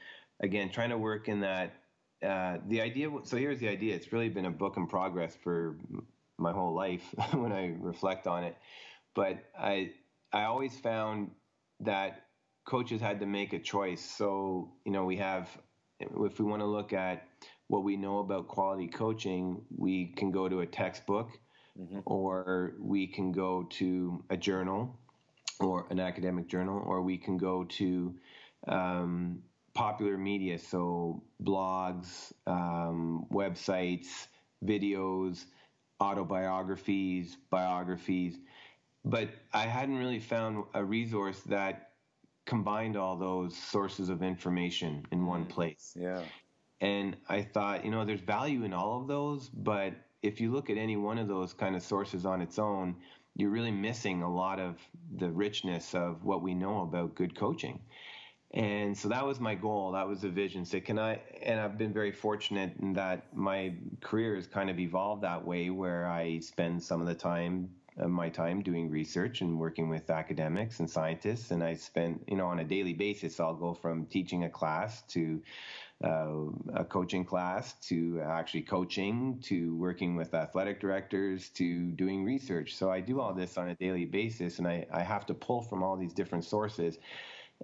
again 0.40 0.68
trying 0.70 0.90
to 0.90 0.98
work 0.98 1.28
in 1.28 1.40
that 1.40 1.81
uh, 2.22 2.58
the 2.68 2.80
idea. 2.80 3.10
So 3.24 3.36
here's 3.36 3.58
the 3.58 3.68
idea. 3.68 3.94
It's 3.94 4.12
really 4.12 4.28
been 4.28 4.46
a 4.46 4.50
book 4.50 4.76
in 4.76 4.86
progress 4.86 5.36
for 5.42 5.76
my 6.38 6.52
whole 6.52 6.74
life 6.74 7.02
when 7.32 7.52
I 7.52 7.74
reflect 7.78 8.26
on 8.26 8.44
it. 8.44 8.56
But 9.14 9.38
I 9.58 9.92
I 10.32 10.44
always 10.44 10.78
found 10.78 11.30
that 11.80 12.26
coaches 12.64 13.00
had 13.00 13.20
to 13.20 13.26
make 13.26 13.52
a 13.52 13.58
choice. 13.58 14.00
So 14.00 14.72
you 14.84 14.92
know 14.92 15.04
we 15.04 15.16
have 15.16 15.48
if 16.00 16.38
we 16.38 16.44
want 16.44 16.60
to 16.60 16.66
look 16.66 16.92
at 16.92 17.28
what 17.68 17.84
we 17.84 17.96
know 17.96 18.18
about 18.18 18.48
quality 18.48 18.88
coaching, 18.88 19.62
we 19.76 20.06
can 20.06 20.30
go 20.30 20.48
to 20.48 20.60
a 20.60 20.66
textbook, 20.66 21.30
mm-hmm. 21.78 22.00
or 22.04 22.74
we 22.80 23.06
can 23.06 23.32
go 23.32 23.64
to 23.70 24.22
a 24.30 24.36
journal, 24.36 24.98
or 25.60 25.86
an 25.90 26.00
academic 26.00 26.48
journal, 26.48 26.82
or 26.84 27.02
we 27.02 27.16
can 27.16 27.36
go 27.38 27.64
to 27.64 28.14
um, 28.68 29.42
popular 29.74 30.16
media, 30.16 30.58
so 30.58 31.22
blogs, 31.42 32.32
um, 32.46 33.26
websites, 33.32 34.26
videos, 34.64 35.46
autobiographies, 36.00 37.36
biographies. 37.50 38.38
But 39.04 39.30
I 39.52 39.66
hadn't 39.66 39.96
really 39.96 40.20
found 40.20 40.64
a 40.74 40.84
resource 40.84 41.40
that 41.46 41.90
combined 42.44 42.96
all 42.96 43.16
those 43.16 43.56
sources 43.56 44.08
of 44.08 44.22
information 44.22 45.06
in 45.12 45.26
one 45.26 45.44
mm. 45.44 45.48
place. 45.48 45.92
Yeah. 45.98 46.22
And 46.80 47.16
I 47.28 47.42
thought, 47.42 47.84
you 47.84 47.90
know, 47.90 48.04
there's 48.04 48.20
value 48.20 48.64
in 48.64 48.72
all 48.72 49.00
of 49.00 49.06
those, 49.06 49.48
but 49.48 49.94
if 50.22 50.40
you 50.40 50.52
look 50.52 50.68
at 50.68 50.76
any 50.76 50.96
one 50.96 51.18
of 51.18 51.28
those 51.28 51.52
kind 51.52 51.76
of 51.76 51.82
sources 51.82 52.26
on 52.26 52.40
its 52.42 52.58
own, 52.58 52.96
you're 53.36 53.50
really 53.50 53.70
missing 53.70 54.22
a 54.22 54.32
lot 54.32 54.58
of 54.58 54.78
the 55.16 55.30
richness 55.30 55.94
of 55.94 56.24
what 56.24 56.42
we 56.42 56.54
know 56.54 56.82
about 56.82 57.14
good 57.14 57.34
coaching. 57.34 57.80
And 58.54 58.96
so 58.96 59.08
that 59.08 59.24
was 59.24 59.40
my 59.40 59.54
goal. 59.54 59.92
That 59.92 60.06
was 60.06 60.20
the 60.20 60.28
vision. 60.28 60.64
So 60.64 60.78
can 60.80 60.98
I? 60.98 61.20
And 61.42 61.58
I've 61.58 61.78
been 61.78 61.92
very 61.92 62.12
fortunate 62.12 62.74
in 62.80 62.92
that 62.94 63.34
my 63.34 63.72
career 64.02 64.34
has 64.36 64.46
kind 64.46 64.68
of 64.68 64.78
evolved 64.78 65.22
that 65.22 65.46
way, 65.46 65.70
where 65.70 66.06
I 66.06 66.38
spend 66.40 66.82
some 66.82 67.00
of 67.00 67.06
the 67.06 67.14
time 67.14 67.70
of 67.98 68.10
my 68.10 68.28
time 68.28 68.62
doing 68.62 68.90
research 68.90 69.40
and 69.40 69.58
working 69.58 69.88
with 69.88 70.10
academics 70.10 70.80
and 70.80 70.90
scientists. 70.90 71.50
And 71.50 71.62
I 71.62 71.74
spend, 71.74 72.20
you 72.28 72.36
know, 72.36 72.46
on 72.46 72.58
a 72.58 72.64
daily 72.64 72.92
basis, 72.92 73.40
I'll 73.40 73.54
go 73.54 73.74
from 73.74 74.06
teaching 74.06 74.44
a 74.44 74.50
class 74.50 75.02
to 75.08 75.42
uh, 76.04 76.34
a 76.74 76.84
coaching 76.84 77.24
class 77.24 77.74
to 77.88 78.20
actually 78.26 78.62
coaching 78.62 79.38
to 79.44 79.76
working 79.76 80.16
with 80.16 80.34
athletic 80.34 80.80
directors 80.80 81.48
to 81.50 81.90
doing 81.92 82.24
research. 82.24 82.76
So 82.76 82.90
I 82.90 83.00
do 83.00 83.20
all 83.20 83.32
this 83.32 83.56
on 83.56 83.68
a 83.68 83.74
daily 83.76 84.04
basis, 84.04 84.58
and 84.58 84.66
I, 84.66 84.86
I 84.92 85.02
have 85.02 85.24
to 85.26 85.34
pull 85.34 85.62
from 85.62 85.82
all 85.82 85.96
these 85.96 86.12
different 86.12 86.44
sources 86.44 86.98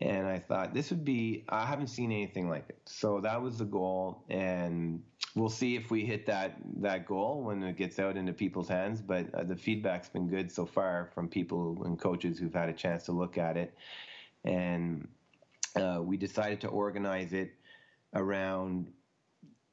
and 0.00 0.26
I 0.26 0.38
thought 0.38 0.74
this 0.74 0.90
would 0.90 1.04
be 1.04 1.44
I 1.48 1.66
haven't 1.66 1.88
seen 1.88 2.12
anything 2.12 2.48
like 2.48 2.66
it. 2.68 2.80
So 2.86 3.20
that 3.20 3.42
was 3.42 3.58
the 3.58 3.64
goal 3.64 4.24
and 4.28 5.02
we'll 5.34 5.48
see 5.48 5.76
if 5.76 5.90
we 5.90 6.04
hit 6.04 6.26
that 6.26 6.56
that 6.80 7.06
goal 7.06 7.42
when 7.42 7.62
it 7.62 7.76
gets 7.76 7.98
out 7.98 8.16
into 8.16 8.32
people's 8.32 8.68
hands. 8.68 9.00
But 9.00 9.34
uh, 9.34 9.44
the 9.44 9.56
feedback's 9.56 10.08
been 10.08 10.28
good 10.28 10.50
so 10.52 10.66
far 10.66 11.10
from 11.14 11.28
people 11.28 11.82
and 11.84 11.98
coaches 11.98 12.38
who've 12.38 12.54
had 12.54 12.68
a 12.68 12.72
chance 12.72 13.04
to 13.04 13.12
look 13.12 13.38
at 13.38 13.56
it, 13.56 13.74
and 14.44 15.08
uh, 15.76 16.00
we 16.02 16.16
decided 16.16 16.60
to 16.62 16.68
organize 16.68 17.32
it 17.32 17.52
around 18.14 18.92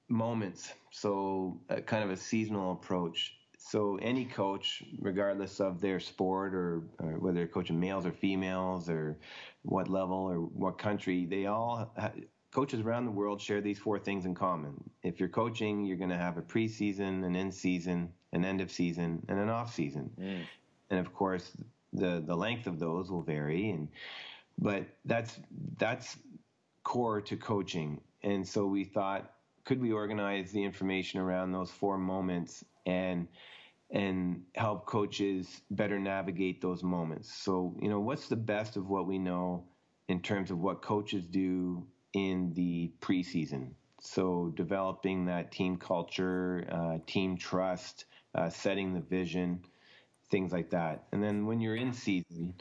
moments. 0.08 0.74
So 0.92 1.60
uh, 1.70 1.78
kind 1.82 2.04
of 2.04 2.12
a 2.12 2.18
seasonal 2.18 2.74
approach. 2.74 3.36
So 3.68 3.98
any 4.00 4.26
coach, 4.26 4.84
regardless 5.00 5.60
of 5.60 5.82
their 5.82 6.00
sport 6.00 6.54
or, 6.54 6.84
or, 7.00 7.18
whether 7.18 7.38
they're 7.38 7.48
coaching 7.48 7.80
males 7.80 8.06
or 8.06 8.12
females 8.12 8.90
or 8.90 9.18
what 9.64 9.90
level 9.90 10.18
or 10.18 10.36
what 10.36 10.78
country, 10.78 11.26
they 11.26 11.48
all 11.48 11.92
ha- 11.98 12.12
coaches 12.52 12.82
around 12.82 13.06
the 13.06 13.12
world 13.12 13.42
share 13.42 13.62
these 13.62 13.80
four 13.80 13.98
things 13.98 14.26
in 14.28 14.36
common. 14.36 14.76
If 15.02 15.20
you're 15.20 15.30
coaching, 15.30 15.84
you're 15.84 15.98
going 15.98 16.12
to 16.12 16.18
have 16.18 16.38
a 16.38 16.44
preseason, 16.44 17.26
an 17.26 17.36
in 17.36 17.52
season, 17.52 18.10
an 18.34 18.46
end 18.46 18.62
of 18.62 18.70
season, 18.70 19.26
and 19.30 19.40
an 19.40 19.50
off 19.50 19.74
season. 19.74 20.12
Mm. 20.22 20.44
And 20.92 21.00
of 21.00 21.12
course, 21.12 21.58
the 21.92 22.24
the 22.24 22.36
length 22.36 22.68
of 22.68 22.78
those 22.78 23.10
will 23.10 23.24
vary. 23.24 23.72
And 23.72 23.88
but 24.60 24.86
that's 25.06 25.40
that's 25.78 26.18
core 26.84 27.20
to 27.20 27.36
coaching. 27.36 28.00
And 28.22 28.48
so 28.48 28.68
we 28.68 28.84
thought, 28.84 29.32
could 29.64 29.82
we 29.82 29.92
organize 29.92 30.52
the 30.52 30.64
information 30.64 31.20
around 31.20 31.52
those 31.52 31.72
four 31.72 31.98
moments 31.98 32.64
and 32.86 33.28
and 33.92 34.44
help 34.56 34.86
coaches 34.86 35.62
better 35.72 36.00
navigate 36.00 36.62
those 36.62 36.84
moments. 36.84 37.34
So, 37.34 37.76
you 37.82 37.90
know, 37.90 38.00
what's 38.00 38.28
the 38.28 38.36
best 38.36 38.78
of 38.78 38.90
what 38.90 39.08
we 39.08 39.18
know 39.20 39.66
in 40.08 40.22
terms 40.22 40.52
of 40.52 40.60
what 40.60 40.82
coaches 40.82 41.26
do 41.26 41.86
in 42.14 42.54
the 42.54 42.92
preseason. 43.02 43.72
So 44.02 44.54
developing 44.56 45.26
that 45.26 45.52
team 45.52 45.78
culture, 45.78 46.66
uh, 46.72 46.98
team 47.06 47.38
trust, 47.38 48.06
uh, 48.34 48.50
setting 48.50 48.94
the 48.94 49.02
vision, 49.02 49.66
things 50.30 50.52
like 50.52 50.70
that. 50.72 51.08
And 51.12 51.24
then 51.24 51.46
when 51.46 51.60
you're 51.60 51.76
in 51.76 51.94
season, 51.94 52.56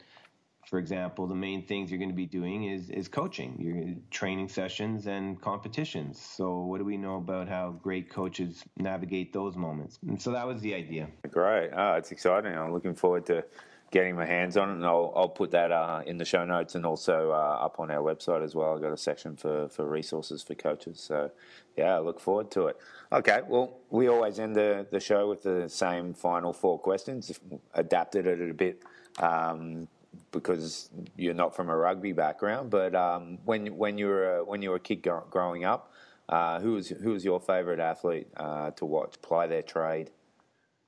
for 0.69 0.79
example, 0.79 1.27
the 1.27 1.35
main 1.35 1.65
things 1.65 1.91
you're 1.91 1.99
going 1.99 2.09
to 2.09 2.15
be 2.15 2.25
doing 2.25 2.65
is 2.65 2.89
is 2.89 3.07
coaching, 3.07 3.55
your 3.59 3.95
training 4.09 4.49
sessions 4.49 5.07
and 5.07 5.39
competitions. 5.41 6.19
So, 6.19 6.61
what 6.61 6.79
do 6.79 6.85
we 6.85 6.97
know 6.97 7.17
about 7.17 7.47
how 7.47 7.71
great 7.83 8.09
coaches 8.09 8.63
navigate 8.77 9.31
those 9.31 9.55
moments? 9.55 9.99
And 10.07 10.21
so 10.21 10.31
that 10.31 10.47
was 10.47 10.61
the 10.61 10.73
idea. 10.73 11.07
Great, 11.29 11.71
oh, 11.75 11.93
it's 11.93 12.11
exciting. 12.11 12.57
I'm 12.57 12.73
looking 12.73 12.95
forward 12.95 13.25
to 13.27 13.45
getting 13.91 14.15
my 14.15 14.25
hands 14.25 14.57
on 14.57 14.69
it, 14.69 14.73
and 14.73 14.85
I'll, 14.85 15.13
I'll 15.15 15.29
put 15.29 15.51
that 15.51 15.71
uh, 15.71 16.01
in 16.05 16.17
the 16.17 16.25
show 16.25 16.43
notes 16.43 16.75
and 16.75 16.85
also 16.85 17.31
uh, 17.31 17.63
up 17.63 17.79
on 17.79 17.91
our 17.91 18.01
website 18.01 18.43
as 18.43 18.55
well. 18.55 18.73
I've 18.73 18.81
got 18.81 18.91
a 18.91 18.97
section 18.97 19.37
for, 19.37 19.69
for 19.69 19.85
resources 19.85 20.41
for 20.41 20.55
coaches. 20.55 20.99
So, 20.99 21.31
yeah, 21.77 21.95
I 21.95 21.99
look 21.99 22.19
forward 22.19 22.51
to 22.51 22.67
it. 22.67 22.77
Okay, 23.13 23.41
well, 23.47 23.77
we 23.91 24.07
always 24.07 24.39
end 24.39 24.55
the, 24.55 24.87
the 24.91 24.99
show 24.99 25.29
with 25.29 25.43
the 25.43 25.69
same 25.69 26.13
final 26.13 26.51
four 26.51 26.79
questions, 26.79 27.39
adapted 27.73 28.25
it 28.25 28.49
a 28.49 28.53
bit 28.53 28.83
um, 29.19 29.87
because 30.31 30.89
you're 31.15 31.33
not 31.33 31.55
from 31.55 31.69
a 31.69 31.75
rugby 31.75 32.11
background. 32.11 32.69
But 32.69 32.95
um, 32.95 33.39
when 33.45 33.77
when 33.77 33.97
you 33.97 34.07
were 34.07 34.43
when 34.45 34.61
you 34.61 34.69
were 34.69 34.77
a 34.77 34.79
kid 34.79 35.07
growing 35.29 35.65
up, 35.65 35.91
uh, 36.29 36.59
who 36.59 36.73
was 36.73 36.89
who 36.89 37.11
was 37.11 37.23
your 37.23 37.39
favourite 37.39 37.79
athlete 37.79 38.27
uh, 38.37 38.71
to 38.71 38.85
watch 38.85 39.21
ply 39.21 39.47
their 39.47 39.61
trade? 39.61 40.11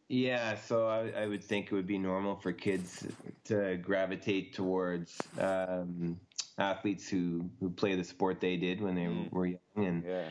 Yeah, 0.10 0.56
so 0.56 0.88
I, 0.88 1.24
I, 1.24 1.28
would 1.28 1.44
think 1.44 1.66
it 1.66 1.74
would 1.74 1.86
be 1.86 1.98
normal 1.98 2.38
for 2.38 2.54
kids 2.54 3.06
to 3.44 3.76
gravitate 3.76 4.54
towards 4.54 5.22
um, 5.38 6.18
athletes 6.58 7.10
who, 7.10 7.50
who 7.60 7.70
play 7.70 7.96
the 7.96 8.06
sport 8.06 8.40
they 8.40 8.56
did 8.56 8.80
when 8.80 8.96
they 8.96 9.02
mm. 9.02 9.30
were 9.34 9.48
young. 9.48 9.60
And, 9.76 10.04
yeah. 10.06 10.30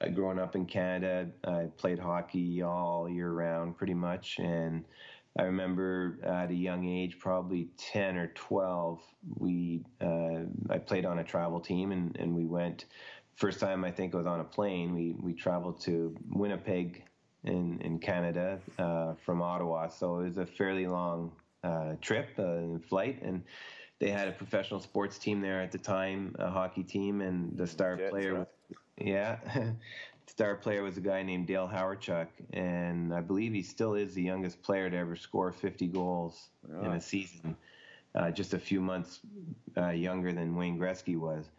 and 0.00 0.16
growing 0.16 0.40
up 0.40 0.56
in 0.56 0.66
Canada, 0.66 1.28
I 1.44 1.68
played 1.76 2.00
hockey 2.00 2.62
all 2.62 3.08
year 3.08 3.30
round 3.30 3.76
pretty 3.78 3.94
much. 3.94 4.40
And 4.40 4.84
I 5.38 5.44
remember 5.44 6.18
at 6.24 6.50
a 6.50 6.54
young 6.54 6.86
age, 6.86 7.18
probably 7.18 7.68
10 7.78 8.16
or 8.16 8.26
12, 8.28 9.00
we 9.38 9.82
uh, 10.00 10.40
I 10.68 10.78
played 10.78 11.06
on 11.06 11.18
a 11.20 11.24
travel 11.24 11.60
team 11.60 11.92
and, 11.92 12.16
and 12.18 12.34
we 12.34 12.44
went. 12.44 12.86
First 13.36 13.60
time 13.60 13.82
I 13.82 13.90
think 13.90 14.14
I 14.14 14.18
was 14.18 14.26
on 14.26 14.40
a 14.40 14.44
plane. 14.44 14.94
We 14.94 15.16
we 15.18 15.32
traveled 15.32 15.80
to 15.82 16.14
Winnipeg, 16.28 17.02
in 17.44 17.80
in 17.80 17.98
Canada 17.98 18.60
uh, 18.78 19.14
from 19.24 19.42
Ottawa. 19.42 19.88
So 19.88 20.20
it 20.20 20.24
was 20.24 20.38
a 20.38 20.46
fairly 20.46 20.86
long 20.86 21.32
uh, 21.64 21.94
trip 22.00 22.30
uh, 22.38 22.78
flight, 22.88 23.20
and 23.22 23.42
they 23.98 24.10
had 24.10 24.28
a 24.28 24.32
professional 24.32 24.80
sports 24.80 25.18
team 25.18 25.40
there 25.40 25.60
at 25.60 25.72
the 25.72 25.78
time, 25.78 26.34
a 26.38 26.50
hockey 26.50 26.82
team, 26.82 27.20
and 27.20 27.56
the 27.56 27.66
star 27.66 27.96
Jets, 27.96 28.10
player, 28.10 28.34
was, 28.40 28.46
yeah. 28.98 29.38
star 30.32 30.54
player 30.54 30.82
was 30.82 30.96
a 30.96 31.00
guy 31.02 31.22
named 31.22 31.46
Dale 31.46 31.70
Hawerchuk, 31.70 32.26
and 32.54 33.12
I 33.12 33.20
believe 33.20 33.52
he 33.52 33.62
still 33.62 33.94
is 33.94 34.14
the 34.14 34.22
youngest 34.22 34.62
player 34.62 34.88
to 34.88 34.96
ever 34.96 35.14
score 35.14 35.52
50 35.52 35.88
goals 35.88 36.48
in 36.80 36.92
a 36.92 37.00
season, 37.00 37.54
uh, 38.14 38.30
just 38.30 38.54
a 38.54 38.58
few 38.58 38.80
months 38.80 39.20
uh, 39.76 39.90
younger 39.90 40.32
than 40.32 40.56
Wayne 40.56 40.78
Gretzky 40.78 41.18
was. 41.18 41.50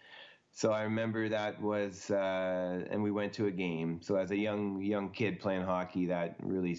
So 0.56 0.72
I 0.72 0.82
remember 0.84 1.30
that 1.30 1.62
was, 1.62 2.10
uh, 2.10 2.86
and 2.90 3.04
we 3.04 3.12
went 3.12 3.34
to 3.34 3.46
a 3.46 3.52
game. 3.52 4.00
So 4.02 4.16
as 4.16 4.32
a 4.32 4.38
young 4.38 4.82
young 4.82 5.10
kid 5.10 5.40
playing 5.40 5.64
hockey, 5.64 6.08
that 6.08 6.36
really 6.42 6.78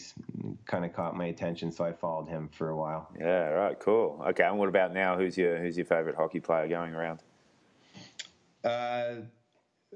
kind 0.66 0.84
of 0.84 0.92
caught 0.92 1.16
my 1.16 1.26
attention. 1.26 1.70
So 1.70 1.84
I 1.84 1.92
followed 1.92 2.28
him 2.28 2.48
for 2.48 2.70
a 2.70 2.76
while. 2.76 3.08
Yeah, 3.18 3.48
right, 3.50 3.78
cool. 3.78 4.20
Okay, 4.30 4.44
and 4.44 4.58
what 4.58 4.68
about 4.68 4.92
now? 4.94 5.16
Who's 5.16 5.36
your 5.36 5.58
who's 5.58 5.76
your 5.76 5.86
favorite 5.86 6.16
hockey 6.16 6.40
player 6.40 6.66
going 6.68 6.94
around? 6.94 7.20
Uh, 8.64 9.26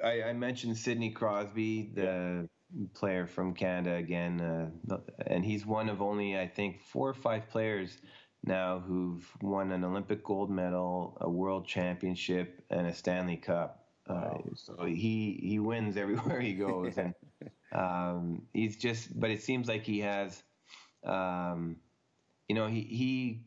I, 0.04 0.22
I, 0.22 0.32
mentioned 0.32 0.76
Sidney 0.76 1.10
Crosby, 1.10 1.90
the 1.94 2.48
player 2.94 3.26
from 3.26 3.54
Canada 3.54 3.96
again, 3.96 4.40
uh, 4.40 4.98
and 5.26 5.44
he's 5.44 5.66
one 5.66 5.88
of 5.88 6.02
only 6.02 6.38
I 6.38 6.46
think 6.46 6.80
four 6.82 7.08
or 7.08 7.14
five 7.14 7.48
players 7.48 7.98
now 8.44 8.80
who've 8.80 9.26
won 9.40 9.72
an 9.72 9.84
Olympic 9.84 10.24
gold 10.24 10.50
medal, 10.50 11.16
a 11.20 11.28
world 11.28 11.66
championship, 11.66 12.62
and 12.70 12.86
a 12.86 12.94
Stanley 12.94 13.36
Cup. 13.36 13.84
Uh, 14.08 14.38
so 14.54 14.84
he 14.84 15.38
he 15.42 15.58
wins 15.58 15.96
everywhere 15.96 16.40
he 16.40 16.54
goes, 16.54 16.96
and 16.96 17.14
um, 17.72 18.42
he's 18.52 18.76
just. 18.76 19.18
But 19.18 19.30
it 19.30 19.42
seems 19.42 19.68
like 19.68 19.84
he 19.84 20.00
has, 20.00 20.42
um, 21.04 21.76
you 22.48 22.54
know, 22.54 22.66
he 22.68 22.80
he 22.80 23.42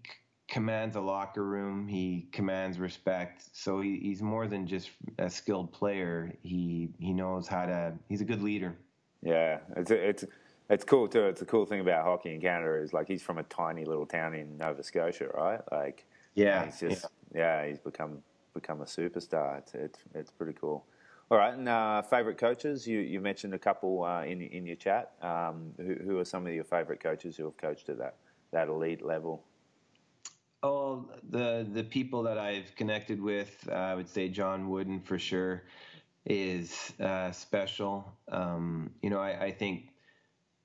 commands 0.52 0.98
a 0.98 1.02
locker 1.02 1.46
room. 1.46 1.88
He 1.88 2.28
commands 2.34 2.78
respect. 2.78 3.46
So 3.54 3.80
he, 3.80 3.98
he's 4.02 4.22
more 4.22 4.48
than 4.48 4.68
just 4.68 4.92
a 5.18 5.30
skilled 5.30 5.72
player. 5.72 6.34
He 6.44 6.90
he 7.00 7.14
knows 7.14 7.48
how 7.48 7.66
to. 7.66 7.94
He's 8.10 8.20
a 8.20 8.26
good 8.26 8.44
leader. 8.44 8.76
Yeah, 9.24 9.60
it's 9.78 9.90
it's 9.90 10.26
it's 10.70 10.84
cool 10.84 11.08
too. 11.08 11.24
It's 11.24 11.42
a 11.42 11.46
cool 11.46 11.66
thing 11.66 11.80
about 11.80 12.04
hockey 12.04 12.36
in 12.36 12.42
Canada 12.42 12.84
is 12.84 12.92
like 12.92 13.08
he's 13.08 13.22
from 13.22 13.38
a 13.38 13.44
tiny 13.44 13.86
little 13.86 14.06
town 14.06 14.36
in 14.36 14.58
Nova 14.58 14.84
Scotia, 14.84 15.30
right? 15.34 15.62
Like, 15.72 16.06
yeah, 16.36 16.66
he's 16.66 16.80
just 16.82 17.06
yeah, 17.34 17.62
yeah 17.62 17.68
he's 17.68 17.80
become 17.80 18.20
become 18.54 18.82
a 18.82 18.86
superstar. 18.86 19.60
It's 19.60 19.74
it's, 19.74 20.00
it's 20.14 20.32
pretty 20.32 20.54
cool. 20.60 20.86
All 21.32 21.38
right, 21.38 21.54
and 21.54 21.70
uh, 21.70 22.02
favorite 22.02 22.38
coaches? 22.38 22.86
You 22.86 23.00
you 23.00 23.22
mentioned 23.22 23.54
a 23.54 23.60
couple 23.60 24.04
uh, 24.04 24.26
in 24.26 24.42
in 24.42 24.66
your 24.66 24.76
chat. 24.76 25.14
Um, 25.22 25.72
who, 25.78 25.96
who 26.06 26.20
are 26.20 26.26
some 26.26 26.46
of 26.46 26.52
your 26.52 26.66
favorite 26.66 27.00
coaches 27.00 27.38
who 27.38 27.46
have 27.46 27.56
coached 27.56 27.88
at 27.88 28.00
that 28.00 28.16
that 28.52 28.68
elite 28.68 29.02
level? 29.02 29.46
Oh, 30.64 31.10
the 31.28 31.68
the 31.72 31.84
people 31.84 32.24
that 32.24 32.38
I've 32.38 32.76
connected 32.76 33.20
with, 33.20 33.68
uh, 33.70 33.74
I 33.74 33.96
would 33.96 34.08
say 34.08 34.30
John 34.30 34.70
Wooden 34.70 35.02
for 35.02 35.18
sure 35.18 35.64
is 36.26 36.94
uh, 37.00 37.32
special. 37.32 38.14
Um, 38.32 38.92
you 39.02 39.10
know, 39.10 39.20
I, 39.20 39.46
I, 39.46 39.52
think 39.52 39.90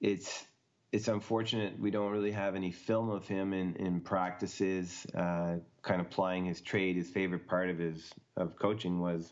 it's 0.03 0.45
it's 0.93 1.09
unfortunate 1.09 1.81
we 1.81 1.91
don't 1.91 2.13
really 2.13 2.31
have 2.31 2.55
any 2.55 2.71
film 2.71 3.09
of 3.09 3.27
him 3.27 3.55
in, 3.55 3.75
in 3.77 4.01
practices, 4.01 5.07
uh, 5.15 5.57
kind 5.81 6.03
of 6.03 6.11
plying 6.11 6.45
his 6.45 6.61
trade. 6.61 6.97
His 6.97 7.09
favorite 7.09 7.49
part 7.49 7.71
of 7.71 7.79
his 7.79 8.13
of 8.37 8.59
coaching 8.59 9.01
was 9.01 9.31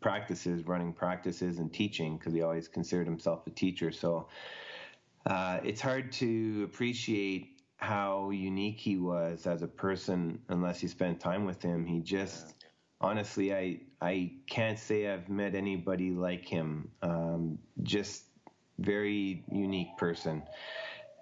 practices, 0.00 0.66
running 0.66 0.92
practices, 0.92 1.58
and 1.58 1.72
teaching 1.72 2.18
because 2.18 2.34
he 2.34 2.42
always 2.42 2.66
considered 2.66 3.06
himself 3.06 3.46
a 3.46 3.50
teacher. 3.50 3.92
So 3.92 4.26
uh, 5.26 5.60
it's 5.62 5.80
hard 5.80 6.10
to 6.12 6.62
appreciate 6.64 7.51
how 7.82 8.30
unique 8.30 8.78
he 8.78 8.96
was 8.96 9.44
as 9.44 9.62
a 9.62 9.66
person 9.66 10.38
unless 10.48 10.84
you 10.84 10.88
spend 10.88 11.18
time 11.18 11.44
with 11.44 11.60
him. 11.60 11.84
He 11.84 11.98
just 12.00 12.54
honestly, 13.00 13.52
I 13.52 13.80
I 14.00 14.34
can't 14.46 14.78
say 14.78 15.08
I've 15.08 15.28
met 15.28 15.56
anybody 15.56 16.12
like 16.12 16.46
him. 16.46 16.92
Um, 17.02 17.58
just 17.82 18.22
very 18.78 19.44
unique 19.50 19.96
person. 19.98 20.44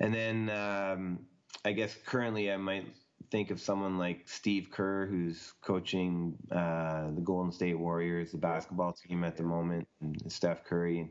And 0.01 0.15
then 0.15 0.51
um, 0.51 1.21
I 1.65 1.73
guess 1.73 1.97
currently 2.05 2.53
I 2.53 2.59
might 2.59 2.87
think 3.31 3.51
of 3.51 3.59
someone 3.59 3.97
like 3.97 4.29
Steve 4.29 4.69
Kerr, 4.71 5.07
who's 5.07 5.55
coaching 5.63 6.37
uh, 6.53 7.11
the 7.15 7.23
Golden 7.23 7.53
State 7.53 7.79
Warriors, 7.79 8.33
the 8.33 8.39
basketball 8.39 8.93
team 8.93 9.25
at 9.25 9.39
the 9.39 9.45
moment, 9.45 9.89
and 10.03 10.31
Steph 10.31 10.65
Curry, 10.65 11.01
and, 11.01 11.11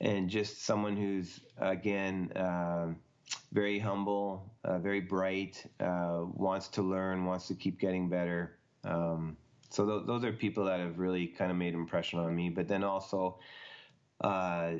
and 0.00 0.30
just 0.30 0.64
someone 0.64 0.96
who's 0.96 1.40
again 1.58 2.32
uh, 2.34 2.94
very 3.52 3.78
humble, 3.78 4.52
uh, 4.64 4.78
very 4.78 5.00
bright, 5.00 5.64
uh, 5.80 6.20
wants 6.32 6.68
to 6.68 6.82
learn, 6.82 7.24
wants 7.24 7.48
to 7.48 7.54
keep 7.54 7.80
getting 7.80 8.08
better. 8.08 8.58
Um, 8.84 9.36
so 9.70 9.86
th- 9.86 10.06
those 10.06 10.24
are 10.24 10.32
people 10.32 10.64
that 10.66 10.80
have 10.80 10.98
really 10.98 11.26
kind 11.26 11.50
of 11.50 11.56
made 11.56 11.74
impression 11.74 12.18
on 12.18 12.34
me. 12.34 12.50
But 12.50 12.68
then 12.68 12.84
also 12.84 13.38
uh, 14.20 14.72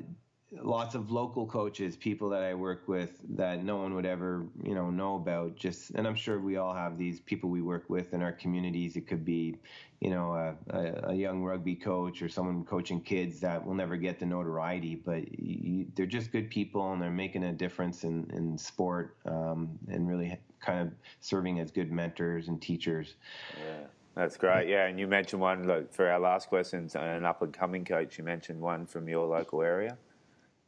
lots 0.51 0.95
of 0.95 1.11
local 1.11 1.47
coaches, 1.47 1.97
people 1.97 2.31
that 2.31 2.43
I 2.43 2.55
work 2.55 2.89
with 2.89 3.21
that 3.37 3.63
no 3.63 3.77
one 3.77 3.95
would 3.95 4.07
ever, 4.07 4.47
you 4.63 4.75
know, 4.75 4.91
know 4.91 5.17
about. 5.17 5.57
Just, 5.57 5.91
and 5.91 6.07
I'm 6.07 6.15
sure 6.15 6.41
we 6.41 6.57
all 6.57 6.75
have 6.75 6.97
these 6.97 7.21
people 7.21 7.51
we 7.51 7.61
work 7.61 7.85
with 7.89 8.15
in 8.15 8.23
our 8.23 8.33
communities. 8.33 8.97
It 8.97 9.07
could 9.07 9.25
be, 9.25 9.57
you 10.01 10.11
know, 10.11 10.33
a, 10.33 10.77
a, 10.77 11.11
a 11.11 11.15
young 11.15 11.43
rugby 11.43 11.75
coach 11.75 12.23
or 12.23 12.29
someone 12.29 12.65
coaching 12.65 13.01
kids 13.01 13.41
that 13.41 13.65
will 13.65 13.75
never 13.75 13.97
get 13.97 14.19
the 14.19 14.27
notoriety, 14.27 14.95
but 14.95 15.39
you, 15.39 15.87
they're 15.95 16.07
just 16.07 16.33
good 16.33 16.49
people 16.51 16.93
and 16.93 17.03
they're 17.03 17.11
making 17.11 17.45
a 17.45 17.53
difference 17.53 18.05
in, 18.05 18.31
in 18.33 18.57
sport 18.57 19.17
um, 19.27 19.79
and 19.89 20.09
really 20.09 20.39
kind 20.61 20.81
of 20.81 20.95
serving 21.21 21.61
as 21.61 21.71
good 21.71 21.93
mentors 21.93 22.49
and 22.49 22.61
teachers. 22.63 23.17
Yeah. 23.59 23.87
That's 24.15 24.37
great. 24.37 24.69
Yeah, 24.69 24.87
and 24.87 24.99
you 24.99 25.07
mentioned 25.07 25.41
one 25.41 25.69
look, 25.69 25.95
for 25.95 26.11
our 26.11 26.19
last 26.19 26.49
questions, 26.49 26.97
an 26.97 27.25
up 27.25 27.41
and 27.41 27.53
coming 27.53 27.85
coach. 27.85 28.19
You 28.19 28.25
mentioned 28.25 28.61
one 28.61 28.85
from 28.85 29.09
your 29.09 29.25
local 29.25 29.63
area. 29.63 29.97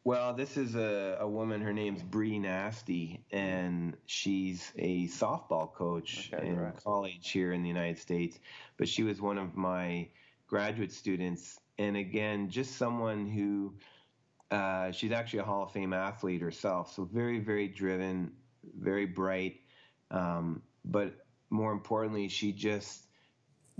Well, 0.02 0.32
this 0.32 0.56
is 0.56 0.76
a, 0.76 1.18
a 1.20 1.28
woman. 1.28 1.60
Her 1.60 1.74
name's 1.74 2.02
Bree 2.02 2.38
Nasty, 2.38 3.22
and 3.30 3.96
she's 4.06 4.72
a 4.76 5.06
softball 5.08 5.72
coach 5.72 6.30
okay, 6.32 6.46
in 6.46 6.58
right. 6.58 6.74
college 6.82 7.30
here 7.30 7.52
in 7.52 7.62
the 7.62 7.68
United 7.68 7.98
States. 7.98 8.38
But 8.78 8.88
she 8.88 9.02
was 9.02 9.20
one 9.20 9.36
of 9.36 9.56
my 9.56 10.08
graduate 10.46 10.92
students, 10.92 11.60
and 11.78 11.98
again, 11.98 12.48
just 12.48 12.76
someone 12.76 13.26
who 13.26 13.74
uh, 14.50 14.90
she's 14.90 15.12
actually 15.12 15.40
a 15.40 15.44
Hall 15.44 15.64
of 15.64 15.72
Fame 15.72 15.92
athlete 15.92 16.40
herself. 16.40 16.92
So 16.94 17.04
very, 17.04 17.38
very 17.38 17.68
driven, 17.68 18.32
very 18.78 19.06
bright, 19.06 19.60
um, 20.10 20.62
but 20.84 21.12
more 21.50 21.72
importantly, 21.72 22.28
she 22.28 22.52
just 22.52 23.04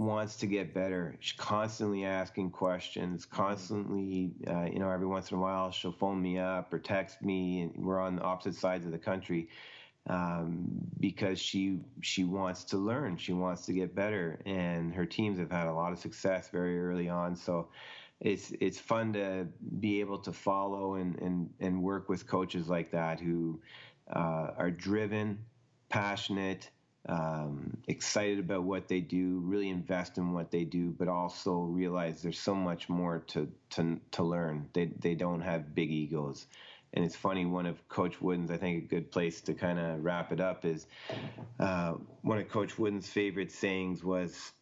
wants 0.00 0.36
to 0.36 0.46
get 0.46 0.72
better. 0.72 1.14
She's 1.20 1.38
constantly 1.38 2.04
asking 2.04 2.50
questions, 2.52 3.26
constantly, 3.26 4.32
uh, 4.48 4.64
you 4.64 4.78
know, 4.78 4.88
every 4.90 5.06
once 5.06 5.30
in 5.30 5.36
a 5.36 5.40
while 5.40 5.70
she'll 5.70 5.92
phone 5.92 6.20
me 6.22 6.38
up 6.38 6.72
or 6.72 6.78
text 6.78 7.22
me, 7.22 7.60
and 7.60 7.84
we're 7.84 8.00
on 8.00 8.18
opposite 8.22 8.54
sides 8.54 8.86
of 8.86 8.92
the 8.92 8.98
country 8.98 9.48
um, 10.08 10.66
because 10.98 11.38
she 11.38 11.80
she 12.00 12.24
wants 12.24 12.64
to 12.64 12.78
learn, 12.78 13.18
she 13.18 13.34
wants 13.34 13.66
to 13.66 13.74
get 13.74 13.94
better, 13.94 14.40
and 14.46 14.94
her 14.94 15.04
teams 15.04 15.38
have 15.38 15.50
had 15.50 15.66
a 15.66 15.72
lot 15.72 15.92
of 15.92 15.98
success 15.98 16.48
very 16.48 16.80
early 16.80 17.10
on. 17.10 17.36
So 17.36 17.68
it's 18.20 18.52
it's 18.58 18.78
fun 18.78 19.12
to 19.12 19.46
be 19.80 20.00
able 20.00 20.18
to 20.20 20.32
follow 20.32 20.94
and 20.94 21.18
and 21.20 21.50
and 21.60 21.82
work 21.82 22.08
with 22.08 22.26
coaches 22.26 22.68
like 22.68 22.90
that 22.92 23.20
who 23.20 23.60
uh, 24.16 24.52
are 24.56 24.70
driven, 24.70 25.40
passionate 25.90 26.70
um, 27.08 27.76
excited 27.88 28.38
about 28.38 28.64
what 28.64 28.88
they 28.88 29.00
do, 29.00 29.40
really 29.44 29.68
invest 29.68 30.18
in 30.18 30.32
what 30.32 30.50
they 30.50 30.64
do, 30.64 30.94
but 30.98 31.08
also 31.08 31.60
realize 31.60 32.22
there's 32.22 32.38
so 32.38 32.54
much 32.54 32.88
more 32.88 33.20
to 33.28 33.50
to 33.70 33.98
to 34.12 34.22
learn. 34.22 34.68
They 34.72 34.86
they 34.98 35.14
don't 35.14 35.40
have 35.40 35.74
big 35.74 35.90
egos. 35.90 36.46
And 36.92 37.04
it's 37.04 37.14
funny, 37.14 37.46
one 37.46 37.66
of 37.66 37.88
Coach 37.88 38.20
Wooden's, 38.20 38.50
I 38.50 38.56
think 38.56 38.84
a 38.84 38.86
good 38.86 39.12
place 39.12 39.40
to 39.42 39.54
kind 39.54 39.78
of 39.78 40.02
wrap 40.04 40.32
it 40.32 40.40
up 40.40 40.64
is 40.64 40.86
uh, 41.60 41.94
one 42.22 42.38
of 42.38 42.48
Coach 42.48 42.78
Wooden's 42.78 43.08
favorite 43.08 43.52
sayings 43.52 44.02
was, 44.02 44.52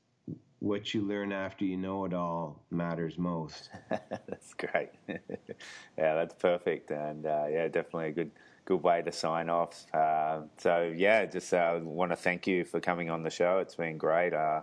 What 0.58 0.92
you 0.92 1.02
learn 1.02 1.32
after 1.32 1.64
you 1.64 1.78
know 1.78 2.04
it 2.04 2.12
all 2.12 2.62
matters 2.70 3.16
most. 3.16 3.70
that's 3.88 4.52
great. 4.54 4.90
yeah, 5.08 6.14
that's 6.14 6.34
perfect. 6.34 6.90
And 6.90 7.24
uh, 7.24 7.46
yeah, 7.50 7.66
definitely 7.68 8.08
a 8.08 8.12
good 8.12 8.30
good 8.68 8.82
way 8.82 9.00
to 9.00 9.10
sign 9.10 9.48
off. 9.48 9.86
Uh, 9.94 10.42
so 10.58 10.92
yeah, 10.94 11.24
just 11.24 11.54
uh, 11.54 11.80
want 11.82 12.12
to 12.12 12.16
thank 12.16 12.46
you 12.46 12.64
for 12.64 12.80
coming 12.80 13.08
on 13.08 13.22
the 13.22 13.30
show. 13.30 13.58
It's 13.58 13.74
been 13.74 13.96
great. 13.96 14.34
Uh, 14.34 14.60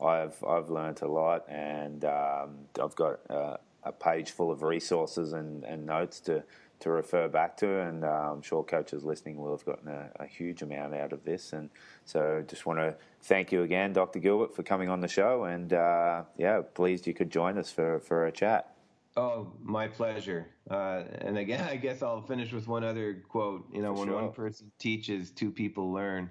I've 0.00 0.42
I've 0.44 0.70
learned 0.70 1.02
a 1.02 1.08
lot, 1.08 1.44
and 1.48 2.04
um, 2.04 2.50
I've 2.80 2.94
got 2.94 3.18
uh, 3.28 3.56
a 3.82 3.90
page 3.90 4.30
full 4.30 4.52
of 4.52 4.62
resources 4.62 5.32
and, 5.32 5.64
and 5.64 5.84
notes 5.84 6.20
to 6.20 6.44
to 6.80 6.90
refer 6.90 7.26
back 7.26 7.56
to, 7.56 7.80
and 7.80 8.04
uh, 8.04 8.30
I'm 8.32 8.42
sure 8.42 8.62
coaches 8.62 9.02
listening 9.02 9.38
will 9.38 9.50
have 9.50 9.64
gotten 9.64 9.88
a, 9.88 10.10
a, 10.20 10.26
huge 10.26 10.62
amount 10.62 10.94
out 10.94 11.12
of 11.12 11.24
this. 11.24 11.52
And 11.52 11.70
so, 12.04 12.44
just 12.46 12.66
want 12.66 12.78
to 12.78 12.94
thank 13.22 13.50
you 13.50 13.62
again, 13.64 13.92
Dr. 13.92 14.20
Gilbert, 14.20 14.54
for 14.54 14.62
coming 14.62 14.88
on 14.88 15.00
the 15.00 15.08
show, 15.08 15.42
and 15.42 15.72
uh, 15.72 16.22
yeah, 16.36 16.62
pleased 16.74 17.08
you 17.08 17.14
could 17.14 17.30
join 17.30 17.58
us 17.58 17.72
for 17.72 17.98
for 17.98 18.26
a 18.26 18.30
chat. 18.30 18.77
Oh, 19.18 19.52
my 19.60 19.88
pleasure. 19.88 20.46
Uh, 20.70 21.02
and 21.22 21.36
again, 21.38 21.66
I 21.68 21.74
guess 21.74 22.02
I'll 22.02 22.22
finish 22.22 22.52
with 22.52 22.68
one 22.68 22.84
other 22.84 23.24
quote. 23.28 23.66
You 23.72 23.82
know, 23.82 23.92
For 23.92 23.98
when 24.00 24.08
sure. 24.10 24.22
one 24.22 24.32
person 24.32 24.70
teaches, 24.78 25.32
two 25.32 25.50
people 25.50 25.92
learn. 25.92 26.30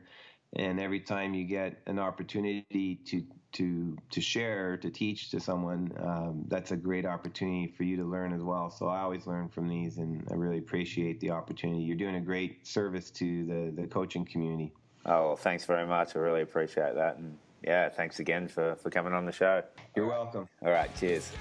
And 0.55 0.79
every 0.79 1.01
time 1.01 1.33
you 1.33 1.43
get 1.43 1.81
an 1.87 1.99
opportunity 1.99 3.01
to 3.07 3.23
to 3.53 3.97
to 4.11 4.21
share, 4.21 4.77
to 4.77 4.89
teach 4.89 5.31
to 5.31 5.41
someone, 5.41 5.91
um, 5.99 6.45
that's 6.47 6.71
a 6.71 6.77
great 6.77 7.05
opportunity 7.05 7.67
for 7.75 7.83
you 7.83 7.97
to 7.97 8.05
learn 8.05 8.31
as 8.31 8.41
well. 8.41 8.69
So 8.69 8.87
I 8.87 9.01
always 9.01 9.27
learn 9.27 9.49
from 9.49 9.67
these, 9.67 9.97
and 9.97 10.25
I 10.31 10.35
really 10.35 10.59
appreciate 10.59 11.19
the 11.19 11.31
opportunity. 11.31 11.81
You're 11.81 11.97
doing 11.97 12.15
a 12.15 12.21
great 12.21 12.65
service 12.65 13.11
to 13.11 13.45
the 13.45 13.81
the 13.81 13.87
coaching 13.87 14.23
community. 14.23 14.71
Oh, 15.05 15.27
well, 15.27 15.35
thanks 15.35 15.65
very 15.65 15.85
much. 15.85 16.15
I 16.15 16.19
really 16.19 16.43
appreciate 16.43 16.95
that, 16.95 17.17
and 17.17 17.37
yeah, 17.61 17.89
thanks 17.89 18.19
again 18.21 18.47
for 18.47 18.75
for 18.75 18.89
coming 18.89 19.11
on 19.11 19.25
the 19.25 19.33
show. 19.33 19.61
You're 19.93 20.07
welcome. 20.07 20.47
All 20.61 20.71
right, 20.71 20.89
cheers. 20.95 21.33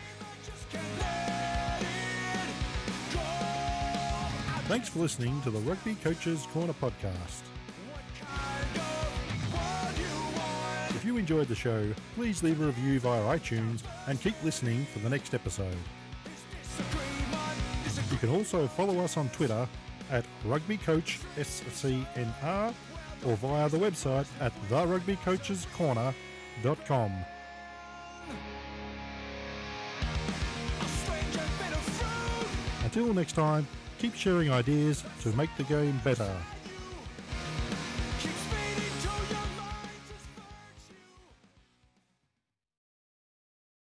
Thanks 4.66 4.88
for 4.88 4.98
listening 4.98 5.40
to 5.42 5.50
the 5.50 5.60
Rugby 5.60 5.94
Coaches 5.94 6.44
Corner 6.52 6.72
podcast. 6.72 7.42
If 10.90 11.04
you 11.04 11.18
enjoyed 11.18 11.46
the 11.46 11.54
show, 11.54 11.94
please 12.16 12.42
leave 12.42 12.60
a 12.60 12.66
review 12.66 12.98
via 12.98 13.22
iTunes 13.38 13.84
and 14.08 14.20
keep 14.20 14.34
listening 14.42 14.84
for 14.86 14.98
the 14.98 15.08
next 15.08 15.34
episode. 15.34 15.76
You 18.10 18.16
can 18.18 18.30
also 18.30 18.66
follow 18.66 18.98
us 19.04 19.16
on 19.16 19.28
Twitter 19.28 19.68
at 20.10 20.24
RugbyCoachSCNR 20.44 22.74
or 23.24 23.36
via 23.36 23.68
the 23.68 23.78
website 23.78 24.26
at 24.40 24.52
therugbycoachescorner.com. 24.68 27.12
Until 32.82 33.14
next 33.14 33.34
time, 33.34 33.68
keep 33.98 34.14
sharing 34.14 34.50
ideas 34.50 35.04
to 35.22 35.32
make 35.32 35.50
the 35.56 35.64
game 35.64 36.00
better. 36.04 36.30